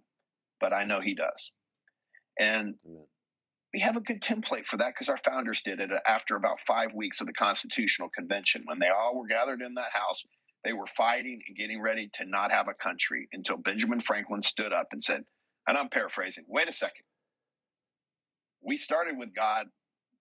but 0.60 0.74
I 0.74 0.86
know 0.86 1.02
he 1.02 1.16
does. 1.16 1.52
And 2.40 2.76
we 3.74 3.82
have 3.82 3.98
a 3.98 4.02
good 4.02 4.22
template 4.22 4.66
for 4.66 4.78
that 4.78 4.94
because 4.94 5.10
our 5.10 5.18
founders 5.18 5.62
did 5.62 5.80
it 5.80 5.90
after 6.08 6.36
about 6.36 6.60
five 6.60 6.94
weeks 6.94 7.22
of 7.22 7.28
the 7.28 7.34
Constitutional 7.34 8.10
Convention. 8.10 8.64
When 8.66 8.80
they 8.80 8.90
all 8.90 9.18
were 9.18 9.28
gathered 9.28 9.62
in 9.62 9.76
that 9.76 9.92
house, 9.92 10.24
they 10.64 10.74
were 10.74 10.86
fighting 10.86 11.42
and 11.48 11.58
getting 11.58 11.82
ready 11.82 12.10
to 12.14 12.26
not 12.26 12.52
have 12.52 12.68
a 12.68 12.74
country 12.74 13.28
until 13.34 13.58
Benjamin 13.58 14.00
Franklin 14.00 14.42
stood 14.42 14.74
up 14.74 14.88
and 14.92 15.04
said, 15.04 15.24
and 15.68 15.78
I'm 15.78 15.90
paraphrasing, 15.90 16.46
wait 16.48 16.70
a 16.70 16.74
second. 16.74 17.04
We 18.62 18.78
started 18.78 19.18
with 19.18 19.36
God, 19.36 19.68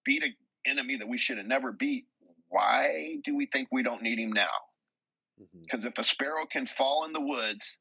beat 0.05 0.24
an 0.24 0.35
enemy 0.66 0.96
that 0.96 1.09
we 1.09 1.18
should 1.18 1.38
have 1.38 1.46
never 1.46 1.72
beat. 1.72 2.07
Why 2.48 3.16
do 3.24 3.37
we 3.37 3.46
think 3.46 3.68
we 3.70 3.83
don't 3.83 4.02
need 4.02 4.18
him 4.18 4.33
now? 4.33 4.48
Because 5.62 5.81
mm-hmm. 5.81 5.88
if 5.88 5.98
a 5.98 6.05
sparrow 6.05 6.46
can 6.46 6.66
fall 6.66 7.05
in 7.05 7.12
the 7.12 7.20
woods 7.20 7.78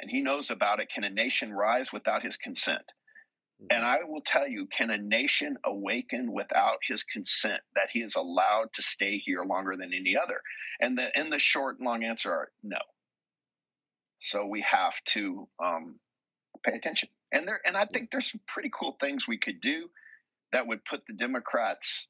and 0.00 0.10
he 0.10 0.22
knows 0.22 0.50
about 0.50 0.80
it, 0.80 0.90
can 0.90 1.04
a 1.04 1.10
nation 1.10 1.52
rise 1.52 1.92
without 1.92 2.22
his 2.22 2.36
consent? 2.36 2.82
Mm-hmm. 3.60 3.66
And 3.70 3.84
I 3.84 3.98
will 4.04 4.20
tell 4.20 4.46
you, 4.46 4.66
can 4.66 4.90
a 4.90 4.98
nation 4.98 5.56
awaken 5.64 6.32
without 6.32 6.78
his 6.86 7.02
consent 7.02 7.60
that 7.74 7.88
he 7.90 8.00
is 8.00 8.16
allowed 8.16 8.68
to 8.74 8.82
stay 8.82 9.18
here 9.18 9.42
longer 9.44 9.76
than 9.76 9.92
any 9.94 10.16
other? 10.16 10.40
And 10.80 10.96
the 10.96 11.10
in 11.18 11.30
the 11.30 11.38
short 11.38 11.78
and 11.78 11.86
long 11.86 12.04
answer 12.04 12.30
are 12.30 12.48
no. 12.62 12.78
So 14.18 14.46
we 14.46 14.60
have 14.62 14.94
to 15.12 15.48
um, 15.62 15.98
pay 16.62 16.72
attention. 16.72 17.08
And 17.32 17.46
there 17.46 17.60
and 17.64 17.76
I 17.76 17.84
think 17.84 18.10
there's 18.10 18.30
some 18.30 18.40
pretty 18.46 18.70
cool 18.72 18.96
things 19.00 19.26
we 19.26 19.38
could 19.38 19.60
do 19.60 19.88
that 20.52 20.66
would 20.66 20.84
put 20.84 21.06
the 21.06 21.14
Democrats 21.14 22.08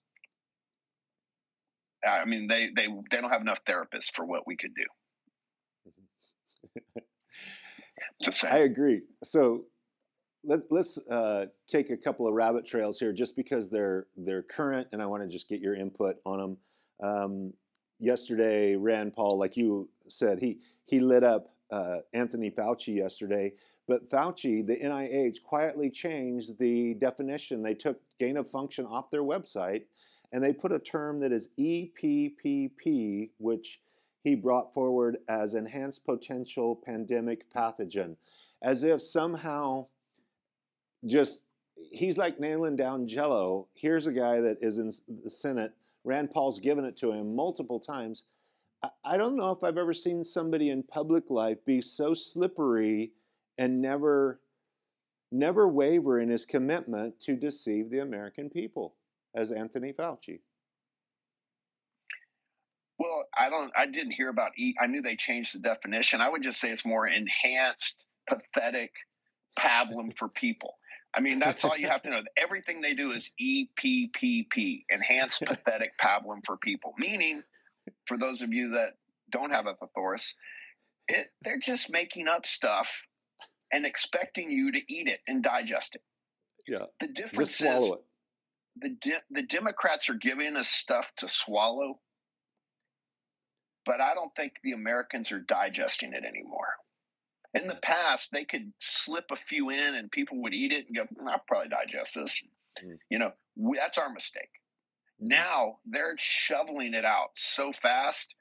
I 2.07 2.25
mean, 2.25 2.47
they 2.47 2.71
they 2.75 2.87
they 3.11 3.21
don't 3.21 3.31
have 3.31 3.41
enough 3.41 3.65
therapists 3.65 4.11
for 4.13 4.25
what 4.25 4.47
we 4.47 4.57
could 4.57 4.73
do. 4.75 4.85
Just 8.23 8.41
saying. 8.41 8.55
I 8.55 8.59
agree. 8.59 9.03
So 9.25 9.65
let, 10.45 10.61
us 10.71 10.99
uh, 11.11 11.47
take 11.67 11.91
a 11.91 11.97
couple 11.97 12.29
of 12.29 12.35
rabbit 12.35 12.67
trails 12.67 12.99
here, 12.99 13.13
just 13.13 13.37
because 13.37 13.69
they're 13.69 14.07
they're 14.17 14.43
current, 14.43 14.89
and 14.93 15.03
I 15.03 15.07
want 15.07 15.23
to 15.23 15.29
just 15.29 15.49
get 15.49 15.61
your 15.61 15.75
input 15.75 16.17
on 16.25 16.39
them. 16.39 16.57
Um, 17.03 17.53
yesterday, 17.99 18.77
Rand 18.77 19.15
Paul, 19.15 19.39
like 19.39 19.57
you 19.57 19.89
said, 20.09 20.39
he 20.39 20.61
he 20.85 21.01
lit 21.01 21.25
up 21.25 21.56
uh, 21.71 21.99
Anthony 22.13 22.51
Fauci 22.51 22.97
yesterday. 22.97 23.53
But 23.89 24.11
Fauci, 24.11 24.67
the 24.67 24.77
NIH, 24.77 25.43
quietly 25.43 25.91
changed 25.91 26.59
the 26.59 26.95
definition. 26.95 27.63
They 27.63 27.75
took 27.75 28.01
gain 28.19 28.37
of 28.37 28.51
function 28.51 28.85
off 28.87 29.11
their 29.11 29.23
website 29.23 29.85
and 30.33 30.43
they 30.43 30.53
put 30.53 30.73
a 30.73 30.79
term 30.79 31.21
that 31.21 31.33
is 31.33 31.49
EPPP, 31.59 33.31
which 33.39 33.81
he 34.25 34.35
brought 34.35 34.75
forward 34.75 35.19
as 35.29 35.55
enhanced 35.55 36.05
potential 36.05 36.75
pandemic 36.85 37.51
pathogen, 37.53 38.17
as 38.63 38.83
if 38.83 39.01
somehow 39.01 39.87
just 41.07 41.45
he's 41.93 42.19
like 42.19 42.41
nailing 42.41 42.75
down 42.75 43.07
jello. 43.07 43.69
Here's 43.75 44.07
a 44.07 44.13
guy 44.13 44.41
that 44.41 44.59
is 44.61 44.79
in 44.79 44.91
the 45.23 45.31
Senate. 45.31 45.73
Rand 46.05 46.33
Paul's 46.33 46.59
given 46.59 46.85
it 46.85 46.97
to 46.99 47.13
him 47.13 47.37
multiple 47.37 47.79
times. 47.79 48.25
I 49.05 49.17
don't 49.17 49.37
know 49.37 49.53
if 49.53 49.65
I've 49.65 49.79
ever 49.79 49.95
seen 49.95 50.23
somebody 50.23 50.71
in 50.71 50.83
public 50.83 51.25
life 51.31 51.59
be 51.65 51.81
so 51.81 52.15
slippery 52.15 53.13
and 53.59 53.81
never 53.81 54.41
never 55.33 55.69
waver 55.69 56.21
in 56.21 56.29
his 56.29 56.45
commitment 56.45 57.19
to 57.21 57.37
deceive 57.37 57.91
the 57.91 58.01
American 58.01 58.49
people 58.49 58.95
as 59.35 59.53
Anthony 59.53 59.93
Fauci? 59.93 60.41
Well, 62.99 63.27
I 63.37 63.51
don't. 63.51 63.71
I 63.77 63.87
didn't 63.87 64.13
hear 64.13 64.31
about. 64.31 64.53
E, 64.57 64.75
I 64.81 64.87
knew 64.87 65.03
they 65.03 65.17
changed 65.17 65.55
the 65.55 65.59
definition. 65.59 66.23
I 66.23 66.31
would 66.31 66.43
just 66.43 66.59
say 66.59 66.71
it's 66.71 66.87
more 66.87 67.07
enhanced, 67.07 68.07
pathetic, 68.27 68.93
pablum 69.59 70.17
for 70.17 70.29
people. 70.29 70.79
I 71.15 71.21
mean, 71.21 71.39
that's 71.39 71.65
all 71.65 71.77
you 71.77 71.89
have 71.89 72.03
to 72.03 72.11
know. 72.11 72.23
Everything 72.39 72.81
they 72.81 72.95
do 72.95 73.11
is 73.11 73.31
EPPP, 73.41 74.85
enhanced 74.89 75.43
pathetic 75.45 75.99
pablum 75.99 76.45
for 76.45 76.57
people. 76.57 76.95
Meaning, 76.99 77.43
for 78.07 78.19
those 78.19 78.43
of 78.43 78.53
you 78.53 78.71
that 78.71 78.95
don't 79.31 79.53
have 79.53 79.67
a 79.67 79.75
thesaurus, 79.75 80.35
it, 81.09 81.27
they're 81.43 81.59
just 81.59 81.91
making 81.91 82.29
up 82.29 82.47
stuff 82.47 83.07
and 83.73 83.85
expecting 83.85 84.51
you 84.51 84.73
to 84.73 84.93
eat 84.93 85.09
it 85.09 85.21
and 85.27 85.43
digest 85.43 85.95
it. 85.95 86.03
Yeah. 86.67 86.87
The 87.01 87.09
difference 87.09 87.61
is 87.61 87.95
the 88.77 88.91
de- 88.91 89.23
the 89.31 89.43
Democrats 89.43 90.09
are 90.11 90.15
giving 90.15 90.57
us 90.57 90.69
stuff 90.69 91.13
to 91.19 91.29
swallow, 91.29 91.99
but 93.85 94.01
I 94.01 94.15
don't 94.15 94.35
think 94.35 94.55
the 94.63 94.73
Americans 94.73 95.33
are 95.33 95.39
digesting 95.41 96.13
it 96.13 96.25
anymore. 96.25 96.69
In 97.55 97.69
the 97.69 97.77
past, 97.77 98.31
they 98.33 98.45
could 98.45 98.73
slip 98.79 99.27
a 99.31 99.37
few 99.37 99.71
in 99.71 99.95
and 99.95 100.11
people 100.11 100.43
would 100.43 100.55
eat 100.55 100.73
it 100.73 100.87
and 100.87 100.97
go, 100.97 101.07
"I'll 101.27 101.43
probably 101.47 101.69
digest 101.69 102.17
this." 102.17 102.45
Mm. 102.85 102.99
You 103.09 103.19
know, 103.19 103.33
we, 103.57 103.79
that's 103.79 103.99
our 103.99 104.13
mistake. 104.13 104.51
Now 105.19 105.79
they're 105.87 106.15
shoveling 106.19 106.95
it 106.95 107.05
out 107.05 107.31
so 107.35 107.73
fast. 107.73 108.35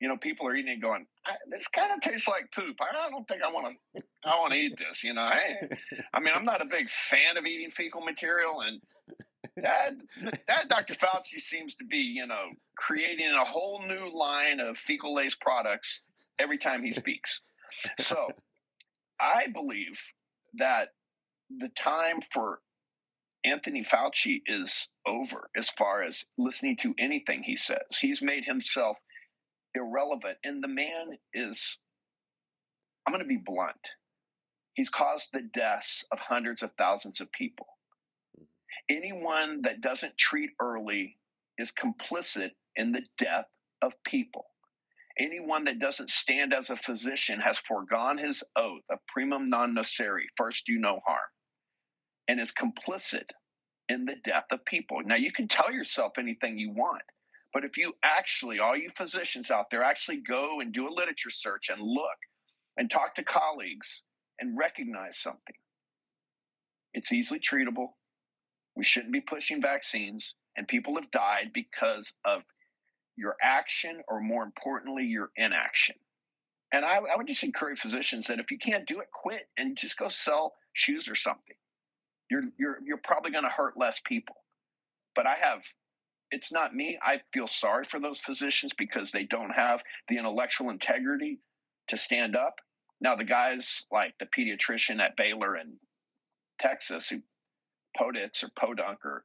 You 0.00 0.08
know, 0.08 0.16
people 0.16 0.46
are 0.46 0.54
eating 0.54 0.74
it, 0.74 0.80
going, 0.80 1.06
"This 1.48 1.66
kind 1.68 1.92
of 1.92 2.00
tastes 2.00 2.28
like 2.28 2.52
poop." 2.52 2.76
I 2.80 3.10
don't 3.10 3.26
think 3.26 3.42
I 3.42 3.50
want 3.50 3.76
to. 3.94 4.02
I 4.24 4.38
want 4.38 4.52
to 4.52 4.58
eat 4.58 4.76
this. 4.78 5.02
You 5.02 5.14
know, 5.14 5.22
I, 5.22 5.56
I 6.14 6.20
mean, 6.20 6.32
I'm 6.34 6.44
not 6.44 6.60
a 6.62 6.66
big 6.66 6.88
fan 6.88 7.36
of 7.36 7.46
eating 7.46 7.70
fecal 7.70 8.00
material, 8.00 8.60
and 8.60 8.80
that 9.56 9.92
that 10.46 10.68
Dr. 10.68 10.94
Fauci 10.94 11.40
seems 11.40 11.74
to 11.76 11.84
be, 11.84 11.98
you 11.98 12.26
know, 12.26 12.46
creating 12.76 13.30
a 13.30 13.44
whole 13.44 13.82
new 13.86 14.10
line 14.12 14.60
of 14.60 14.76
fecal 14.76 15.14
lace 15.14 15.34
products 15.34 16.04
every 16.38 16.58
time 16.58 16.84
he 16.84 16.92
speaks. 16.92 17.40
So 17.98 18.28
I 19.20 19.46
believe 19.52 20.00
that 20.54 20.88
the 21.50 21.68
time 21.70 22.20
for 22.32 22.60
Anthony 23.50 23.82
Fauci 23.82 24.42
is 24.46 24.90
over 25.06 25.50
as 25.56 25.70
far 25.70 26.02
as 26.02 26.26
listening 26.36 26.76
to 26.78 26.94
anything 26.98 27.42
he 27.42 27.56
says. 27.56 27.98
He's 28.00 28.22
made 28.22 28.44
himself 28.44 29.00
irrelevant. 29.74 30.38
And 30.44 30.62
the 30.62 30.68
man 30.68 31.18
is, 31.32 31.78
I'm 33.06 33.12
going 33.12 33.24
to 33.24 33.28
be 33.28 33.36
blunt, 33.36 33.76
he's 34.74 34.90
caused 34.90 35.30
the 35.32 35.42
deaths 35.42 36.04
of 36.12 36.20
hundreds 36.20 36.62
of 36.62 36.70
thousands 36.78 37.20
of 37.20 37.30
people 37.32 37.66
anyone 38.88 39.62
that 39.62 39.80
doesn't 39.80 40.16
treat 40.16 40.50
early 40.60 41.16
is 41.58 41.72
complicit 41.72 42.50
in 42.76 42.92
the 42.92 43.02
death 43.18 43.46
of 43.82 43.92
people. 44.04 44.46
Anyone 45.18 45.64
that 45.64 45.80
doesn't 45.80 46.10
stand 46.10 46.54
as 46.54 46.70
a 46.70 46.76
physician 46.76 47.40
has 47.40 47.58
foregone 47.58 48.18
his 48.18 48.44
oath 48.56 48.84
of 48.90 48.98
primum 49.08 49.50
non 49.50 49.74
nocere, 49.74 50.22
first 50.36 50.64
do 50.66 50.78
no 50.78 51.00
harm, 51.04 51.18
and 52.28 52.40
is 52.40 52.52
complicit 52.52 53.28
in 53.88 54.04
the 54.04 54.16
death 54.24 54.46
of 54.50 54.64
people. 54.64 55.00
Now, 55.04 55.16
you 55.16 55.32
can 55.32 55.48
tell 55.48 55.72
yourself 55.72 56.12
anything 56.18 56.58
you 56.58 56.72
want, 56.72 57.02
but 57.52 57.64
if 57.64 57.78
you 57.78 57.94
actually, 58.02 58.58
all 58.58 58.76
you 58.76 58.90
physicians 58.90 59.50
out 59.50 59.70
there, 59.70 59.82
actually 59.82 60.18
go 60.18 60.60
and 60.60 60.72
do 60.72 60.88
a 60.88 60.92
literature 60.94 61.30
search 61.30 61.70
and 61.70 61.80
look 61.80 62.18
and 62.76 62.90
talk 62.90 63.14
to 63.14 63.24
colleagues 63.24 64.04
and 64.40 64.58
recognize 64.58 65.16
something, 65.18 65.56
it's 66.94 67.12
easily 67.12 67.40
treatable, 67.40 67.88
we 68.76 68.84
shouldn't 68.84 69.12
be 69.12 69.20
pushing 69.20 69.60
vaccines, 69.60 70.34
and 70.56 70.68
people 70.68 70.94
have 70.96 71.10
died 71.10 71.50
because 71.52 72.12
of 72.24 72.42
your 73.16 73.36
action, 73.42 74.02
or 74.08 74.20
more 74.20 74.44
importantly, 74.44 75.04
your 75.04 75.30
inaction. 75.36 75.96
And 76.72 76.84
I, 76.84 76.96
I 76.96 77.16
would 77.16 77.26
just 77.26 77.44
encourage 77.44 77.78
physicians 77.78 78.26
that 78.26 78.38
if 78.38 78.50
you 78.50 78.58
can't 78.58 78.86
do 78.86 79.00
it, 79.00 79.08
quit 79.12 79.48
and 79.56 79.76
just 79.76 79.98
go 79.98 80.08
sell 80.08 80.54
shoes 80.74 81.08
or 81.08 81.14
something. 81.14 81.56
You're 82.30 82.44
you're 82.58 82.78
you're 82.84 82.98
probably 82.98 83.30
going 83.30 83.44
to 83.44 83.50
hurt 83.50 83.76
less 83.76 84.00
people. 84.04 84.36
But 85.14 85.26
I 85.26 85.34
have 85.34 85.64
it's 86.30 86.52
not 86.52 86.74
me. 86.74 86.98
I 87.02 87.20
feel 87.32 87.46
sorry 87.46 87.84
for 87.84 88.00
those 88.00 88.18
physicians 88.20 88.74
because 88.74 89.10
they 89.10 89.24
don't 89.24 89.50
have 89.50 89.82
the 90.08 90.18
intellectual 90.18 90.70
integrity 90.70 91.40
to 91.88 91.96
stand 91.96 92.36
up. 92.36 92.56
Now, 93.00 93.16
the 93.16 93.24
guys 93.24 93.86
like 93.90 94.14
the 94.18 94.26
pediatrician 94.26 95.00
at 95.00 95.16
Baylor 95.16 95.56
in 95.56 95.78
Texas 96.60 97.08
who 97.08 97.22
Poditz 97.98 98.44
or 98.44 98.50
Podunk 98.58 99.04
or 99.04 99.24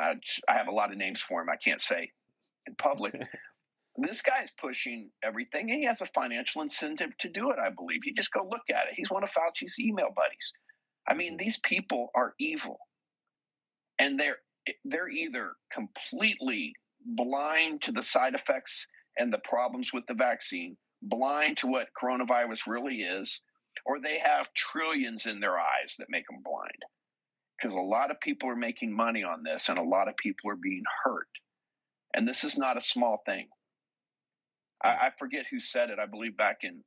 uh, 0.00 0.14
I 0.48 0.54
have 0.54 0.68
a 0.68 0.72
lot 0.72 0.92
of 0.92 0.98
names 0.98 1.20
for 1.20 1.40
him 1.40 1.48
I 1.48 1.56
can't 1.56 1.80
say 1.80 2.12
in 2.66 2.74
public. 2.76 3.14
this 3.96 4.22
guy's 4.22 4.50
pushing 4.50 5.10
everything. 5.22 5.70
And 5.70 5.78
he 5.78 5.86
has 5.86 6.00
a 6.00 6.06
financial 6.06 6.62
incentive 6.62 7.16
to 7.18 7.28
do 7.28 7.50
it, 7.50 7.58
I 7.58 7.70
believe. 7.70 8.04
You 8.04 8.12
just 8.12 8.32
go 8.32 8.42
look 8.42 8.68
at 8.70 8.88
it. 8.88 8.94
He's 8.94 9.10
one 9.10 9.22
of 9.22 9.30
Fauci's 9.30 9.78
email 9.78 10.08
buddies. 10.14 10.52
I 11.08 11.14
mean, 11.14 11.36
these 11.38 11.58
people 11.58 12.10
are 12.14 12.34
evil. 12.40 12.78
and 14.00 14.20
they're 14.20 14.38
they're 14.86 15.10
either 15.10 15.52
completely 15.72 16.74
blind 17.06 17.82
to 17.84 17.92
the 17.92 18.02
side 18.02 18.34
effects 18.34 18.88
and 19.18 19.32
the 19.32 19.38
problems 19.38 19.92
with 19.94 20.06
the 20.08 20.14
vaccine, 20.16 20.76
blind 21.02 21.58
to 21.58 21.68
what 21.68 21.90
coronavirus 22.00 22.66
really 22.68 23.02
is, 23.02 23.42
or 23.86 24.00
they 24.00 24.18
have 24.20 24.52
trillions 24.54 25.26
in 25.26 25.40
their 25.40 25.58
eyes 25.58 25.96
that 26.00 26.10
make 26.10 26.26
them 26.28 26.42
blind. 26.44 26.82
Because 27.60 27.74
a 27.76 27.80
lot 27.80 28.10
of 28.10 28.20
people 28.20 28.50
are 28.50 28.56
making 28.56 28.94
money 28.94 29.24
on 29.24 29.44
this 29.44 29.70
and 29.70 29.78
a 29.78 29.84
lot 29.84 30.08
of 30.08 30.16
people 30.18 30.50
are 30.50 30.56
being 30.56 30.84
hurt. 31.04 31.28
And 32.14 32.28
this 32.28 32.44
is 32.44 32.58
not 32.58 32.78
a 32.78 32.82
small 32.82 33.22
thing. 33.26 33.48
I, 34.84 34.88
I 34.88 35.12
forget 35.18 35.46
who 35.50 35.60
said 35.60 35.90
it. 35.90 36.00
I 36.00 36.06
believe 36.06 36.36
back 36.36 36.60
in, 36.64 36.84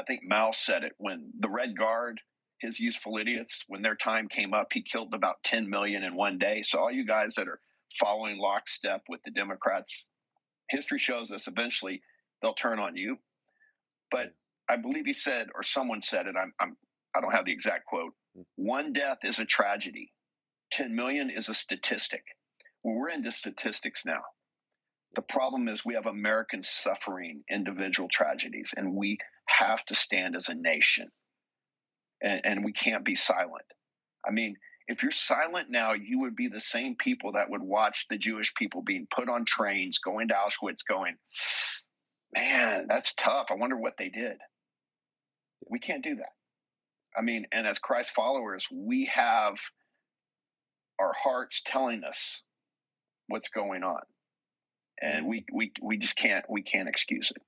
I 0.00 0.04
think 0.04 0.22
Mao 0.24 0.52
said 0.52 0.84
it 0.84 0.94
when 0.98 1.32
the 1.38 1.50
Red 1.50 1.76
Guard, 1.78 2.20
his 2.64 2.80
useful 2.80 3.18
idiots, 3.18 3.64
when 3.68 3.82
their 3.82 3.94
time 3.94 4.28
came 4.28 4.54
up, 4.54 4.72
he 4.72 4.82
killed 4.82 5.12
about 5.12 5.42
10 5.44 5.68
million 5.68 6.02
in 6.02 6.16
one 6.16 6.38
day. 6.38 6.62
So 6.62 6.78
all 6.78 6.90
you 6.90 7.06
guys 7.06 7.34
that 7.34 7.46
are 7.46 7.60
following 8.00 8.38
lockstep 8.38 9.02
with 9.08 9.20
the 9.24 9.30
Democrats, 9.30 10.08
history 10.70 10.98
shows 10.98 11.30
us 11.30 11.46
eventually 11.46 12.02
they'll 12.40 12.54
turn 12.54 12.78
on 12.78 12.96
you. 12.96 13.18
But 14.10 14.34
I 14.68 14.76
believe 14.76 15.04
he 15.06 15.12
said, 15.12 15.48
or 15.54 15.62
someone 15.62 16.02
said 16.02 16.26
it. 16.26 16.36
I'm, 16.36 16.52
I'm 16.58 16.76
I 17.14 17.20
don't 17.20 17.34
have 17.34 17.44
the 17.44 17.52
exact 17.52 17.86
quote. 17.86 18.14
Hmm. 18.34 18.42
One 18.56 18.92
death 18.92 19.18
is 19.22 19.38
a 19.38 19.44
tragedy. 19.44 20.10
10 20.72 20.94
million 20.94 21.30
is 21.30 21.48
a 21.48 21.54
statistic. 21.54 22.24
Well, 22.82 22.96
we're 22.96 23.10
into 23.10 23.30
statistics 23.30 24.04
now. 24.04 24.22
The 25.14 25.22
problem 25.22 25.68
is 25.68 25.84
we 25.84 25.94
have 25.94 26.06
Americans 26.06 26.68
suffering 26.68 27.44
individual 27.48 28.08
tragedies, 28.08 28.74
and 28.76 28.94
we 28.94 29.18
have 29.46 29.84
to 29.86 29.94
stand 29.94 30.34
as 30.34 30.48
a 30.48 30.54
nation. 30.54 31.10
And, 32.24 32.40
and 32.44 32.64
we 32.64 32.72
can't 32.72 33.04
be 33.04 33.14
silent. 33.14 33.66
I 34.26 34.30
mean, 34.30 34.56
if 34.88 35.02
you're 35.02 35.12
silent 35.12 35.70
now, 35.70 35.92
you 35.92 36.20
would 36.20 36.34
be 36.34 36.48
the 36.48 36.58
same 36.58 36.96
people 36.96 37.32
that 37.32 37.50
would 37.50 37.62
watch 37.62 38.06
the 38.08 38.16
Jewish 38.16 38.54
people 38.54 38.80
being 38.82 39.06
put 39.14 39.28
on 39.28 39.44
trains, 39.44 39.98
going 39.98 40.28
to 40.28 40.34
Auschwitz, 40.34 40.86
going, 40.88 41.16
man, 42.34 42.86
that's 42.88 43.14
tough. 43.14 43.48
I 43.50 43.54
wonder 43.54 43.76
what 43.76 43.94
they 43.98 44.08
did. 44.08 44.38
We 45.70 45.78
can't 45.78 46.02
do 46.02 46.14
that. 46.16 46.32
I 47.16 47.20
mean, 47.22 47.46
and 47.52 47.66
as 47.66 47.78
Christ 47.78 48.12
followers, 48.12 48.66
we 48.72 49.04
have 49.06 49.58
our 50.98 51.12
hearts 51.22 51.62
telling 51.64 52.04
us 52.04 52.42
what's 53.28 53.48
going 53.50 53.82
on. 53.82 54.00
And 55.00 55.20
mm-hmm. 55.20 55.28
we, 55.28 55.44
we, 55.52 55.72
we 55.82 55.98
just 55.98 56.16
can't, 56.16 56.44
we 56.48 56.62
can't 56.62 56.88
excuse 56.88 57.30
it. 57.30 57.42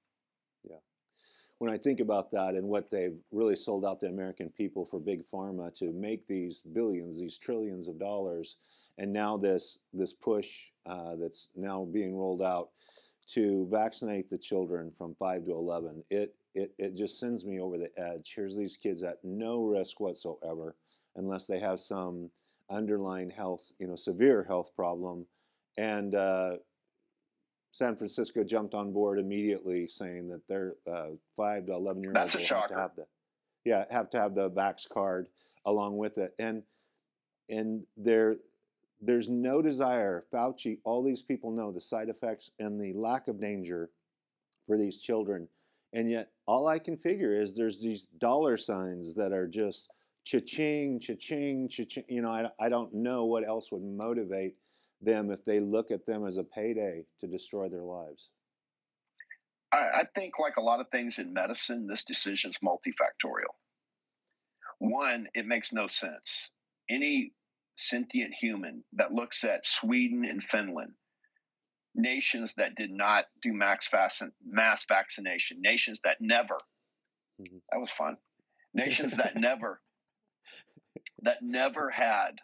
When 1.58 1.72
I 1.72 1.78
think 1.78 2.00
about 2.00 2.30
that 2.32 2.54
and 2.54 2.68
what 2.68 2.90
they've 2.90 3.16
really 3.32 3.56
sold 3.56 3.84
out 3.86 4.00
the 4.00 4.08
American 4.08 4.50
people 4.50 4.84
for 4.84 5.00
big 5.00 5.24
pharma 5.32 5.74
to 5.76 5.92
make 5.92 6.26
these 6.26 6.60
billions, 6.60 7.18
these 7.18 7.38
trillions 7.38 7.88
of 7.88 7.98
dollars, 7.98 8.56
and 8.98 9.12
now 9.12 9.36
this 9.36 9.78
this 9.92 10.12
push 10.12 10.66
uh, 10.84 11.16
that's 11.16 11.48
now 11.56 11.86
being 11.86 12.14
rolled 12.16 12.42
out 12.42 12.70
to 13.28 13.66
vaccinate 13.70 14.30
the 14.30 14.38
children 14.38 14.92
from 14.96 15.14
five 15.14 15.44
to 15.46 15.52
eleven, 15.52 16.04
it 16.10 16.34
it, 16.54 16.72
it 16.78 16.94
just 16.94 17.18
sends 17.18 17.44
me 17.44 17.60
over 17.60 17.78
the 17.78 17.90
edge. 17.98 18.32
Here's 18.34 18.56
these 18.56 18.76
kids 18.76 19.02
at 19.02 19.18
no 19.22 19.62
risk 19.62 20.00
whatsoever, 20.00 20.76
unless 21.16 21.46
they 21.46 21.58
have 21.58 21.80
some 21.80 22.30
underlying 22.70 23.30
health, 23.30 23.72
you 23.78 23.86
know, 23.86 23.96
severe 23.96 24.42
health 24.42 24.72
problem. 24.74 25.26
And 25.78 26.14
uh, 26.14 26.56
San 27.72 27.96
Francisco 27.96 28.42
jumped 28.42 28.74
on 28.74 28.92
board 28.92 29.18
immediately, 29.18 29.86
saying 29.88 30.28
that 30.28 30.40
they're 30.48 30.74
uh, 30.90 31.10
five 31.36 31.66
to 31.66 31.72
eleven 31.72 32.02
year 32.02 32.12
olds 32.16 32.34
have 32.34 32.68
to 32.68 32.74
have 32.74 32.96
the, 32.96 33.06
yeah, 33.64 33.84
have 33.90 34.10
to 34.10 34.18
have 34.18 34.34
the 34.34 34.50
Vax 34.50 34.88
card 34.88 35.28
along 35.64 35.96
with 35.96 36.18
it. 36.18 36.34
And 36.38 36.62
and 37.48 37.84
there 37.96 38.36
there's 39.00 39.28
no 39.28 39.60
desire. 39.60 40.24
Fauci, 40.32 40.78
all 40.84 41.02
these 41.02 41.22
people 41.22 41.50
know 41.50 41.70
the 41.70 41.80
side 41.80 42.08
effects 42.08 42.50
and 42.58 42.80
the 42.80 42.92
lack 42.94 43.28
of 43.28 43.40
danger 43.40 43.90
for 44.66 44.78
these 44.78 45.00
children 45.00 45.48
and 45.96 46.10
yet 46.10 46.30
all 46.46 46.68
I 46.68 46.78
can 46.78 46.96
figure 46.96 47.34
is 47.34 47.54
there's 47.54 47.80
these 47.80 48.06
dollar 48.18 48.56
signs 48.58 49.14
that 49.14 49.32
are 49.32 49.46
just 49.46 49.90
cha-ching, 50.24 51.00
cha-ching, 51.00 51.68
cha-ching. 51.68 52.04
You 52.08 52.22
know, 52.22 52.30
I, 52.30 52.50
I 52.60 52.68
don't 52.68 52.92
know 52.92 53.24
what 53.24 53.48
else 53.48 53.72
would 53.72 53.82
motivate 53.82 54.56
them 55.00 55.30
if 55.30 55.44
they 55.44 55.60
look 55.60 55.90
at 55.90 56.06
them 56.06 56.26
as 56.26 56.38
a 56.38 56.44
payday 56.44 57.04
to 57.20 57.26
destroy 57.26 57.68
their 57.68 57.82
lives. 57.82 58.30
I, 59.72 59.76
I 59.76 60.04
think, 60.16 60.38
like 60.38 60.56
a 60.56 60.62
lot 60.62 60.80
of 60.80 60.88
things 60.90 61.18
in 61.18 61.32
medicine, 61.32 61.86
this 61.86 62.04
decision 62.04 62.50
is 62.50 62.58
multifactorial. 62.58 63.54
One, 64.78 65.28
it 65.34 65.46
makes 65.46 65.72
no 65.72 65.86
sense. 65.86 66.50
Any 66.88 67.32
sentient 67.76 68.34
human 68.34 68.84
that 68.94 69.12
looks 69.12 69.44
at 69.44 69.66
Sweden 69.66 70.24
and 70.24 70.42
Finland 70.42 70.92
nations 71.96 72.54
that 72.54 72.74
did 72.76 72.90
not 72.90 73.24
do 73.42 73.52
max 73.52 73.90
mass 74.44 74.84
vaccination, 74.86 75.60
nations 75.60 76.00
that 76.04 76.18
never, 76.20 76.58
mm-hmm. 77.40 77.56
that 77.70 77.80
was 77.80 77.90
fun, 77.90 78.16
nations 78.74 79.16
that 79.16 79.36
never, 79.36 79.80
that 81.22 81.38
never 81.42 81.90
had 81.90 82.38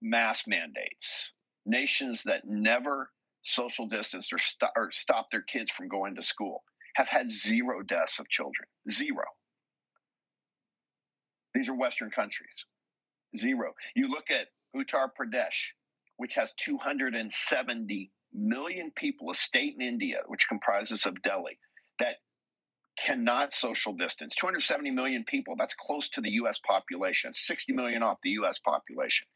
mass 0.00 0.46
mandates, 0.46 1.32
nations 1.68 2.22
that 2.24 2.46
never 2.46 3.10
social 3.42 3.86
distanced 3.86 4.32
or, 4.32 4.38
st- 4.38 4.70
or 4.76 4.90
stopped 4.90 5.30
their 5.30 5.42
kids 5.42 5.70
from 5.70 5.88
going 5.88 6.16
to 6.16 6.22
school 6.22 6.62
have 6.96 7.08
had 7.08 7.30
zero 7.30 7.82
deaths 7.82 8.18
of 8.18 8.28
children. 8.28 8.68
Zero. 8.90 9.24
These 11.54 11.68
are 11.68 11.74
Western 11.74 12.10
countries. 12.10 12.64
Zero. 13.36 13.74
You 13.94 14.08
look 14.08 14.30
at 14.30 14.48
Uttar 14.74 15.08
Pradesh, 15.18 15.72
which 16.16 16.34
has 16.34 16.52
270 16.54 18.10
million 18.32 18.90
people, 18.96 19.30
a 19.30 19.34
state 19.34 19.74
in 19.78 19.86
India, 19.86 20.18
which 20.26 20.48
comprises 20.48 21.06
of 21.06 21.22
Delhi, 21.22 21.58
that 22.00 22.16
cannot 22.98 23.52
social 23.52 23.92
distance. 23.92 24.34
270 24.36 24.90
million 24.90 25.24
people, 25.24 25.54
that's 25.56 25.74
close 25.74 26.08
to 26.10 26.20
the 26.20 26.30
US 26.42 26.58
population, 26.66 27.32
60 27.32 27.72
million 27.74 28.02
off 28.02 28.18
the 28.22 28.30
US 28.30 28.58
population. 28.58 29.26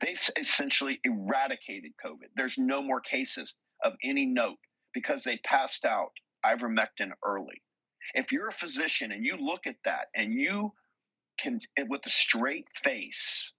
They've 0.00 0.20
essentially 0.38 1.00
eradicated 1.04 1.92
COVID. 2.04 2.28
There's 2.36 2.58
no 2.58 2.82
more 2.82 3.00
cases 3.00 3.56
of 3.84 3.94
any 4.04 4.26
note 4.26 4.58
because 4.92 5.24
they 5.24 5.36
passed 5.38 5.84
out 5.84 6.12
ivermectin 6.44 7.10
early. 7.24 7.62
If 8.14 8.32
you're 8.32 8.48
a 8.48 8.52
physician 8.52 9.12
and 9.12 9.24
you 9.24 9.36
look 9.36 9.66
at 9.66 9.76
that 9.84 10.06
and 10.14 10.32
you 10.32 10.72
can, 11.38 11.60
with 11.88 12.06
a 12.06 12.10
straight 12.10 12.66
face, 12.82 13.52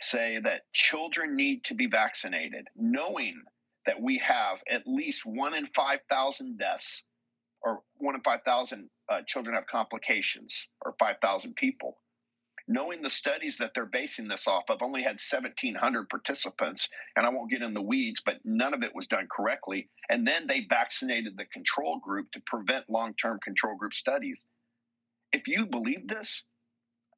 say 0.00 0.40
that 0.40 0.62
children 0.72 1.36
need 1.36 1.64
to 1.64 1.74
be 1.74 1.86
vaccinated, 1.86 2.66
knowing 2.76 3.40
that 3.86 4.00
we 4.00 4.18
have 4.18 4.62
at 4.70 4.86
least 4.86 5.24
one 5.24 5.54
in 5.54 5.66
5,000 5.66 6.58
deaths 6.58 7.04
or 7.62 7.82
one 7.98 8.14
in 8.14 8.20
5,000 8.22 8.90
uh, 9.08 9.20
children 9.26 9.54
have 9.54 9.66
complications 9.66 10.68
or 10.84 10.94
5,000 10.98 11.54
people. 11.54 11.96
Knowing 12.68 13.02
the 13.02 13.10
studies 13.10 13.58
that 13.58 13.72
they're 13.74 13.86
basing 13.86 14.28
this 14.28 14.46
off 14.46 14.64
of 14.68 14.82
only 14.82 15.02
had 15.02 15.18
1,700 15.18 16.08
participants, 16.08 16.88
and 17.16 17.26
I 17.26 17.30
won't 17.30 17.50
get 17.50 17.62
in 17.62 17.74
the 17.74 17.82
weeds, 17.82 18.22
but 18.24 18.38
none 18.44 18.74
of 18.74 18.82
it 18.82 18.94
was 18.94 19.06
done 19.06 19.26
correctly. 19.30 19.88
And 20.08 20.26
then 20.26 20.46
they 20.46 20.66
vaccinated 20.68 21.36
the 21.36 21.46
control 21.46 21.98
group 21.98 22.30
to 22.32 22.42
prevent 22.46 22.88
long 22.88 23.14
term 23.14 23.40
control 23.42 23.76
group 23.76 23.94
studies. 23.94 24.44
If 25.32 25.48
you 25.48 25.66
believe 25.66 26.06
this, 26.06 26.44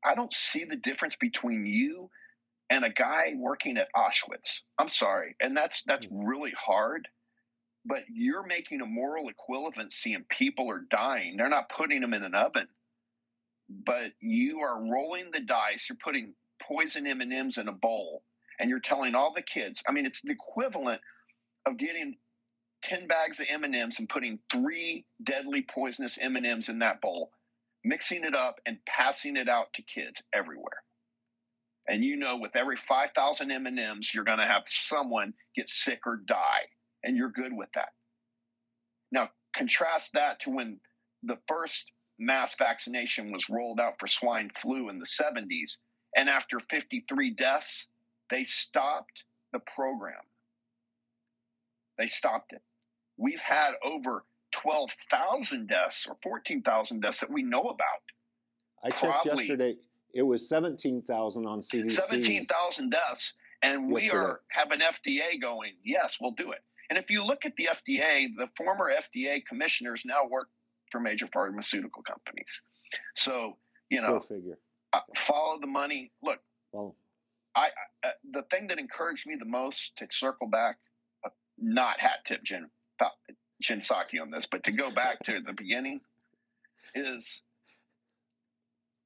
I 0.04 0.14
don't 0.14 0.32
see 0.32 0.64
the 0.64 0.76
difference 0.76 1.16
between 1.16 1.66
you 1.66 2.10
and 2.70 2.84
a 2.84 2.90
guy 2.90 3.32
working 3.36 3.76
at 3.76 3.88
Auschwitz. 3.94 4.62
I'm 4.78 4.88
sorry, 4.88 5.36
and 5.40 5.56
that's 5.56 5.82
that's 5.84 6.06
hmm. 6.06 6.24
really 6.24 6.52
hard. 6.52 7.08
But 7.86 8.04
you're 8.10 8.46
making 8.46 8.80
a 8.80 8.86
moral 8.86 9.28
equivalency, 9.30 10.14
and 10.14 10.26
people 10.26 10.70
are 10.70 10.86
dying. 10.90 11.36
They're 11.36 11.48
not 11.48 11.68
putting 11.68 12.00
them 12.00 12.14
in 12.14 12.22
an 12.22 12.34
oven, 12.34 12.66
but 13.68 14.12
you 14.20 14.60
are 14.60 14.82
rolling 14.82 15.30
the 15.32 15.40
dice. 15.40 15.88
You're 15.88 15.98
putting 16.02 16.34
poison 16.62 17.06
M 17.06 17.20
and 17.20 17.32
M's 17.32 17.58
in 17.58 17.68
a 17.68 17.72
bowl, 17.72 18.22
and 18.58 18.70
you're 18.70 18.80
telling 18.80 19.14
all 19.14 19.32
the 19.34 19.42
kids. 19.42 19.82
I 19.88 19.92
mean, 19.92 20.06
it's 20.06 20.20
the 20.22 20.32
equivalent 20.32 21.00
of 21.66 21.76
getting 21.76 22.16
10 22.82 23.06
bags 23.06 23.40
of 23.40 23.46
M&Ms 23.48 23.98
and 23.98 24.08
putting 24.08 24.38
three 24.52 25.06
deadly 25.22 25.62
poisonous 25.62 26.18
M&Ms 26.18 26.68
in 26.68 26.80
that 26.80 27.00
bowl, 27.00 27.30
mixing 27.82 28.24
it 28.24 28.34
up 28.34 28.60
and 28.66 28.76
passing 28.84 29.36
it 29.36 29.48
out 29.48 29.72
to 29.74 29.82
kids 29.82 30.22
everywhere 30.34 30.82
and 31.88 32.02
you 32.04 32.16
know 32.16 32.36
with 32.38 32.56
every 32.56 32.76
5000 32.76 33.50
m&ms 33.50 34.14
you're 34.14 34.24
going 34.24 34.38
to 34.38 34.44
have 34.44 34.62
someone 34.66 35.34
get 35.54 35.68
sick 35.68 36.00
or 36.06 36.16
die 36.16 36.66
and 37.02 37.16
you're 37.16 37.30
good 37.30 37.52
with 37.52 37.70
that 37.74 37.90
now 39.12 39.28
contrast 39.54 40.12
that 40.14 40.40
to 40.40 40.50
when 40.50 40.80
the 41.22 41.38
first 41.46 41.90
mass 42.18 42.54
vaccination 42.56 43.32
was 43.32 43.48
rolled 43.48 43.80
out 43.80 43.94
for 43.98 44.06
swine 44.06 44.50
flu 44.54 44.88
in 44.88 44.98
the 44.98 45.06
70s 45.06 45.78
and 46.16 46.28
after 46.28 46.60
53 46.60 47.30
deaths 47.30 47.88
they 48.30 48.44
stopped 48.44 49.24
the 49.52 49.60
program 49.74 50.22
they 51.98 52.06
stopped 52.06 52.52
it 52.52 52.62
we've 53.16 53.40
had 53.40 53.72
over 53.84 54.24
12,000 54.52 55.68
deaths 55.68 56.06
or 56.08 56.16
14,000 56.22 57.00
deaths 57.00 57.20
that 57.20 57.30
we 57.30 57.42
know 57.42 57.62
about 57.62 58.02
I 58.84 58.90
checked 58.90 59.26
yesterday 59.26 59.76
It 60.12 60.22
was 60.22 60.48
17,000 60.48 61.46
on 61.46 61.60
CDC. 61.60 61.90
17,000 61.90 62.90
deaths. 62.90 63.34
And 63.62 63.90
we 63.90 64.10
are 64.10 64.42
have 64.50 64.70
an 64.72 64.80
FDA 64.80 65.40
going, 65.40 65.72
yes, 65.82 66.18
we'll 66.20 66.32
do 66.32 66.52
it. 66.52 66.60
And 66.90 66.98
if 66.98 67.10
you 67.10 67.24
look 67.24 67.46
at 67.46 67.56
the 67.56 67.70
FDA, 67.72 68.28
the 68.36 68.48
former 68.56 68.92
FDA 68.92 69.44
commissioners 69.46 70.04
now 70.04 70.28
work 70.30 70.48
for 70.94 71.00
major 71.00 71.26
pharmaceutical 71.26 72.04
companies. 72.04 72.62
So, 73.14 73.56
you 73.90 74.00
know, 74.00 74.20
figure. 74.20 74.58
Uh, 74.92 75.00
follow 75.16 75.58
the 75.58 75.66
money. 75.66 76.12
Look, 76.22 76.38
well, 76.70 76.94
I, 77.56 77.70
uh, 78.04 78.10
the 78.30 78.42
thing 78.42 78.68
that 78.68 78.78
encouraged 78.78 79.26
me 79.26 79.34
the 79.34 79.44
most 79.44 79.96
to 79.96 80.06
circle 80.08 80.46
back, 80.46 80.76
uh, 81.24 81.30
not 81.58 82.00
hat 82.00 82.24
tip 82.24 82.44
Jin, 82.44 82.70
Jen 83.60 83.80
Psaki 83.80 84.22
on 84.22 84.30
this, 84.30 84.46
but 84.46 84.62
to 84.64 84.70
go 84.70 84.92
back 84.92 85.18
to 85.24 85.40
the 85.40 85.52
beginning 85.52 86.00
is 86.94 87.42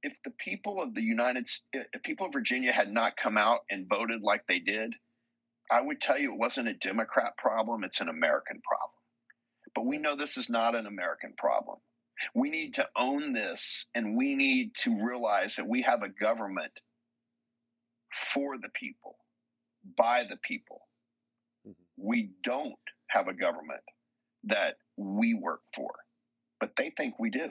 if 0.02 0.12
the 0.26 0.30
people 0.32 0.82
of 0.82 0.94
the 0.94 1.00
United 1.00 1.48
States, 1.48 1.88
if 1.94 2.02
people 2.02 2.26
of 2.26 2.34
Virginia 2.34 2.70
had 2.70 2.92
not 2.92 3.16
come 3.16 3.38
out 3.38 3.60
and 3.70 3.88
voted 3.88 4.20
like 4.22 4.46
they 4.46 4.58
did, 4.58 4.94
I 5.70 5.80
would 5.80 6.02
tell 6.02 6.18
you 6.18 6.34
it 6.34 6.38
wasn't 6.38 6.68
a 6.68 6.74
Democrat 6.74 7.38
problem, 7.38 7.82
it's 7.82 8.02
an 8.02 8.10
American 8.10 8.60
problem. 8.60 8.97
But 9.78 9.86
we 9.86 9.98
know 9.98 10.16
this 10.16 10.36
is 10.36 10.50
not 10.50 10.74
an 10.74 10.88
American 10.88 11.34
problem. 11.36 11.76
We 12.34 12.50
need 12.50 12.74
to 12.74 12.88
own 12.96 13.32
this 13.32 13.86
and 13.94 14.16
we 14.16 14.34
need 14.34 14.74
to 14.78 15.04
realize 15.04 15.54
that 15.54 15.68
we 15.68 15.82
have 15.82 16.02
a 16.02 16.08
government 16.08 16.72
for 18.12 18.58
the 18.58 18.70
people, 18.70 19.14
by 19.96 20.24
the 20.28 20.36
people. 20.36 20.80
Mm-hmm. 21.64 22.08
We 22.08 22.30
don't 22.42 22.74
have 23.06 23.28
a 23.28 23.32
government 23.32 23.82
that 24.46 24.78
we 24.96 25.34
work 25.34 25.60
for, 25.76 25.94
but 26.58 26.72
they 26.76 26.90
think 26.90 27.14
we 27.20 27.30
do. 27.30 27.50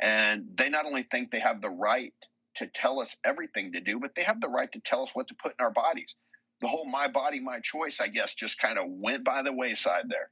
And 0.00 0.48
they 0.56 0.70
not 0.70 0.86
only 0.86 1.06
think 1.08 1.30
they 1.30 1.38
have 1.38 1.62
the 1.62 1.70
right 1.70 2.14
to 2.56 2.66
tell 2.66 2.98
us 2.98 3.16
everything 3.24 3.74
to 3.74 3.80
do, 3.80 4.00
but 4.00 4.10
they 4.16 4.24
have 4.24 4.40
the 4.40 4.48
right 4.48 4.72
to 4.72 4.80
tell 4.80 5.04
us 5.04 5.12
what 5.14 5.28
to 5.28 5.36
put 5.40 5.54
in 5.56 5.64
our 5.64 5.70
bodies. 5.70 6.16
The 6.60 6.66
whole 6.66 6.84
my 6.84 7.06
body, 7.06 7.38
my 7.38 7.60
choice, 7.60 8.00
I 8.00 8.08
guess, 8.08 8.34
just 8.34 8.58
kind 8.58 8.76
of 8.76 8.86
went 8.88 9.22
by 9.22 9.42
the 9.42 9.52
wayside 9.52 10.06
there. 10.08 10.30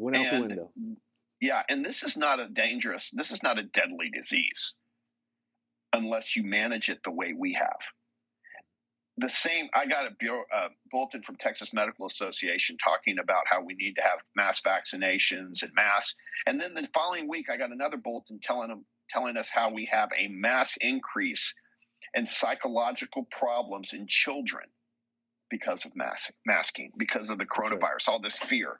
Went 0.00 0.16
out 0.16 0.26
and, 0.26 0.36
the 0.36 0.48
window. 0.48 0.70
Yeah, 1.40 1.62
and 1.68 1.84
this 1.84 2.02
is 2.02 2.16
not 2.16 2.40
a 2.40 2.48
dangerous, 2.48 3.10
this 3.10 3.30
is 3.30 3.42
not 3.42 3.58
a 3.58 3.62
deadly 3.62 4.10
disease 4.12 4.76
unless 5.92 6.36
you 6.36 6.44
manage 6.44 6.88
it 6.88 7.02
the 7.02 7.10
way 7.10 7.34
we 7.36 7.54
have. 7.54 7.80
The 9.16 9.28
same 9.28 9.68
i 9.74 9.84
got 9.84 10.06
a, 10.06 10.56
a 10.56 10.68
bulletin 10.90 11.20
from 11.20 11.36
texas 11.36 11.74
medical 11.74 12.06
association 12.06 12.78
talking 12.82 13.18
about 13.18 13.42
how 13.44 13.62
we 13.62 13.74
need 13.74 13.96
to 13.96 14.02
have 14.02 14.22
mass 14.34 14.62
vaccinations 14.62 15.62
and 15.62 15.72
mass 15.74 16.14
and 16.46 16.58
then 16.58 16.72
the 16.72 16.88
following 16.94 17.28
week 17.28 17.50
i 17.52 17.58
got 17.58 17.70
another 17.70 17.98
bulletin 17.98 18.40
telling 18.42 18.68
them 18.68 18.86
telling 19.10 19.36
us 19.36 19.50
how 19.50 19.70
we 19.70 19.86
have 19.92 20.08
a 20.18 20.28
mass 20.28 20.78
increase 20.80 21.54
in 22.14 22.26
psychological 22.26 23.26
problems 23.30 23.92
in 23.92 24.06
children 24.08 24.64
because 25.50 25.84
of 25.84 25.94
mask, 25.96 26.32
masking 26.46 26.92
because 26.96 27.30
of 27.30 27.38
the 27.38 27.46
coronavirus 27.46 28.08
all 28.08 28.20
this 28.20 28.38
fear. 28.38 28.76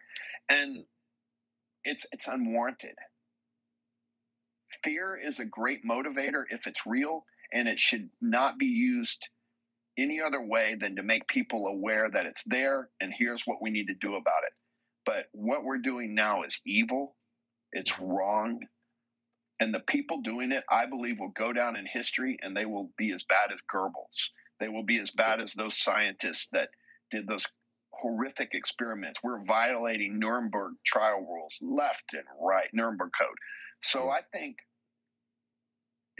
And 0.49 0.85
it's 1.85 2.07
it's 2.13 2.29
unwarranted 2.29 2.95
fear 4.83 5.17
is 5.17 5.41
a 5.41 5.45
great 5.45 5.85
motivator 5.85 6.45
if 6.51 6.67
it's 6.67 6.87
real 6.87 7.25
and 7.53 7.69
it 7.69 7.79
should 7.79 8.09
not 8.21 8.59
be 8.59 8.67
used 8.67 9.29
any 9.99 10.21
other 10.21 10.41
way 10.41 10.77
than 10.81 10.97
to 10.97 11.03
make 11.03 11.27
people 11.27 11.67
aware 11.67 12.09
that 12.11 12.27
it's 12.27 12.45
there 12.45 12.89
and 13.01 13.13
here's 13.17 13.43
what 13.43 13.61
we 13.61 13.71
need 13.71 13.89
to 13.89 13.95
do 13.95 14.15
about 14.15 14.45
it. 14.47 14.53
But 15.05 15.27
what 15.33 15.65
we're 15.65 15.79
doing 15.79 16.15
now 16.15 16.45
is 16.45 16.61
evil, 16.65 17.17
it's 17.73 17.99
wrong. 17.99 18.61
And 19.59 19.75
the 19.75 19.81
people 19.81 20.23
doing 20.23 20.53
it, 20.53 20.65
I 20.71 20.87
believe, 20.87 21.19
will 21.19 21.33
go 21.37 21.53
down 21.53 21.77
in 21.77 21.87
history 21.87 22.39
and 22.41 22.57
they 22.57 22.65
will 22.65 22.91
be 22.97 23.13
as 23.13 23.25
bad 23.25 23.53
as 23.53 23.61
Goebbels. 23.63 24.31
They 24.59 24.69
will 24.69 24.85
be 24.85 24.99
as 24.99 25.11
bad 25.11 25.41
as 25.41 25.53
those 25.53 25.77
scientists 25.77 26.49
that 26.53 26.69
did 27.11 27.27
those 27.27 27.47
horrific 27.93 28.51
experiments. 28.55 29.23
We're 29.23 29.43
violating 29.45 30.19
Nuremberg 30.19 30.75
trial 30.85 31.27
rules 31.29 31.59
left 31.61 32.15
and 32.15 32.25
right, 32.41 32.69
Nuremberg 32.73 33.11
Code. 33.19 33.37
So 33.83 34.09
I 34.09 34.21
think 34.33 34.57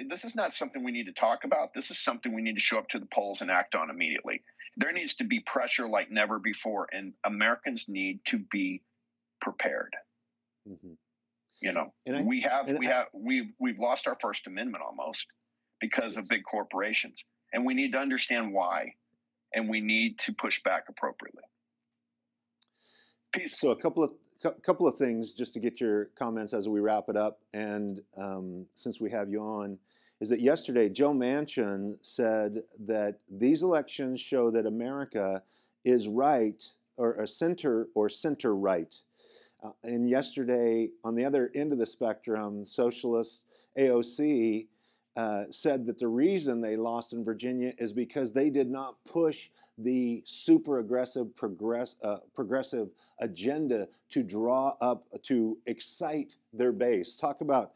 this 0.09 0.25
is 0.25 0.35
not 0.35 0.53
something 0.53 0.83
we 0.83 0.93
need 0.93 1.07
to 1.07 1.13
talk 1.13 1.45
about. 1.45 1.75
This 1.75 1.91
is 1.91 1.99
something 1.99 2.35
we 2.35 2.43
need 2.43 2.55
to 2.55 2.61
show 2.61 2.79
up 2.79 2.89
to 2.91 2.99
the 2.99 3.07
polls 3.07 3.43
and 3.43 3.51
act 3.51 3.75
on 3.75 3.91
immediately. 3.91 4.43
There 4.77 4.93
needs 4.93 5.17
to 5.17 5.25
be 5.25 5.41
pressure 5.41 5.89
like 5.89 6.11
never 6.11 6.39
before, 6.39 6.89
and 6.93 7.13
Americans 7.25 7.87
need 7.89 8.21
to 8.27 8.39
be 8.39 8.83
prepared. 9.41 9.95
Mm-hmm. 10.69 10.93
You 11.61 11.73
know, 11.73 11.93
I, 12.09 12.23
we 12.23 12.41
have 12.43 12.71
we 12.71 12.89
I, 12.89 12.93
have 12.93 13.07
we've 13.13 13.53
we've 13.59 13.79
lost 13.79 14.07
our 14.07 14.17
First 14.21 14.47
Amendment 14.47 14.83
almost 14.87 15.27
because 15.81 16.17
of 16.17 16.29
big 16.29 16.43
corporations, 16.45 17.23
and 17.53 17.67
we 17.67 17.75
need 17.75 17.93
to 17.93 17.99
understand 17.99 18.55
why, 18.55 18.95
and 19.53 19.69
we 19.69 19.81
need 19.81 20.19
to 20.21 20.33
push 20.33 20.63
back 20.63 20.85
appropriately. 20.89 21.43
Peace. 23.33 23.55
So 23.61 23.71
a 23.71 23.77
couple 23.77 24.03
of 24.03 24.13
couple 24.63 24.89
of 24.89 24.97
things 24.97 25.33
just 25.33 25.53
to 25.53 25.61
get 25.61 25.81
your 25.81 26.07
comments 26.19 26.55
as 26.55 26.69
we 26.69 26.81
wrap 26.81 27.09
it 27.09 27.17
up, 27.17 27.41
and 27.53 28.01
um, 28.17 28.65
since 28.75 29.01
we 29.01 29.11
have 29.11 29.29
you 29.29 29.41
on, 29.41 29.79
is 30.21 30.31
that 30.31 30.41
yesterday 30.41 30.89
Joe 30.89 31.13
Manchin 31.13 31.97
said 32.01 32.63
that 32.87 33.19
these 33.31 33.63
elections 33.63 34.21
show 34.21 34.51
that 34.51 34.65
America 34.65 35.43
is 35.85 36.09
right 36.09 36.63
or 36.97 37.15
a 37.15 37.27
center 37.27 37.89
or 37.95 38.09
center 38.09 38.55
right. 38.57 38.95
Uh, 39.63 39.73
and 39.85 40.09
yesterday, 40.09 40.89
on 41.05 41.15
the 41.15 41.25
other 41.25 41.51
end 41.55 41.73
of 41.73 41.79
the 41.79 41.87
spectrum, 41.87 42.65
socialist 42.65 43.45
AOC 43.79 44.67
uh, 45.17 45.45
said 45.51 45.87
that 45.87 45.99
the 45.99 46.09
reason 46.09 46.61
they 46.61 46.77
lost 46.77 47.13
in 47.13 47.25
Virginia 47.25 47.73
is 47.79 47.93
because 47.93 48.33
they 48.33 48.51
did 48.51 48.71
not 48.71 48.97
push 49.05 49.49
the 49.79 50.23
super 50.25 50.79
aggressive 50.79 51.35
progress, 51.35 51.97
uh, 52.03 52.19
progressive 52.35 52.89
agenda 53.21 53.89
to 54.11 54.23
draw 54.23 54.75
up, 54.81 55.07
to 55.23 55.57
excite 55.67 56.37
their 56.53 56.73
base. 56.73 57.17
Talk 57.17 57.41
about 57.41 57.73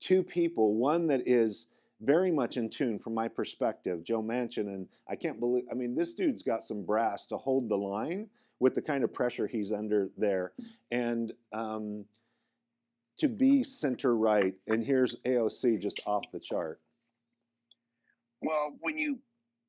two 0.00 0.22
people, 0.22 0.74
one 0.74 1.06
that 1.06 1.26
is 1.26 1.66
very 2.00 2.30
much 2.30 2.56
in 2.56 2.68
tune 2.68 2.98
from 2.98 3.14
my 3.14 3.28
perspective, 3.28 4.02
Joe 4.02 4.22
Manchin, 4.22 4.66
and 4.66 4.88
I 5.08 5.16
can't 5.16 5.40
believe, 5.40 5.64
I 5.70 5.74
mean, 5.74 5.94
this 5.94 6.12
dude's 6.12 6.42
got 6.42 6.64
some 6.64 6.82
brass 6.82 7.26
to 7.28 7.36
hold 7.36 7.68
the 7.68 7.78
line 7.78 8.28
with 8.60 8.74
the 8.74 8.82
kind 8.82 9.04
of 9.04 9.12
pressure 9.12 9.46
he's 9.46 9.72
under 9.72 10.10
there. 10.16 10.52
And 10.90 11.32
um, 11.52 12.04
to 13.18 13.28
be 13.28 13.62
center 13.62 14.16
right, 14.16 14.54
and 14.66 14.84
here's 14.84 15.16
AOC 15.26 15.80
just 15.80 16.02
off 16.06 16.24
the 16.32 16.40
chart. 16.40 16.80
Well, 18.42 18.76
when 18.80 18.98
you 18.98 19.18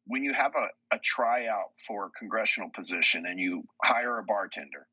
when 0.07 0.23
you 0.23 0.33
have 0.33 0.53
a, 0.55 0.95
a 0.95 0.99
tryout 0.99 1.71
for 1.87 2.05
a 2.05 2.09
congressional 2.19 2.69
position 2.75 3.25
and 3.25 3.39
you 3.39 3.63
hire 3.83 4.19
a 4.19 4.23
bartender, 4.23 4.87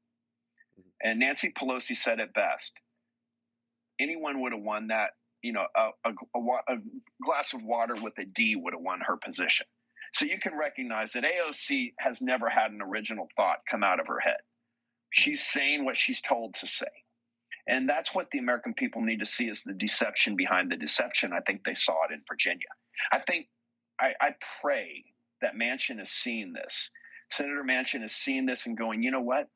mm-hmm. 0.79 0.89
and 1.03 1.21
Nancy 1.21 1.51
Pelosi 1.51 1.95
said 1.95 2.21
it 2.21 2.33
best, 2.33 2.75
anyone 3.99 4.41
would 4.41 4.53
have 4.53 4.63
won 4.63 4.89
that 4.89 5.11
you 5.43 5.53
know, 5.53 5.67
a, 5.77 5.91
a, 6.05 6.13
a, 6.69 6.77
glass 7.23 7.53
of 7.53 7.63
water 7.63 7.97
with 8.01 8.17
a 8.19 8.25
D 8.25 8.57
would 8.57 8.73
have 8.73 8.83
won 8.83 9.01
her 9.01 9.17
position. 9.17 9.67
So 10.13 10.25
you 10.25 10.39
can 10.39 10.57
recognize 10.57 11.13
that 11.13 11.25
AOC 11.25 11.95
has 11.99 12.21
never 12.21 12.49
had 12.49 12.71
an 12.71 12.81
original 12.81 13.29
thought 13.37 13.59
come 13.69 13.83
out 13.83 13.99
of 13.99 14.07
her 14.07 14.21
head. 14.21 14.39
She's 15.11 15.43
saying 15.43 15.85
what 15.85 15.97
she's 15.97 16.21
told 16.21 16.55
to 16.57 16.67
say. 16.67 16.87
And 17.67 17.89
that's 17.89 18.15
what 18.15 18.31
the 18.31 18.39
American 18.39 18.75
people 18.75 19.03
need 19.03 19.21
to 19.21 19.27
see 19.27 19.49
is 19.49 19.63
the 19.63 19.73
deception 19.73 20.37
behind 20.37 20.71
the 20.71 20.77
deception. 20.77 21.33
I 21.33 21.41
think 21.41 21.65
they 21.65 21.75
saw 21.75 22.05
it 22.05 22.13
in 22.13 22.23
Virginia. 22.29 22.67
I 23.13 23.19
think, 23.21 23.49
I, 24.01 24.15
I 24.21 24.35
pray 24.61 25.05
that 25.43 25.55
Manchin 25.55 26.01
is 26.01 26.11
seeing 26.11 26.53
this. 26.53 26.91
Senator 27.31 27.63
Manchin 27.65 28.03
is 28.03 28.13
seeing 28.13 28.47
this 28.47 28.67
and 28.67 28.77
going, 28.77 29.03
you 29.03 29.11
know 29.11 29.21
what? 29.21 29.49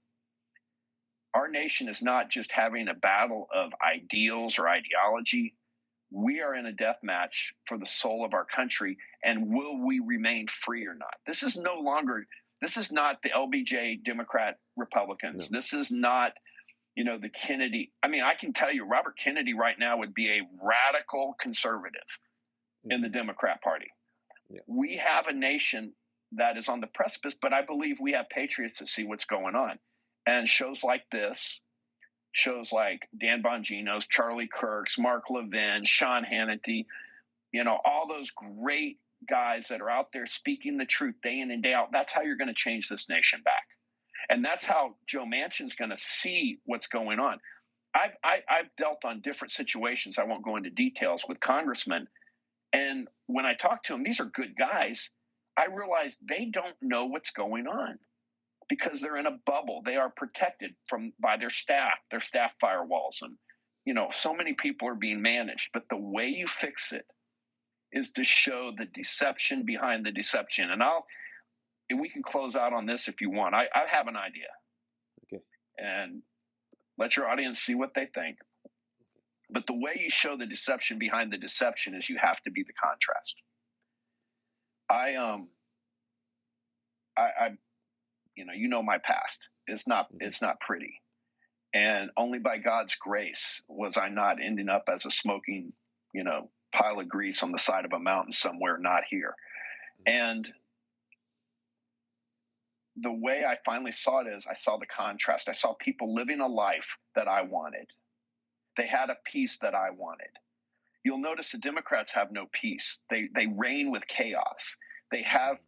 Our 1.34 1.48
nation 1.48 1.88
is 1.88 2.00
not 2.00 2.30
just 2.30 2.52
having 2.52 2.88
a 2.88 2.94
battle 2.94 3.48
of 3.52 3.72
ideals 3.84 4.58
or 4.58 4.68
ideology 4.68 5.54
we 6.10 6.40
are 6.40 6.54
in 6.54 6.66
a 6.66 6.72
death 6.72 6.98
match 7.02 7.54
for 7.66 7.78
the 7.78 7.86
soul 7.86 8.24
of 8.24 8.34
our 8.34 8.44
country 8.44 8.96
and 9.24 9.48
will 9.48 9.84
we 9.84 10.00
remain 10.00 10.46
free 10.46 10.86
or 10.86 10.94
not 10.94 11.14
this 11.26 11.42
is 11.42 11.56
no 11.56 11.74
longer 11.74 12.26
this 12.62 12.76
is 12.76 12.92
not 12.92 13.20
the 13.22 13.30
lbj 13.30 14.02
democrat 14.04 14.58
republicans 14.76 15.50
no. 15.50 15.58
this 15.58 15.72
is 15.72 15.90
not 15.90 16.32
you 16.96 17.04
know 17.04 17.18
the 17.18 17.28
kennedy 17.28 17.92
i 18.02 18.08
mean 18.08 18.22
i 18.22 18.34
can 18.34 18.52
tell 18.52 18.72
you 18.72 18.84
robert 18.84 19.16
kennedy 19.16 19.54
right 19.54 19.78
now 19.78 19.98
would 19.98 20.14
be 20.14 20.28
a 20.28 20.42
radical 20.62 21.34
conservative 21.38 22.00
mm-hmm. 22.84 22.92
in 22.92 23.00
the 23.02 23.08
democrat 23.08 23.62
party 23.62 23.88
yeah. 24.50 24.60
we 24.66 24.96
have 24.96 25.28
a 25.28 25.32
nation 25.32 25.92
that 26.32 26.56
is 26.56 26.68
on 26.68 26.80
the 26.80 26.86
precipice 26.88 27.36
but 27.40 27.52
i 27.52 27.62
believe 27.62 27.98
we 28.00 28.12
have 28.12 28.28
patriots 28.28 28.78
to 28.78 28.86
see 28.86 29.04
what's 29.04 29.26
going 29.26 29.54
on 29.54 29.78
and 30.26 30.48
shows 30.48 30.82
like 30.82 31.04
this 31.12 31.60
shows 32.36 32.70
like 32.70 33.08
Dan 33.16 33.42
Bongino's, 33.42 34.06
Charlie 34.06 34.48
Kirk's, 34.52 34.98
Mark 34.98 35.30
Levin, 35.30 35.84
Sean 35.84 36.22
Hannity, 36.22 36.84
you 37.50 37.64
know, 37.64 37.78
all 37.82 38.06
those 38.06 38.30
great 38.30 38.98
guys 39.26 39.68
that 39.68 39.80
are 39.80 39.88
out 39.88 40.12
there 40.12 40.26
speaking 40.26 40.76
the 40.76 40.84
truth 40.84 41.14
day 41.22 41.40
in 41.40 41.50
and 41.50 41.62
day 41.62 41.72
out. 41.72 41.92
That's 41.92 42.12
how 42.12 42.20
you're 42.20 42.36
going 42.36 42.48
to 42.48 42.54
change 42.54 42.90
this 42.90 43.08
nation 43.08 43.40
back. 43.42 43.64
And 44.28 44.44
that's 44.44 44.64
how 44.64 44.96
Joe 45.06 45.24
Manchin's 45.24 45.74
going 45.74 45.90
to 45.90 45.96
see 45.96 46.58
what's 46.64 46.86
going 46.88 47.18
on. 47.18 47.38
I've, 47.94 48.16
I, 48.22 48.42
i 48.48 48.56
have 48.58 48.76
dealt 48.76 49.04
on 49.04 49.20
different 49.20 49.52
situations. 49.52 50.18
I 50.18 50.24
won't 50.24 50.44
go 50.44 50.56
into 50.56 50.70
details 50.70 51.24
with 51.28 51.40
congressmen. 51.40 52.08
And 52.72 53.08
when 53.26 53.46
I 53.46 53.54
talk 53.54 53.84
to 53.84 53.92
them, 53.92 54.02
these 54.02 54.20
are 54.20 54.26
good 54.26 54.54
guys. 54.56 55.10
I 55.56 55.66
realize 55.66 56.18
they 56.28 56.46
don't 56.46 56.76
know 56.82 57.06
what's 57.06 57.30
going 57.30 57.66
on 57.66 57.98
because 58.68 59.00
they're 59.00 59.16
in 59.16 59.26
a 59.26 59.38
bubble. 59.46 59.82
They 59.84 59.96
are 59.96 60.10
protected 60.10 60.74
from 60.88 61.12
by 61.20 61.36
their 61.36 61.50
staff, 61.50 61.94
their 62.10 62.20
staff 62.20 62.54
firewalls, 62.62 63.22
and 63.22 63.36
you 63.86 63.94
know, 63.94 64.08
so 64.10 64.34
many 64.34 64.52
people 64.52 64.88
are 64.88 64.96
being 64.96 65.22
managed. 65.22 65.70
But 65.72 65.88
the 65.88 65.96
way 65.96 66.26
you 66.26 66.46
fix 66.46 66.92
it 66.92 67.06
is 67.92 68.12
to 68.12 68.24
show 68.24 68.72
the 68.76 68.86
deception 68.86 69.64
behind 69.64 70.04
the 70.04 70.10
deception. 70.10 70.70
And 70.70 70.82
I'll 70.82 71.06
we 71.94 72.08
can 72.08 72.22
close 72.22 72.56
out 72.56 72.72
on 72.72 72.86
this 72.86 73.08
if 73.08 73.20
you 73.20 73.30
want. 73.30 73.54
I, 73.54 73.66
I 73.74 73.86
have 73.88 74.08
an 74.08 74.16
idea. 74.16 74.48
Okay. 75.24 75.42
And 75.78 76.22
let 76.98 77.16
your 77.16 77.28
audience 77.28 77.58
see 77.58 77.74
what 77.74 77.94
they 77.94 78.06
think. 78.06 78.38
But 79.50 79.66
the 79.66 79.74
way 79.74 79.92
you 80.00 80.10
show 80.10 80.36
the 80.36 80.46
deception 80.46 80.98
behind 80.98 81.32
the 81.32 81.38
deception 81.38 81.94
is 81.94 82.08
you 82.08 82.18
have 82.18 82.42
to 82.42 82.50
be 82.50 82.64
the 82.64 82.72
contrast. 82.72 83.36
I 84.88 85.14
um 85.14 85.48
I, 87.16 87.28
I 87.40 87.50
you 88.34 88.44
know, 88.44 88.52
you 88.52 88.68
know 88.68 88.82
my 88.82 88.98
past. 88.98 89.48
It's 89.66 89.86
not 89.86 90.06
mm-hmm. 90.06 90.26
it's 90.26 90.42
not 90.42 90.60
pretty. 90.60 91.00
And 91.72 92.10
only 92.16 92.38
by 92.38 92.58
God's 92.58 92.96
grace 92.96 93.62
was 93.68 93.96
I 93.96 94.08
not 94.08 94.42
ending 94.42 94.68
up 94.68 94.88
as 94.92 95.04
a 95.04 95.10
smoking, 95.10 95.72
you 96.12 96.24
know, 96.24 96.50
pile 96.72 97.00
of 97.00 97.08
grease 97.08 97.42
on 97.42 97.52
the 97.52 97.58
side 97.58 97.84
of 97.84 97.92
a 97.92 97.98
mountain 97.98 98.32
somewhere, 98.32 98.78
not 98.78 99.02
here. 99.08 99.34
Mm-hmm. 100.06 100.20
And 100.20 100.48
the 102.96 103.12
way 103.12 103.44
I 103.44 103.58
finally 103.64 103.92
saw 103.92 104.20
it 104.20 104.28
is 104.28 104.46
I 104.46 104.54
saw 104.54 104.78
the 104.78 104.86
contrast. 104.86 105.48
I 105.48 105.52
saw 105.52 105.74
people 105.74 106.14
living 106.14 106.40
a 106.40 106.46
life 106.46 106.96
that 107.14 107.28
I 107.28 107.42
wanted. 107.42 107.90
They 108.76 108.86
had 108.86 109.10
a 109.10 109.16
peace 109.24 109.58
that 109.58 109.74
I 109.74 109.90
wanted. 109.90 110.30
You'll 111.04 111.18
notice 111.18 111.52
the 111.52 111.58
Democrats 111.58 112.12
have 112.12 112.32
no 112.32 112.46
peace. 112.50 113.00
They 113.10 113.28
they 113.34 113.46
reign 113.46 113.90
with 113.90 114.06
chaos. 114.06 114.76
They 115.12 115.22
have 115.22 115.58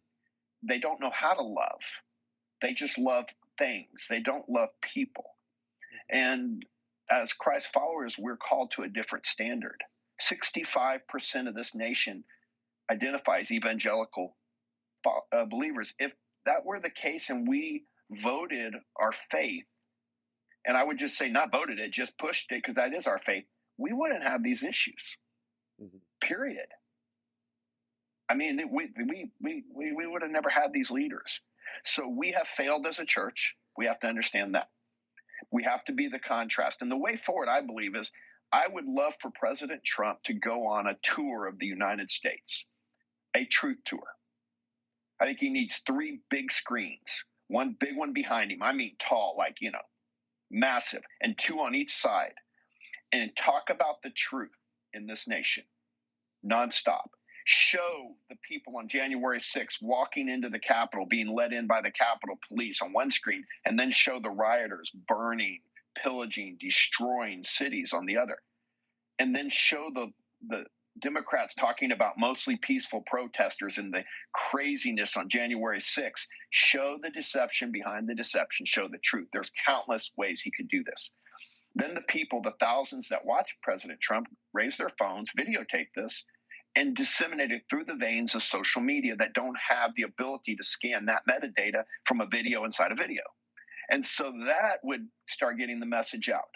they 0.63 0.79
don't 0.79 0.99
know 0.99 1.11
how 1.11 1.33
to 1.33 1.41
love. 1.41 2.01
They 2.61 2.73
just 2.73 2.97
love 2.97 3.25
things. 3.57 4.07
They 4.09 4.19
don't 4.19 4.49
love 4.49 4.69
people. 4.81 5.25
And 6.09 6.65
as 7.09 7.33
Christ 7.33 7.71
followers, 7.71 8.17
we're 8.17 8.37
called 8.37 8.71
to 8.71 8.83
a 8.83 8.89
different 8.89 9.25
standard. 9.25 9.81
65% 10.21 11.47
of 11.47 11.55
this 11.55 11.73
nation 11.73 12.23
identifies 12.91 13.51
evangelical 13.51 14.35
uh, 15.05 15.45
believers. 15.45 15.93
If 15.97 16.11
that 16.45 16.65
were 16.65 16.79
the 16.79 16.89
case 16.89 17.29
and 17.29 17.47
we 17.47 17.83
voted 18.11 18.75
our 18.95 19.11
faith, 19.11 19.65
and 20.65 20.75
I 20.75 20.83
would 20.83 20.97
just 20.97 21.17
say 21.17 21.29
not 21.29 21.51
voted 21.51 21.79
it, 21.79 21.91
just 21.91 22.17
pushed 22.17 22.51
it 22.51 22.55
because 22.55 22.75
that 22.75 22.93
is 22.93 23.07
our 23.07 23.19
faith, 23.19 23.45
we 23.77 23.93
wouldn't 23.93 24.27
have 24.27 24.43
these 24.43 24.63
issues. 24.63 25.17
Mm-hmm. 25.81 25.97
Period. 26.21 26.67
I 28.29 28.35
mean, 28.35 28.59
we, 28.71 28.89
we, 28.95 29.31
we, 29.41 29.63
we, 29.73 29.93
we 29.93 30.07
would 30.07 30.21
have 30.21 30.31
never 30.31 30.49
had 30.49 30.71
these 30.73 30.91
leaders. 30.91 31.41
So 31.83 32.07
we 32.07 32.31
have 32.33 32.47
failed 32.47 32.85
as 32.85 32.99
a 32.99 33.05
church. 33.05 33.55
We 33.77 33.85
have 33.85 33.99
to 34.01 34.07
understand 34.07 34.55
that. 34.55 34.69
We 35.51 35.63
have 35.63 35.83
to 35.85 35.93
be 35.93 36.09
the 36.09 36.19
contrast. 36.19 36.81
And 36.81 36.91
the 36.91 36.97
way 36.97 37.15
forward, 37.15 37.47
I 37.47 37.61
believe, 37.61 37.95
is 37.95 38.11
I 38.51 38.67
would 38.67 38.85
love 38.85 39.15
for 39.19 39.31
President 39.31 39.83
Trump 39.83 40.21
to 40.23 40.33
go 40.33 40.67
on 40.67 40.87
a 40.87 40.97
tour 41.01 41.47
of 41.47 41.57
the 41.59 41.65
United 41.65 42.11
States, 42.11 42.65
a 43.35 43.45
truth 43.45 43.77
tour. 43.85 44.03
I 45.21 45.25
think 45.25 45.39
he 45.39 45.49
needs 45.49 45.79
three 45.79 46.19
big 46.29 46.51
screens, 46.51 47.25
one 47.47 47.75
big 47.79 47.97
one 47.97 48.13
behind 48.13 48.51
him. 48.51 48.61
I 48.61 48.73
mean, 48.73 48.95
tall, 48.99 49.35
like, 49.37 49.57
you 49.59 49.71
know, 49.71 49.81
massive, 50.49 51.03
and 51.21 51.37
two 51.37 51.59
on 51.59 51.75
each 51.75 51.93
side, 51.93 52.33
and 53.11 53.35
talk 53.35 53.69
about 53.69 54.01
the 54.01 54.11
truth 54.11 54.57
in 54.93 55.05
this 55.05 55.27
nation 55.27 55.63
nonstop. 56.45 57.09
Show 57.45 58.15
the 58.29 58.37
people 58.47 58.77
on 58.77 58.87
January 58.87 59.39
6th 59.39 59.81
walking 59.81 60.29
into 60.29 60.49
the 60.49 60.59
Capitol, 60.59 61.05
being 61.05 61.33
led 61.33 61.51
in 61.51 61.67
by 61.67 61.81
the 61.81 61.91
Capitol 61.91 62.37
Police 62.47 62.81
on 62.81 62.93
one 62.93 63.09
screen, 63.09 63.43
and 63.65 63.77
then 63.77 63.89
show 63.89 64.19
the 64.19 64.29
rioters 64.29 64.91
burning, 64.91 65.59
pillaging, 65.95 66.57
destroying 66.59 67.43
cities 67.43 67.91
on 67.91 68.05
the 68.05 68.17
other. 68.17 68.37
And 69.17 69.35
then 69.35 69.49
show 69.49 69.89
the, 69.93 70.11
the 70.47 70.65
Democrats 70.99 71.53
talking 71.53 71.91
about 71.91 72.17
mostly 72.17 72.57
peaceful 72.57 73.01
protesters 73.01 73.77
and 73.77 73.93
the 73.93 74.03
craziness 74.33 75.17
on 75.17 75.29
January 75.29 75.79
6th 75.79 76.27
show 76.49 76.97
the 77.01 77.09
deception 77.09 77.71
behind 77.71 78.07
the 78.07 78.15
deception, 78.15 78.65
show 78.65 78.87
the 78.87 78.97
truth. 78.97 79.27
There's 79.31 79.51
countless 79.65 80.11
ways 80.17 80.41
he 80.41 80.51
could 80.51 80.67
do 80.67 80.83
this. 80.83 81.11
Then 81.75 81.93
the 81.93 82.01
people, 82.01 82.41
the 82.41 82.55
thousands 82.59 83.09
that 83.09 83.25
watch 83.25 83.57
President 83.61 84.01
Trump, 84.01 84.27
raise 84.53 84.77
their 84.77 84.89
phones, 84.89 85.31
videotape 85.37 85.89
this, 85.95 86.25
and 86.75 86.95
disseminate 86.95 87.51
it 87.51 87.63
through 87.69 87.85
the 87.85 87.95
veins 87.95 88.35
of 88.35 88.43
social 88.43 88.81
media 88.81 89.15
that 89.15 89.33
don't 89.33 89.57
have 89.57 89.95
the 89.95 90.03
ability 90.03 90.55
to 90.55 90.63
scan 90.63 91.05
that 91.05 91.23
metadata 91.29 91.83
from 92.05 92.21
a 92.21 92.27
video 92.27 92.63
inside 92.65 92.91
a 92.91 92.95
video. 92.95 93.23
And 93.89 94.05
so 94.05 94.31
that 94.45 94.79
would 94.83 95.07
start 95.27 95.57
getting 95.57 95.79
the 95.79 95.85
message 95.85 96.29
out. 96.29 96.49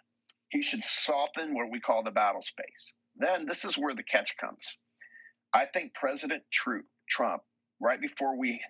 He 0.49 0.61
should 0.61 0.83
soften 0.83 1.53
what 1.53 1.71
we 1.71 1.79
call 1.79 2.03
the 2.03 2.11
battle 2.11 2.41
space 2.41 2.93
then 3.15 3.45
this 3.45 3.65
is 3.65 3.77
where 3.77 3.93
the 3.93 4.03
catch 4.03 4.37
comes. 4.37 4.77
I 5.53 5.65
think 5.65 5.93
President 5.93 6.43
Trump, 7.09 7.43
right 7.79 8.01
before 8.01 8.37
we 8.37 8.61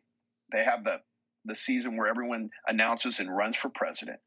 they 0.52 0.64
have 0.64 0.84
the 0.84 1.02
the 1.46 1.56
season 1.56 1.98
where 1.98 2.08
everyone 2.08 2.50
announces 2.68 3.20
and 3.20 3.36
runs 3.36 3.58
for 3.58 3.70
president, 3.70 4.20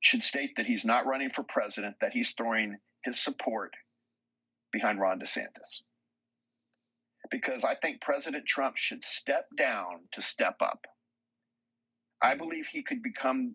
should 0.00 0.22
state 0.22 0.56
that 0.56 0.66
he's 0.66 0.84
not 0.84 1.06
running 1.06 1.30
for 1.30 1.42
president, 1.42 1.96
that 2.00 2.12
he's 2.12 2.32
throwing 2.32 2.78
his 3.04 3.20
support 3.20 3.74
behind 4.72 5.00
Ron 5.00 5.20
DeSantis. 5.20 5.82
Because 7.30 7.64
I 7.64 7.74
think 7.74 8.00
President 8.00 8.46
Trump 8.46 8.76
should 8.76 9.04
step 9.04 9.46
down 9.56 10.00
to 10.12 10.22
step 10.22 10.56
up. 10.60 10.86
I 12.22 12.36
believe 12.36 12.66
he 12.66 12.82
could 12.82 13.02
become, 13.02 13.54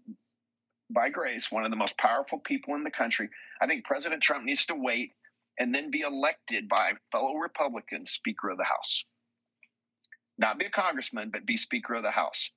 by 0.91 1.09
grace, 1.09 1.51
one 1.51 1.65
of 1.65 1.71
the 1.71 1.77
most 1.77 1.97
powerful 1.97 2.39
people 2.39 2.75
in 2.75 2.83
the 2.83 2.91
country. 2.91 3.29
I 3.61 3.67
think 3.67 3.85
President 3.85 4.21
Trump 4.21 4.43
needs 4.45 4.67
to 4.67 4.75
wait 4.75 5.13
and 5.59 5.75
then 5.75 5.91
be 5.91 6.01
elected 6.01 6.69
by 6.69 6.93
fellow 7.11 7.35
Republicans 7.35 8.11
Speaker 8.11 8.49
of 8.49 8.57
the 8.57 8.63
House. 8.63 9.05
Not 10.37 10.57
be 10.57 10.65
a 10.65 10.69
congressman, 10.69 11.29
but 11.31 11.45
be 11.45 11.57
Speaker 11.57 11.95
of 11.95 12.03
the 12.03 12.11
House. 12.11 12.49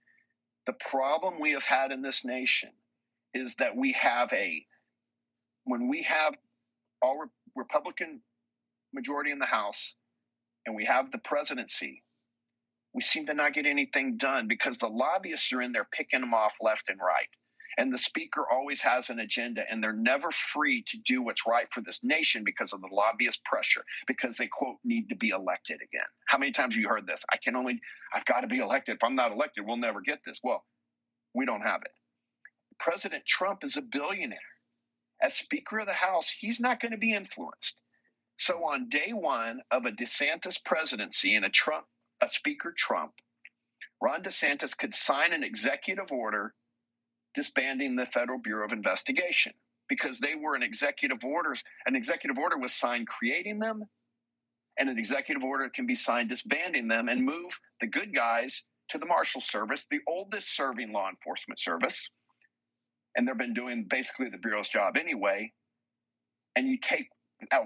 The 0.67 0.75
problem 0.75 1.41
we 1.41 1.53
have 1.53 1.65
had 1.65 1.91
in 1.91 2.03
this 2.03 2.25
nation 2.25 2.71
is 3.35 3.57
that 3.57 3.77
we 3.77 3.93
have 3.93 4.33
a, 4.33 4.65
when 5.65 5.89
we 5.89 6.05
have 6.05 6.35
all 7.03 7.19
re- 7.19 7.29
Republican 7.57 8.23
majority 8.95 9.33
in 9.33 9.41
the 9.41 9.47
House 9.47 9.97
and 10.65 10.77
we 10.77 10.85
have 10.85 11.11
the 11.11 11.19
presidency, 11.19 12.05
we 12.95 13.01
seem 13.01 13.27
to 13.27 13.35
not 13.35 13.55
get 13.55 13.67
anything 13.67 14.17
done 14.17 14.47
because 14.49 14.79
the 14.79 14.87
lobbyists 14.87 15.53
are 15.53 15.63
in 15.63 15.73
there 15.73 15.89
picking 15.91 16.21
them 16.21 16.35
off 16.35 16.57
left 16.61 16.89
and 16.89 17.01
right. 17.01 17.29
And 17.79 17.93
the 17.93 17.99
speaker 17.99 18.45
always 18.51 18.81
has 18.83 19.09
an 19.09 19.21
agenda, 19.21 19.65
and 19.71 19.83
they're 19.83 19.93
never 19.93 20.31
free 20.31 20.83
to 20.89 20.99
do 20.99 21.23
what's 21.23 21.47
right 21.47 21.67
for 21.73 21.81
this 21.81 22.05
nation 22.05 22.45
because 22.45 22.73
of 22.73 22.83
the 22.83 22.91
lobbyist 22.93 23.45
pressure, 23.45 23.85
because 24.07 24.37
they, 24.37 24.47
quote, 24.47 24.77
need 24.85 25.09
to 25.09 25.17
be 25.17 25.31
elected 25.31 25.77
again. 25.77 26.07
How 26.27 26.39
many 26.39 26.53
times 26.53 26.75
have 26.75 26.81
you 26.81 26.89
heard 26.89 27.07
this? 27.07 27.25
I 27.33 27.39
can 27.39 27.57
only, 27.57 27.81
I've 28.15 28.27
got 28.27 28.41
to 28.41 28.47
be 28.47 28.59
elected. 28.59 28.97
If 28.97 29.05
I'm 29.05 29.17
not 29.17 29.33
elected, 29.33 29.65
we'll 29.67 29.79
never 29.79 30.01
get 30.01 30.21
this. 30.27 30.41
Well, 30.43 30.65
we 31.35 31.47
don't 31.47 31.65
have 31.65 31.81
it. 31.83 31.93
President 32.79 33.25
Trump 33.27 33.65
is 33.65 33.77
a 33.77 33.83
billionaire. 33.83 34.39
As 35.23 35.35
Speaker 35.35 35.79
of 35.79 35.87
the 35.87 35.93
House, 35.93 36.29
he's 36.29 36.61
not 36.61 36.81
going 36.81 36.93
to 36.93 36.99
be 36.99 37.15
influenced. 37.15 37.79
So 38.37 38.65
on 38.65 38.89
day 38.89 39.13
one 39.13 39.61
of 39.71 39.87
a 39.87 39.93
DeSantis 39.93 40.63
presidency 40.65 41.37
and 41.37 41.45
a 41.45 41.51
Trump, 41.51 41.87
a 42.21 42.29
Speaker 42.29 42.75
Trump, 42.77 43.13
Ron 44.01 44.23
DeSantis 44.23 44.77
could 44.77 44.95
sign 44.95 45.33
an 45.33 45.45
executive 45.45 46.11
order 46.11 46.55
disbanding 47.35 47.97
the 47.97 48.07
Federal 48.07 48.39
Bureau 48.39 48.65
of 48.65 48.73
Investigation 48.73 49.53
because 49.89 50.19
they 50.19 50.35
were 50.35 50.55
an 50.55 50.63
executive 50.63 51.25
order. 51.25 51.55
An 51.87 51.97
executive 51.97 52.39
order 52.39 52.59
was 52.59 52.73
signed 52.73 53.07
creating 53.07 53.59
them, 53.59 53.85
and 54.79 54.89
an 54.89 54.99
executive 54.99 55.43
order 55.43 55.69
can 55.69 55.87
be 55.87 55.95
signed 55.95 56.29
disbanding 56.29 56.89
them 56.89 57.09
and 57.09 57.25
move 57.25 57.59
the 57.81 57.87
good 57.87 58.15
guys 58.15 58.65
to 58.89 58.99
the 58.99 59.07
Marshal 59.07 59.41
Service, 59.41 59.87
the 59.91 60.01
oldest 60.09 60.57
serving 60.57 60.93
law 60.93 61.09
enforcement 61.09 61.61
service. 61.61 62.09
And 63.17 63.29
they've 63.29 63.37
been 63.37 63.55
doing 63.55 63.87
basically 63.89 64.31
the 64.31 64.39
Bureau's 64.39 64.69
job 64.69 64.97
anyway. 64.97 65.53
And 66.57 66.69
you 66.69 66.79
take 66.79 67.09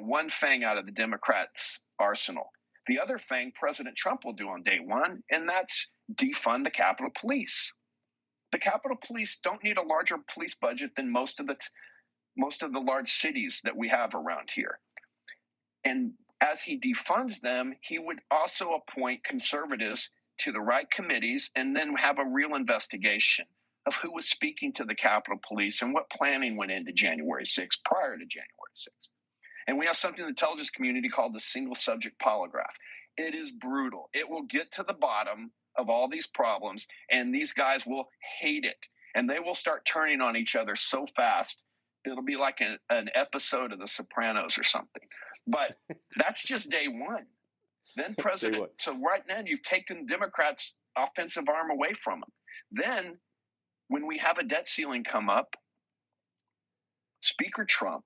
one 0.00 0.28
thing 0.28 0.64
out 0.64 0.78
of 0.78 0.86
the 0.86 0.92
Democrats' 0.92 1.80
arsenal. 1.98 2.50
The 2.86 3.00
other 3.00 3.18
thing 3.18 3.52
President 3.54 3.96
Trump 3.96 4.24
will 4.24 4.32
do 4.32 4.48
on 4.48 4.62
day 4.62 4.78
one, 4.80 5.22
and 5.30 5.48
that's 5.48 5.92
defund 6.14 6.64
the 6.64 6.70
Capitol 6.70 7.10
Police 7.20 7.72
the 8.57 8.61
Capitol 8.61 8.96
Police 8.96 9.38
don't 9.40 9.62
need 9.62 9.76
a 9.76 9.82
larger 9.82 10.16
police 10.32 10.54
budget 10.54 10.96
than 10.96 11.12
most 11.12 11.40
of 11.40 11.46
the 11.46 11.59
most 12.38 12.62
of 12.62 12.72
the 12.72 12.80
large 12.80 13.12
cities 13.12 13.61
that 13.64 13.76
we 13.76 13.90
have 13.90 14.14
around 14.14 14.48
here. 14.54 14.78
And 15.84 16.12
as 16.40 16.62
he 16.62 16.80
defunds 16.80 17.42
them, 17.42 17.74
he 17.82 17.98
would 17.98 18.18
also 18.30 18.70
appoint 18.72 19.24
conservatives 19.24 20.09
to 20.38 20.52
the 20.52 20.61
right 20.61 20.90
committees 20.90 21.50
and 21.54 21.76
then 21.76 21.94
have 21.96 22.18
a 22.18 22.24
real 22.24 22.54
investigation 22.54 23.44
of 23.84 23.94
who 23.96 24.11
was 24.11 24.26
speaking 24.26 24.72
to 24.72 24.84
the 24.84 24.94
Capitol 24.94 25.38
Police 25.46 25.82
and 25.82 25.92
what 25.92 26.09
planning 26.09 26.57
went 26.57 26.72
into 26.72 26.92
January 26.92 27.44
6th 27.44 27.84
prior 27.84 28.16
to 28.16 28.24
January 28.24 28.74
6th. 28.74 29.11
And 29.66 29.76
we 29.76 29.84
have 29.84 29.98
something 29.98 30.20
in 30.20 30.26
the 30.26 30.30
intelligence 30.30 30.70
community 30.70 31.11
called 31.11 31.34
the 31.34 31.40
single 31.40 31.74
subject 31.74 32.18
polygraph. 32.18 32.72
It 33.18 33.34
is 33.34 33.52
brutal. 33.52 34.09
It 34.14 34.30
will 34.30 34.44
get 34.44 34.72
to 34.72 34.82
the 34.82 34.94
bottom 34.94 35.50
of 35.79 35.89
all 35.89 36.09
these 36.09 36.27
problems, 36.27 36.87
and 37.11 37.35
these 37.35 37.53
guys 37.53 37.87
will 37.87 38.09
hate 38.41 38.64
it. 38.64 38.77
And 39.14 39.29
they 39.29 39.41
will 39.41 39.55
start 39.55 39.87
turning 39.87 40.20
on 40.20 40.37
each 40.37 40.57
other 40.57 40.77
so 40.77 41.07
fast, 41.07 41.64
it'll 42.05 42.22
be 42.22 42.37
like 42.37 42.61
an, 42.61 42.79
an 42.91 43.09
episode 43.14 43.72
of 43.72 43.79
The 43.79 43.87
Sopranos 43.87 44.59
or 44.59 44.62
something. 44.62 45.03
But 45.47 45.77
that's 46.16 46.45
just 46.45 46.70
day 46.70 46.87
one. 46.89 47.27
Then 47.97 48.14
President, 48.18 48.68
so 48.79 48.95
right 48.99 49.22
now 49.27 49.41
you've 49.45 49.62
taken 49.62 50.07
Democrats' 50.07 50.77
offensive 50.97 51.49
arm 51.49 51.70
away 51.70 51.93
from 51.95 52.20
them. 52.20 52.33
Then, 52.72 53.18
when 53.89 54.07
we 54.07 54.18
have 54.18 54.39
a 54.39 54.45
debt 54.45 54.68
ceiling 54.68 55.05
come 55.05 55.31
up, 55.31 55.55
Speaker 57.20 57.64
Trump 57.64 58.05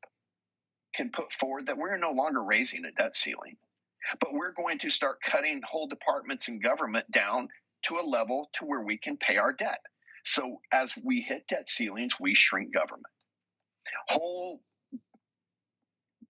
can 0.94 1.10
put 1.10 1.32
forward 1.32 1.66
that 1.66 1.78
we're 1.78 1.96
no 1.96 2.10
longer 2.10 2.42
raising 2.42 2.84
a 2.84 2.92
debt 2.92 3.16
ceiling, 3.16 3.56
but 4.20 4.32
we're 4.32 4.52
going 4.52 4.78
to 4.78 4.90
start 4.90 5.22
cutting 5.22 5.60
whole 5.64 5.86
departments 5.86 6.48
in 6.48 6.60
government 6.60 7.10
down 7.10 7.48
to 7.82 7.96
a 7.96 8.04
level 8.06 8.50
to 8.54 8.64
where 8.64 8.82
we 8.82 8.96
can 8.98 9.16
pay 9.16 9.36
our 9.36 9.52
debt. 9.52 9.80
So 10.24 10.60
as 10.72 10.94
we 11.02 11.20
hit 11.20 11.46
debt 11.48 11.68
ceilings, 11.68 12.20
we 12.20 12.34
shrink 12.34 12.74
government. 12.74 13.06
Whole 14.08 14.60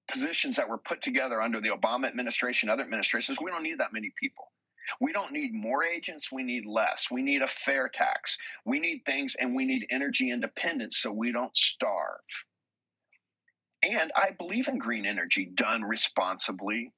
positions 0.09 0.57
that 0.57 0.69
were 0.69 0.79
put 0.79 1.03
together 1.03 1.41
under 1.41 1.61
the 1.61 1.69
Obama 1.69 2.07
administration, 2.09 2.69
other 2.69 2.83
administrations, 2.83 3.39
we 3.41 3.51
don't 3.51 3.63
need 3.63 3.79
that 3.79 3.93
many 3.93 4.13
people. 4.19 4.51
We 5.01 5.13
don't 5.13 5.33
need 5.33 5.55
more 5.55 5.85
agents, 5.85 6.33
we 6.33 6.43
need 6.43 6.67
less. 6.67 7.09
We 7.11 7.23
need 7.23 7.43
a 7.43 7.49
fair 7.49 7.89
tax. 7.89 8.37
We 8.65 8.81
need 8.81 9.03
things 9.07 9.37
and 9.39 9.55
we 9.55 9.65
need 9.65 9.87
energy 9.91 10.31
independence 10.31 10.99
so 10.99 11.13
we 11.13 11.33
don't 11.33 11.57
starve. 11.57 12.21
And 13.83 14.11
I 14.17 14.31
believe 14.37 14.69
in 14.69 14.79
green 14.79 15.07
energy 15.07 15.47
done 15.47 15.83
responsibly, 15.83 16.93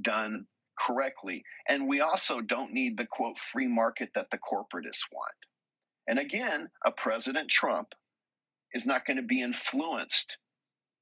done 0.00 0.46
correctly. 0.78 1.44
And 1.68 1.88
we 1.88 2.00
also 2.00 2.40
don't 2.40 2.72
need 2.72 2.96
the 2.96 3.06
quote 3.06 3.38
free 3.38 3.66
market 3.66 4.10
that 4.14 4.30
the 4.30 4.38
corporatists 4.38 5.08
want. 5.12 5.34
And 6.06 6.18
again, 6.18 6.68
a 6.84 6.90
President 6.90 7.50
Trump 7.50 7.88
is 8.72 8.86
not 8.86 9.04
going 9.04 9.16
to 9.16 9.22
be 9.22 9.42
influenced 9.42 10.38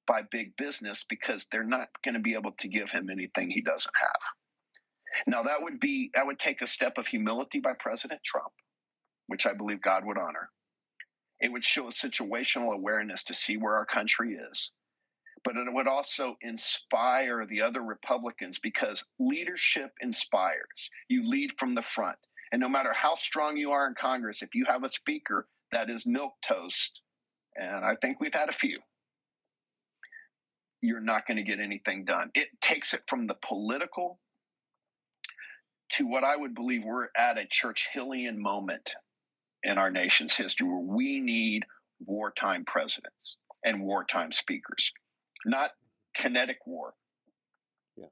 by 0.06 0.22
big 0.22 0.56
business 0.56 1.04
because 1.08 1.46
they're 1.50 1.64
not 1.64 1.88
going 2.04 2.14
to 2.14 2.20
be 2.20 2.34
able 2.34 2.52
to 2.52 2.68
give 2.68 2.90
him 2.90 3.10
anything 3.10 3.50
he 3.50 3.60
doesn't 3.60 3.94
have. 3.98 5.24
Now 5.26 5.44
that 5.44 5.62
would 5.62 5.80
be 5.80 6.10
that 6.14 6.26
would 6.26 6.38
take 6.38 6.62
a 6.62 6.66
step 6.66 6.98
of 6.98 7.06
humility 7.06 7.60
by 7.60 7.72
President 7.78 8.20
Trump, 8.24 8.52
which 9.26 9.46
I 9.46 9.54
believe 9.54 9.80
God 9.80 10.04
would 10.04 10.18
honor. 10.18 10.50
It 11.40 11.52
would 11.52 11.64
show 11.64 11.86
a 11.86 11.90
situational 11.90 12.74
awareness 12.74 13.24
to 13.24 13.34
see 13.34 13.56
where 13.56 13.76
our 13.76 13.86
country 13.86 14.34
is 14.34 14.72
but 15.44 15.56
it 15.56 15.72
would 15.72 15.88
also 15.88 16.36
inspire 16.40 17.44
the 17.44 17.62
other 17.62 17.80
Republicans 17.80 18.58
because 18.58 19.04
leadership 19.18 19.92
inspires. 20.00 20.90
You 21.08 21.28
lead 21.28 21.52
from 21.58 21.74
the 21.74 21.82
front. 21.82 22.18
And 22.52 22.60
no 22.60 22.68
matter 22.68 22.92
how 22.92 23.14
strong 23.14 23.56
you 23.56 23.72
are 23.72 23.86
in 23.86 23.94
Congress, 23.94 24.42
if 24.42 24.54
you 24.54 24.64
have 24.66 24.84
a 24.84 24.88
speaker 24.88 25.46
that 25.72 25.90
is 25.90 26.06
milk 26.06 26.34
toast, 26.42 27.00
and 27.56 27.84
I 27.84 27.96
think 28.00 28.20
we've 28.20 28.34
had 28.34 28.48
a 28.48 28.52
few, 28.52 28.80
you're 30.80 31.00
not 31.00 31.26
going 31.26 31.38
to 31.38 31.42
get 31.42 31.60
anything 31.60 32.04
done. 32.04 32.30
It 32.34 32.48
takes 32.60 32.94
it 32.94 33.02
from 33.08 33.26
the 33.26 33.34
political 33.34 34.18
to 35.92 36.06
what 36.06 36.24
I 36.24 36.36
would 36.36 36.54
believe 36.54 36.84
we're 36.84 37.08
at 37.16 37.38
a 37.38 37.46
Churchillian 37.46 38.36
moment 38.36 38.94
in 39.62 39.78
our 39.78 39.90
nation's 39.90 40.34
history 40.34 40.68
where 40.68 40.78
we 40.78 41.20
need 41.20 41.64
wartime 42.04 42.64
presidents 42.64 43.36
and 43.64 43.82
wartime 43.82 44.32
speakers 44.32 44.92
not 45.46 45.70
kinetic 46.14 46.58
war. 46.66 46.92
Yeah. 47.96 48.06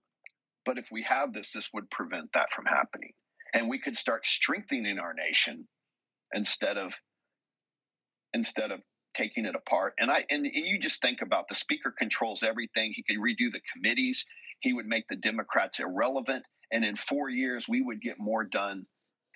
But 0.64 0.78
if 0.78 0.91
we 0.91 1.03
have 1.03 1.32
this, 1.32 1.53
this 1.53 1.70
would 1.74 1.91
prevent 1.91 2.32
that 2.35 2.53
from 2.53 2.64
happening. 2.66 3.12
And 3.53 3.68
we 3.68 3.78
could 3.78 3.97
start 3.97 4.26
strengthening 4.26 4.99
our 4.99 5.14
nation 5.14 5.68
instead 6.32 6.78
of 6.78 6.95
instead 8.32 8.72
of 8.72 8.80
taking 9.14 9.45
it 9.45 9.55
apart. 9.55 9.95
And 9.99 10.11
I 10.11 10.24
and 10.30 10.47
you 10.47 10.78
just 10.78 11.01
think 11.01 11.22
about 11.22 11.49
the 11.49 11.55
speaker 11.55 11.95
controls 11.97 12.43
everything. 12.43 12.93
He 12.95 13.05
could 13.05 13.20
redo 13.20 13.53
the 13.53 13.61
committees. 13.72 14.26
He 14.61 14.72
would 14.72 14.87
make 14.87 15.07
the 15.09 15.16
Democrats 15.16 15.80
irrelevant. 15.80 16.45
And 16.72 16.85
in 16.85 16.97
four 16.97 17.28
years, 17.28 17.68
we 17.68 17.82
would 17.82 18.01
get 18.01 18.18
more 18.18 18.45
done 18.45 18.87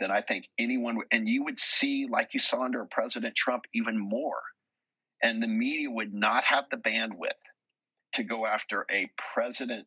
than 0.00 0.10
I 0.10 0.22
think 0.22 0.46
anyone 0.58 0.96
would. 0.96 1.06
And 1.12 1.28
you 1.28 1.44
would 1.44 1.60
see, 1.60 2.08
like 2.10 2.30
you 2.32 2.40
saw 2.40 2.64
under 2.64 2.84
President 2.90 3.36
Trump, 3.36 3.64
even 3.74 3.98
more. 3.98 4.40
And 5.22 5.42
the 5.42 5.48
media 5.48 5.90
would 5.90 6.14
not 6.14 6.44
have 6.44 6.64
the 6.70 6.76
bandwidth 6.76 7.42
to 8.12 8.24
go 8.24 8.46
after 8.46 8.86
a 8.90 9.10
President 9.34 9.86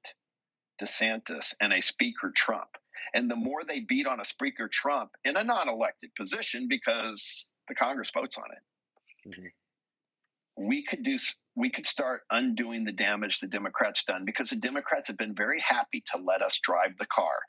DeSantis 0.82 1.54
and 1.62 1.72
a 1.74 1.82
Speaker 1.82 2.32
Trump. 2.36 2.70
And 3.14 3.30
the 3.30 3.36
more 3.36 3.64
they 3.64 3.82
beat 3.82 4.08
on 4.08 4.20
a 4.20 4.26
Speaker 4.26 4.70
Trump 4.72 5.12
in 5.24 5.38
a 5.38 5.44
non 5.44 5.70
elected 5.70 6.16
position 6.16 6.68
because 6.70 7.48
the 7.68 7.76
Congress 7.76 8.12
votes 8.14 8.38
on 8.38 8.46
it, 8.52 9.30
mm-hmm. 9.30 10.68
we 10.68 10.84
could 10.84 11.04
do 11.04 11.18
we 11.56 11.70
could 11.70 11.86
start 11.86 12.22
undoing 12.32 12.86
the 12.86 12.94
damage 12.94 13.40
the 13.40 13.48
Democrats 13.48 14.06
done 14.06 14.24
because 14.26 14.50
the 14.50 14.56
Democrats 14.56 15.10
have 15.10 15.18
been 15.18 15.36
very 15.36 15.60
happy 15.60 16.04
to 16.14 16.22
let 16.22 16.42
us 16.42 16.60
drive 16.60 16.98
the 16.98 17.06
car 17.06 17.40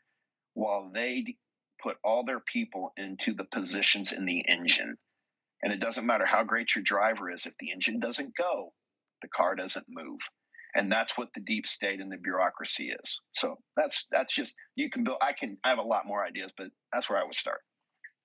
while 0.54 0.90
they 0.92 1.36
put 1.80 1.96
all 2.02 2.24
their 2.24 2.40
people 2.40 2.92
into 2.96 3.32
the 3.34 3.44
positions 3.44 4.12
in 4.12 4.24
the 4.24 4.44
engine. 4.48 4.96
And 5.62 5.72
it 5.72 5.80
doesn't 5.80 6.06
matter 6.06 6.26
how 6.26 6.42
great 6.42 6.74
your 6.74 6.82
driver 6.82 7.30
is, 7.30 7.46
if 7.46 7.54
the 7.60 7.70
engine 7.70 8.00
doesn't 8.00 8.34
go, 8.34 8.72
the 9.22 9.28
car 9.28 9.54
doesn't 9.54 9.86
move 9.88 10.20
and 10.74 10.90
that's 10.90 11.18
what 11.18 11.32
the 11.34 11.40
deep 11.40 11.66
state 11.66 12.00
and 12.00 12.10
the 12.10 12.16
bureaucracy 12.16 12.92
is. 13.02 13.20
So 13.32 13.58
that's 13.76 14.06
that's 14.10 14.34
just 14.34 14.54
you 14.76 14.90
can 14.90 15.04
build 15.04 15.18
i 15.22 15.32
can 15.32 15.56
i 15.64 15.68
have 15.68 15.78
a 15.78 15.82
lot 15.82 16.06
more 16.06 16.24
ideas 16.24 16.52
but 16.56 16.68
that's 16.92 17.08
where 17.08 17.18
i 17.18 17.24
would 17.24 17.34
start. 17.34 17.60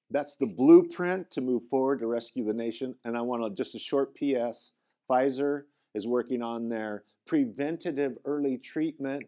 That's 0.10 0.38
the 0.38 0.48
blueprint 0.48 1.32
to 1.32 1.41
move 1.41 1.64
forward 1.70 2.00
to 2.00 2.08
rescue 2.08 2.45
the 2.45 2.54
nation. 2.54 2.95
And 3.06 3.18
i 3.18 3.22
want 3.22 3.43
to 3.43 3.50
just 3.52 3.76
a 3.76 3.80
short 3.80 4.16
ps 4.16 4.72
pfizer 5.10 5.64
is 5.95 6.08
working 6.08 6.41
on 6.41 6.70
their 6.70 7.04
preventative 7.26 8.18
early 8.26 8.58
treatment 8.58 9.24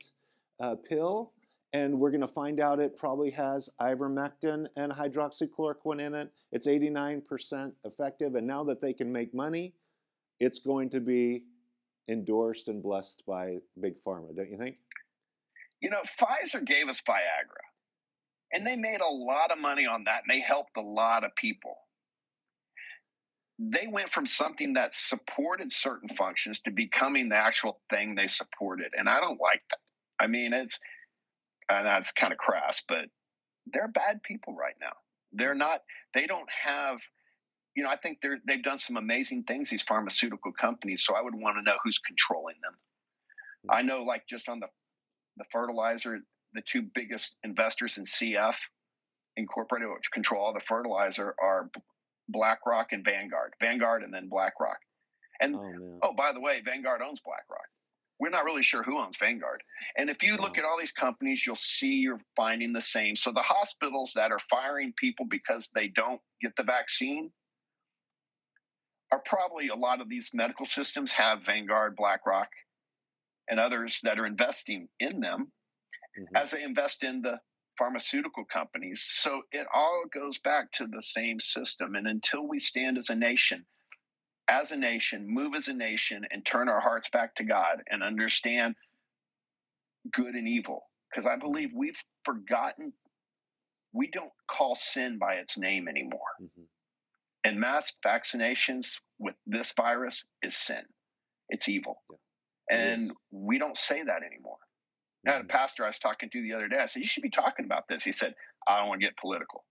uh, 0.59 0.76
pill. 0.76 1.34
And 1.72 1.99
we're 1.99 2.09
going 2.09 2.22
to 2.22 2.28
find 2.28 2.59
out 2.59 2.80
it 2.80 2.97
probably 2.97 3.30
has 3.32 3.70
ivermectin 3.80 4.65
and 4.76 4.91
hydroxychloroquine 4.91 6.01
in 6.01 6.15
it. 6.15 6.32
It's 6.51 6.65
89% 6.65 7.74
effective. 7.86 8.34
And 8.34 8.47
now 8.47 8.63
that 8.63 8.82
they 8.82 8.91
can 8.91 9.11
make 9.11 9.36
money 9.36 9.76
it's 10.39 10.59
going 10.59 10.89
to 10.89 10.99
be 10.99 11.43
endorsed 12.10 12.68
and 12.68 12.82
blessed 12.82 13.24
by 13.28 13.57
big 13.80 13.93
pharma, 14.05 14.36
don't 14.36 14.49
you 14.49 14.57
think? 14.57 14.78
You 15.82 15.89
know, 15.89 16.01
Pfizer 16.01 16.66
gave 16.66 16.89
us 16.89 17.01
Viagra, 17.01 17.64
and 18.53 18.66
they 18.66 18.76
made 18.76 19.01
a 19.01 19.14
lot 19.14 19.51
of 19.51 19.60
money 19.60 19.86
on 19.86 20.03
that, 20.05 20.24
and 20.28 20.36
they 20.36 20.41
helped 20.41 20.76
a 20.78 20.82
lot 20.82 21.24
of 21.24 21.36
people. 21.36 21.76
They 23.60 23.88
went 23.88 24.10
from 24.10 24.26
something 24.26 24.74
that 24.74 24.95
supported 24.95 25.72
certain 25.72 26.10
functions 26.10 26.62
to 26.62 26.72
becoming 26.72 27.30
the 27.30 27.36
actual 27.36 27.80
thing 27.89 28.16
they 28.16 28.28
supported, 28.28 28.91
and 28.97 29.07
I 29.07 29.20
don't 29.20 29.39
like 29.39 29.62
that. 29.70 29.80
I 30.20 30.28
mean, 30.28 30.53
it's 30.53 30.80
and 31.70 31.86
that's 31.86 32.12
kind 32.12 32.34
of 32.34 32.39
crass, 32.39 32.84
but 32.88 33.05
they're 33.68 33.88
bad 33.88 34.24
people 34.24 34.55
right 34.55 34.76
now. 34.82 34.93
They're 35.32 35.55
not. 35.55 35.82
They 36.14 36.26
don't 36.26 36.49
have 36.49 36.99
you 37.80 37.86
know, 37.86 37.91
I 37.91 37.95
think 37.95 38.19
they're 38.21 38.39
they've 38.45 38.61
done 38.61 38.77
some 38.77 38.97
amazing 38.97 39.43
things. 39.43 39.69
These 39.69 39.84
pharmaceutical 39.84 40.51
companies. 40.51 41.05
So 41.05 41.15
I 41.15 41.21
would 41.21 41.34
want 41.34 41.55
to 41.55 41.61
know 41.61 41.77
who's 41.82 41.97
controlling 41.97 42.57
them. 42.61 42.73
Mm-hmm. 42.73 43.71
I 43.71 43.82
know, 43.84 44.03
like 44.03 44.27
just 44.27 44.49
on 44.49 44.59
the 44.59 44.67
the 45.38 45.45
fertilizer, 45.49 46.19
the 46.51 46.61
two 46.61 46.82
biggest 46.82 47.38
investors 47.45 47.97
in 47.97 48.03
CF 48.03 48.57
Incorporated, 49.38 49.88
which 49.95 50.11
control 50.11 50.43
all 50.43 50.53
the 50.53 50.59
fertilizer, 50.59 51.34
are 51.41 51.71
BlackRock 52.27 52.91
and 52.91 53.05
Vanguard. 53.05 53.53
Vanguard 53.61 54.03
and 54.03 54.13
then 54.13 54.27
BlackRock. 54.27 54.80
And 55.39 55.55
oh, 55.55 55.99
oh, 56.03 56.13
by 56.13 56.34
the 56.34 56.41
way, 56.41 56.61
Vanguard 56.65 57.01
owns 57.01 57.21
BlackRock. 57.21 57.69
We're 58.19 58.30
not 58.30 58.43
really 58.43 58.61
sure 58.61 58.84
who 58.84 58.99
owns 58.99 59.15
Vanguard. 59.15 59.63
And 59.97 60.09
if 60.09 60.21
you 60.21 60.36
look 60.36 60.57
at 60.57 60.65
all 60.65 60.77
these 60.77 60.91
companies, 60.91 61.47
you'll 61.47 61.55
see 61.55 61.93
you're 61.99 62.19
finding 62.36 62.73
the 62.73 62.82
same. 62.82 63.15
So 63.15 63.32
the 63.32 63.39
hospitals 63.39 64.11
that 64.17 64.34
are 64.34 64.39
firing 64.49 64.91
people 64.97 65.25
because 65.25 65.71
they 65.73 65.88
don't 65.88 66.19
get 66.41 66.53
the 66.57 66.63
vaccine, 66.63 67.32
are 69.12 69.22
probably 69.26 69.70
a 69.70 69.76
lot 69.76 70.01
of 70.01 70.10
these 70.10 70.32
medical 70.34 70.66
systems 70.66 71.12
have 71.14 71.43
Vanguard, 71.43 71.95
BlackRock, 71.95 72.49
and 73.47 73.60
others 73.60 73.99
that 74.03 74.20
are 74.20 74.26
investing 74.26 74.88
in 74.99 75.20
them 75.20 75.51
mm-hmm. 76.20 76.36
as 76.36 76.51
they 76.51 76.64
invest 76.64 77.03
in 77.03 77.22
the 77.22 77.39
pharmaceutical 77.78 78.45
companies. 78.45 79.03
So 79.07 79.41
it 79.51 79.66
all 79.74 80.03
goes 80.14 80.39
back 80.39 80.72
to 80.74 80.88
the 80.88 81.01
same 81.01 81.39
system. 81.39 81.95
And 81.95 82.07
until 82.07 82.47
we 82.47 82.60
stand 82.60 82.97
as 82.97 83.10
a 83.10 83.16
nation, 83.16 83.66
as 84.49 84.72
a 84.72 84.78
nation, 84.78 85.26
move 85.28 85.55
as 85.55 85.70
a 85.70 85.74
nation, 85.74 86.26
and 86.30 86.45
turn 86.45 86.70
our 86.70 86.82
hearts 86.82 87.10
back 87.10 87.36
to 87.36 87.43
God 87.43 87.82
and 87.89 88.03
understand 88.03 88.76
good 90.12 90.36
and 90.36 90.47
evil, 90.47 90.84
because 91.10 91.26
I 91.26 91.38
believe 91.38 91.70
we've 91.74 92.01
forgotten, 92.26 92.93
we 93.93 94.10
don't 94.12 94.32
call 94.47 94.76
sin 94.76 95.18
by 95.18 95.36
its 95.36 95.57
name 95.57 95.88
anymore. 95.88 96.20
Mm-hmm. 96.41 96.59
And 97.43 97.59
mass 97.59 97.93
vaccinations 98.05 98.99
with 99.17 99.35
this 99.47 99.73
virus 99.73 100.25
is 100.41 100.55
sin. 100.55 100.83
It's 101.49 101.69
evil. 101.69 102.03
And 102.69 103.01
Yes. 103.03 103.11
we 103.31 103.57
don't 103.57 103.77
say 103.77 104.03
that 104.03 104.23
anymore. 104.23 104.57
Now, 105.23 105.37
the 105.39 105.43
Mhm. 105.45 105.49
pastor 105.49 105.83
I 105.83 105.87
was 105.87 105.99
talking 105.99 106.29
to 106.29 106.41
the 106.41 106.53
other 106.53 106.67
day, 106.67 106.79
I 106.79 106.85
said, 106.85 107.01
You 107.01 107.07
should 107.07 107.23
be 107.23 107.29
talking 107.29 107.65
about 107.65 107.87
this. 107.87 108.03
He 108.03 108.11
said, 108.11 108.35
I 108.67 108.79
don't 108.79 108.89
want 108.89 109.01
to 109.01 109.07
get 109.07 109.17
political. 109.17 109.65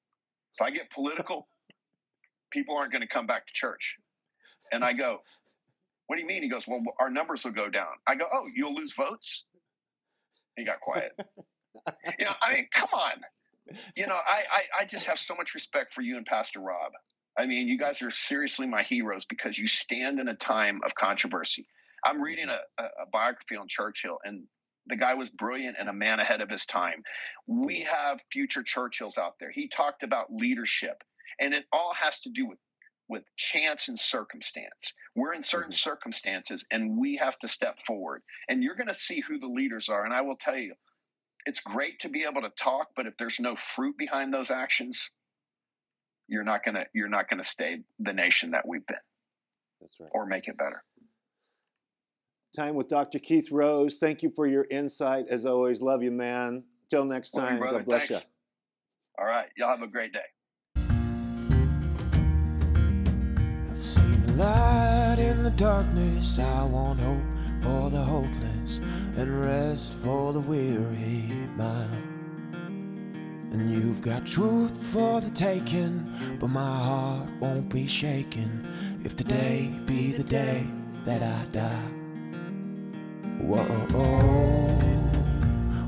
If 0.54 0.62
I 0.62 0.70
get 0.70 0.90
political, 0.90 1.48
people 2.50 2.76
aren't 2.76 2.92
going 2.92 3.02
to 3.02 3.08
come 3.08 3.26
back 3.26 3.46
to 3.46 3.52
church. 3.52 3.98
And 4.72 4.84
I 4.84 4.92
go, 4.94 5.22
What 6.06 6.16
do 6.16 6.22
you 6.22 6.28
mean? 6.28 6.42
He 6.42 6.48
goes, 6.48 6.66
Well, 6.66 6.82
our 6.98 7.10
numbers 7.10 7.44
will 7.44 7.52
go 7.52 7.68
down. 7.68 7.92
I 8.06 8.14
go, 8.16 8.26
Oh, 8.32 8.46
you'll 8.54 8.74
lose 8.74 8.94
votes? 8.94 9.44
He 10.56 10.64
got 10.64 10.80
quiet. 10.80 11.12
you 12.18 12.24
know, 12.26 12.32
I 12.42 12.54
mean, 12.54 12.68
come 12.72 12.90
on. 12.92 13.22
You 13.96 14.06
know, 14.06 14.16
I, 14.16 14.42
I, 14.50 14.62
I 14.80 14.84
just 14.86 15.06
have 15.06 15.18
so 15.18 15.34
much 15.34 15.54
respect 15.54 15.92
for 15.94 16.02
you 16.02 16.16
and 16.16 16.26
Pastor 16.26 16.60
Rob. 16.60 16.92
I 17.38 17.46
mean, 17.46 17.68
you 17.68 17.78
guys 17.78 18.02
are 18.02 18.10
seriously 18.10 18.66
my 18.66 18.82
heroes 18.82 19.24
because 19.24 19.58
you 19.58 19.68
stand 19.68 20.18
in 20.18 20.28
a 20.28 20.34
time 20.34 20.80
of 20.84 20.94
controversy. 20.94 21.66
I'm 22.04 22.20
reading 22.20 22.48
a, 22.48 22.58
a, 22.82 23.06
biography 23.12 23.56
on 23.56 23.68
Churchill, 23.68 24.18
and 24.24 24.44
the 24.86 24.96
guy 24.96 25.14
was 25.14 25.30
brilliant 25.30 25.76
and 25.78 25.88
a 25.88 25.92
man 25.92 26.20
ahead 26.20 26.40
of 26.40 26.50
his 26.50 26.66
time. 26.66 27.04
We 27.46 27.82
have 27.82 28.20
future 28.32 28.62
Churchills 28.64 29.18
out 29.18 29.34
there. 29.38 29.52
He 29.52 29.68
talked 29.68 30.02
about 30.02 30.32
leadership, 30.32 31.04
and 31.40 31.54
it 31.54 31.66
all 31.72 31.94
has 31.94 32.20
to 32.20 32.30
do 32.30 32.46
with 32.46 32.58
with 33.08 33.24
chance 33.36 33.88
and 33.88 33.98
circumstance. 33.98 34.92
We're 35.14 35.32
in 35.32 35.42
certain 35.42 35.72
Mhm. 35.72 35.78
circumstances, 35.78 36.66
and 36.70 36.98
we 36.98 37.16
have 37.16 37.38
to 37.38 37.48
step 37.48 37.80
forward. 37.86 38.22
And 38.48 38.62
you're 38.62 38.74
going 38.74 38.88
to 38.88 38.94
see 38.94 39.20
who 39.20 39.38
the 39.38 39.46
leaders 39.46 39.88
are. 39.88 40.04
And 40.04 40.12
I 40.12 40.20
will 40.20 40.36
tell 40.36 40.58
you, 40.58 40.74
it's 41.46 41.60
great 41.60 42.00
to 42.00 42.10
be 42.10 42.24
able 42.24 42.42
to 42.42 42.50
talk, 42.50 42.90
but 42.94 43.06
if 43.06 43.16
there's 43.16 43.40
no 43.40 43.56
fruit 43.56 43.96
behind 43.96 44.34
those 44.34 44.50
actions, 44.50 45.10
you're 46.28 46.44
not 46.44 46.64
gonna 46.64 46.84
you're 46.94 47.08
not 47.08 47.28
gonna 47.28 47.42
stay 47.42 47.80
the 47.98 48.12
nation 48.12 48.52
that 48.52 48.66
we've 48.68 48.86
been 48.86 48.96
That's 49.80 49.98
right. 49.98 50.10
or 50.12 50.26
make 50.26 50.46
it 50.48 50.56
better. 50.56 50.82
Time 52.56 52.74
with 52.74 52.88
Dr. 52.88 53.18
Keith 53.18 53.50
Rose. 53.50 53.98
Thank 53.98 54.22
you 54.22 54.30
for 54.34 54.46
your 54.46 54.66
insight. 54.70 55.26
As 55.28 55.44
always, 55.44 55.82
love 55.82 56.02
you, 56.02 56.10
man. 56.10 56.64
Till 56.90 57.04
next 57.04 57.34
Love 57.34 57.44
you, 57.44 57.50
time. 57.50 57.58
brother. 57.58 57.78
God 57.78 57.86
bless 57.86 58.08
Thanks. 58.08 58.24
you. 58.24 58.30
All 59.18 59.26
right, 59.26 59.48
y'all 59.56 59.68
have 59.68 59.82
a 59.82 59.86
great 59.86 60.12
day. 60.12 60.20
I've 63.70 63.78
seen 63.78 64.38
light 64.38 65.16
in 65.18 65.42
the 65.42 65.50
darkness. 65.50 66.38
I 66.38 66.62
want 66.64 67.00
hope 67.00 67.22
for 67.62 67.90
the 67.90 68.02
hopeless 68.02 68.78
and 69.16 69.40
rest 69.40 69.92
for 70.04 70.32
the 70.32 70.40
weary 70.40 71.24
mind. 71.56 72.17
And 73.50 73.72
you've 73.72 74.02
got 74.02 74.26
truth 74.26 74.76
for 74.92 75.20
the 75.20 75.30
taking, 75.30 76.12
but 76.38 76.48
my 76.48 76.60
heart 76.60 77.28
won't 77.40 77.68
be 77.70 77.86
shaken 77.86 78.66
if 79.04 79.16
today 79.16 79.72
be 79.86 80.12
the 80.12 80.22
day 80.22 80.66
that 81.04 81.22
I 81.22 81.44
die. 81.52 81.90
Whoa, 83.40 83.64
whoa, 83.64 84.68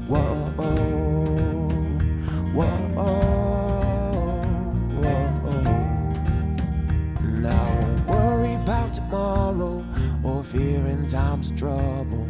whoa, 0.09 0.51
whoa. 0.57 0.91
And 7.23 7.47
I 7.47 7.81
won't 7.81 8.07
worry 8.07 8.55
about 8.55 8.95
tomorrow 8.95 9.85
or 10.23 10.45
fear 10.45 10.87
in 10.87 11.09
times 11.09 11.51
of 11.51 11.57
trouble. 11.57 12.29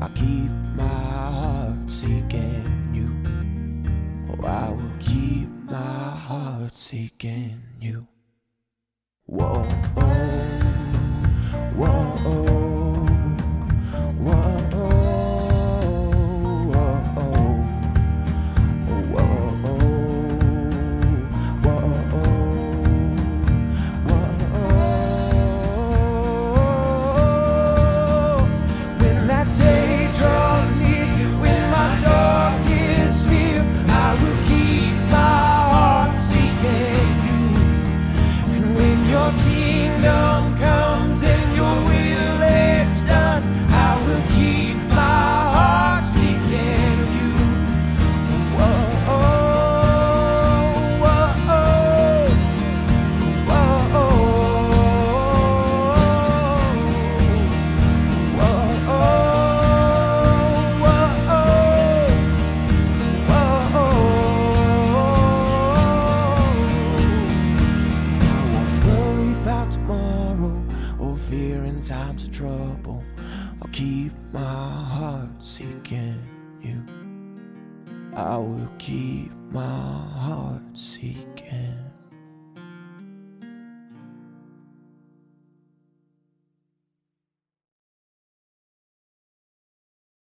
I 0.00 0.08
keep 0.14 0.50
my 0.74 0.86
heart 0.86 1.90
seeking 1.90 2.47
seeking 6.88 7.67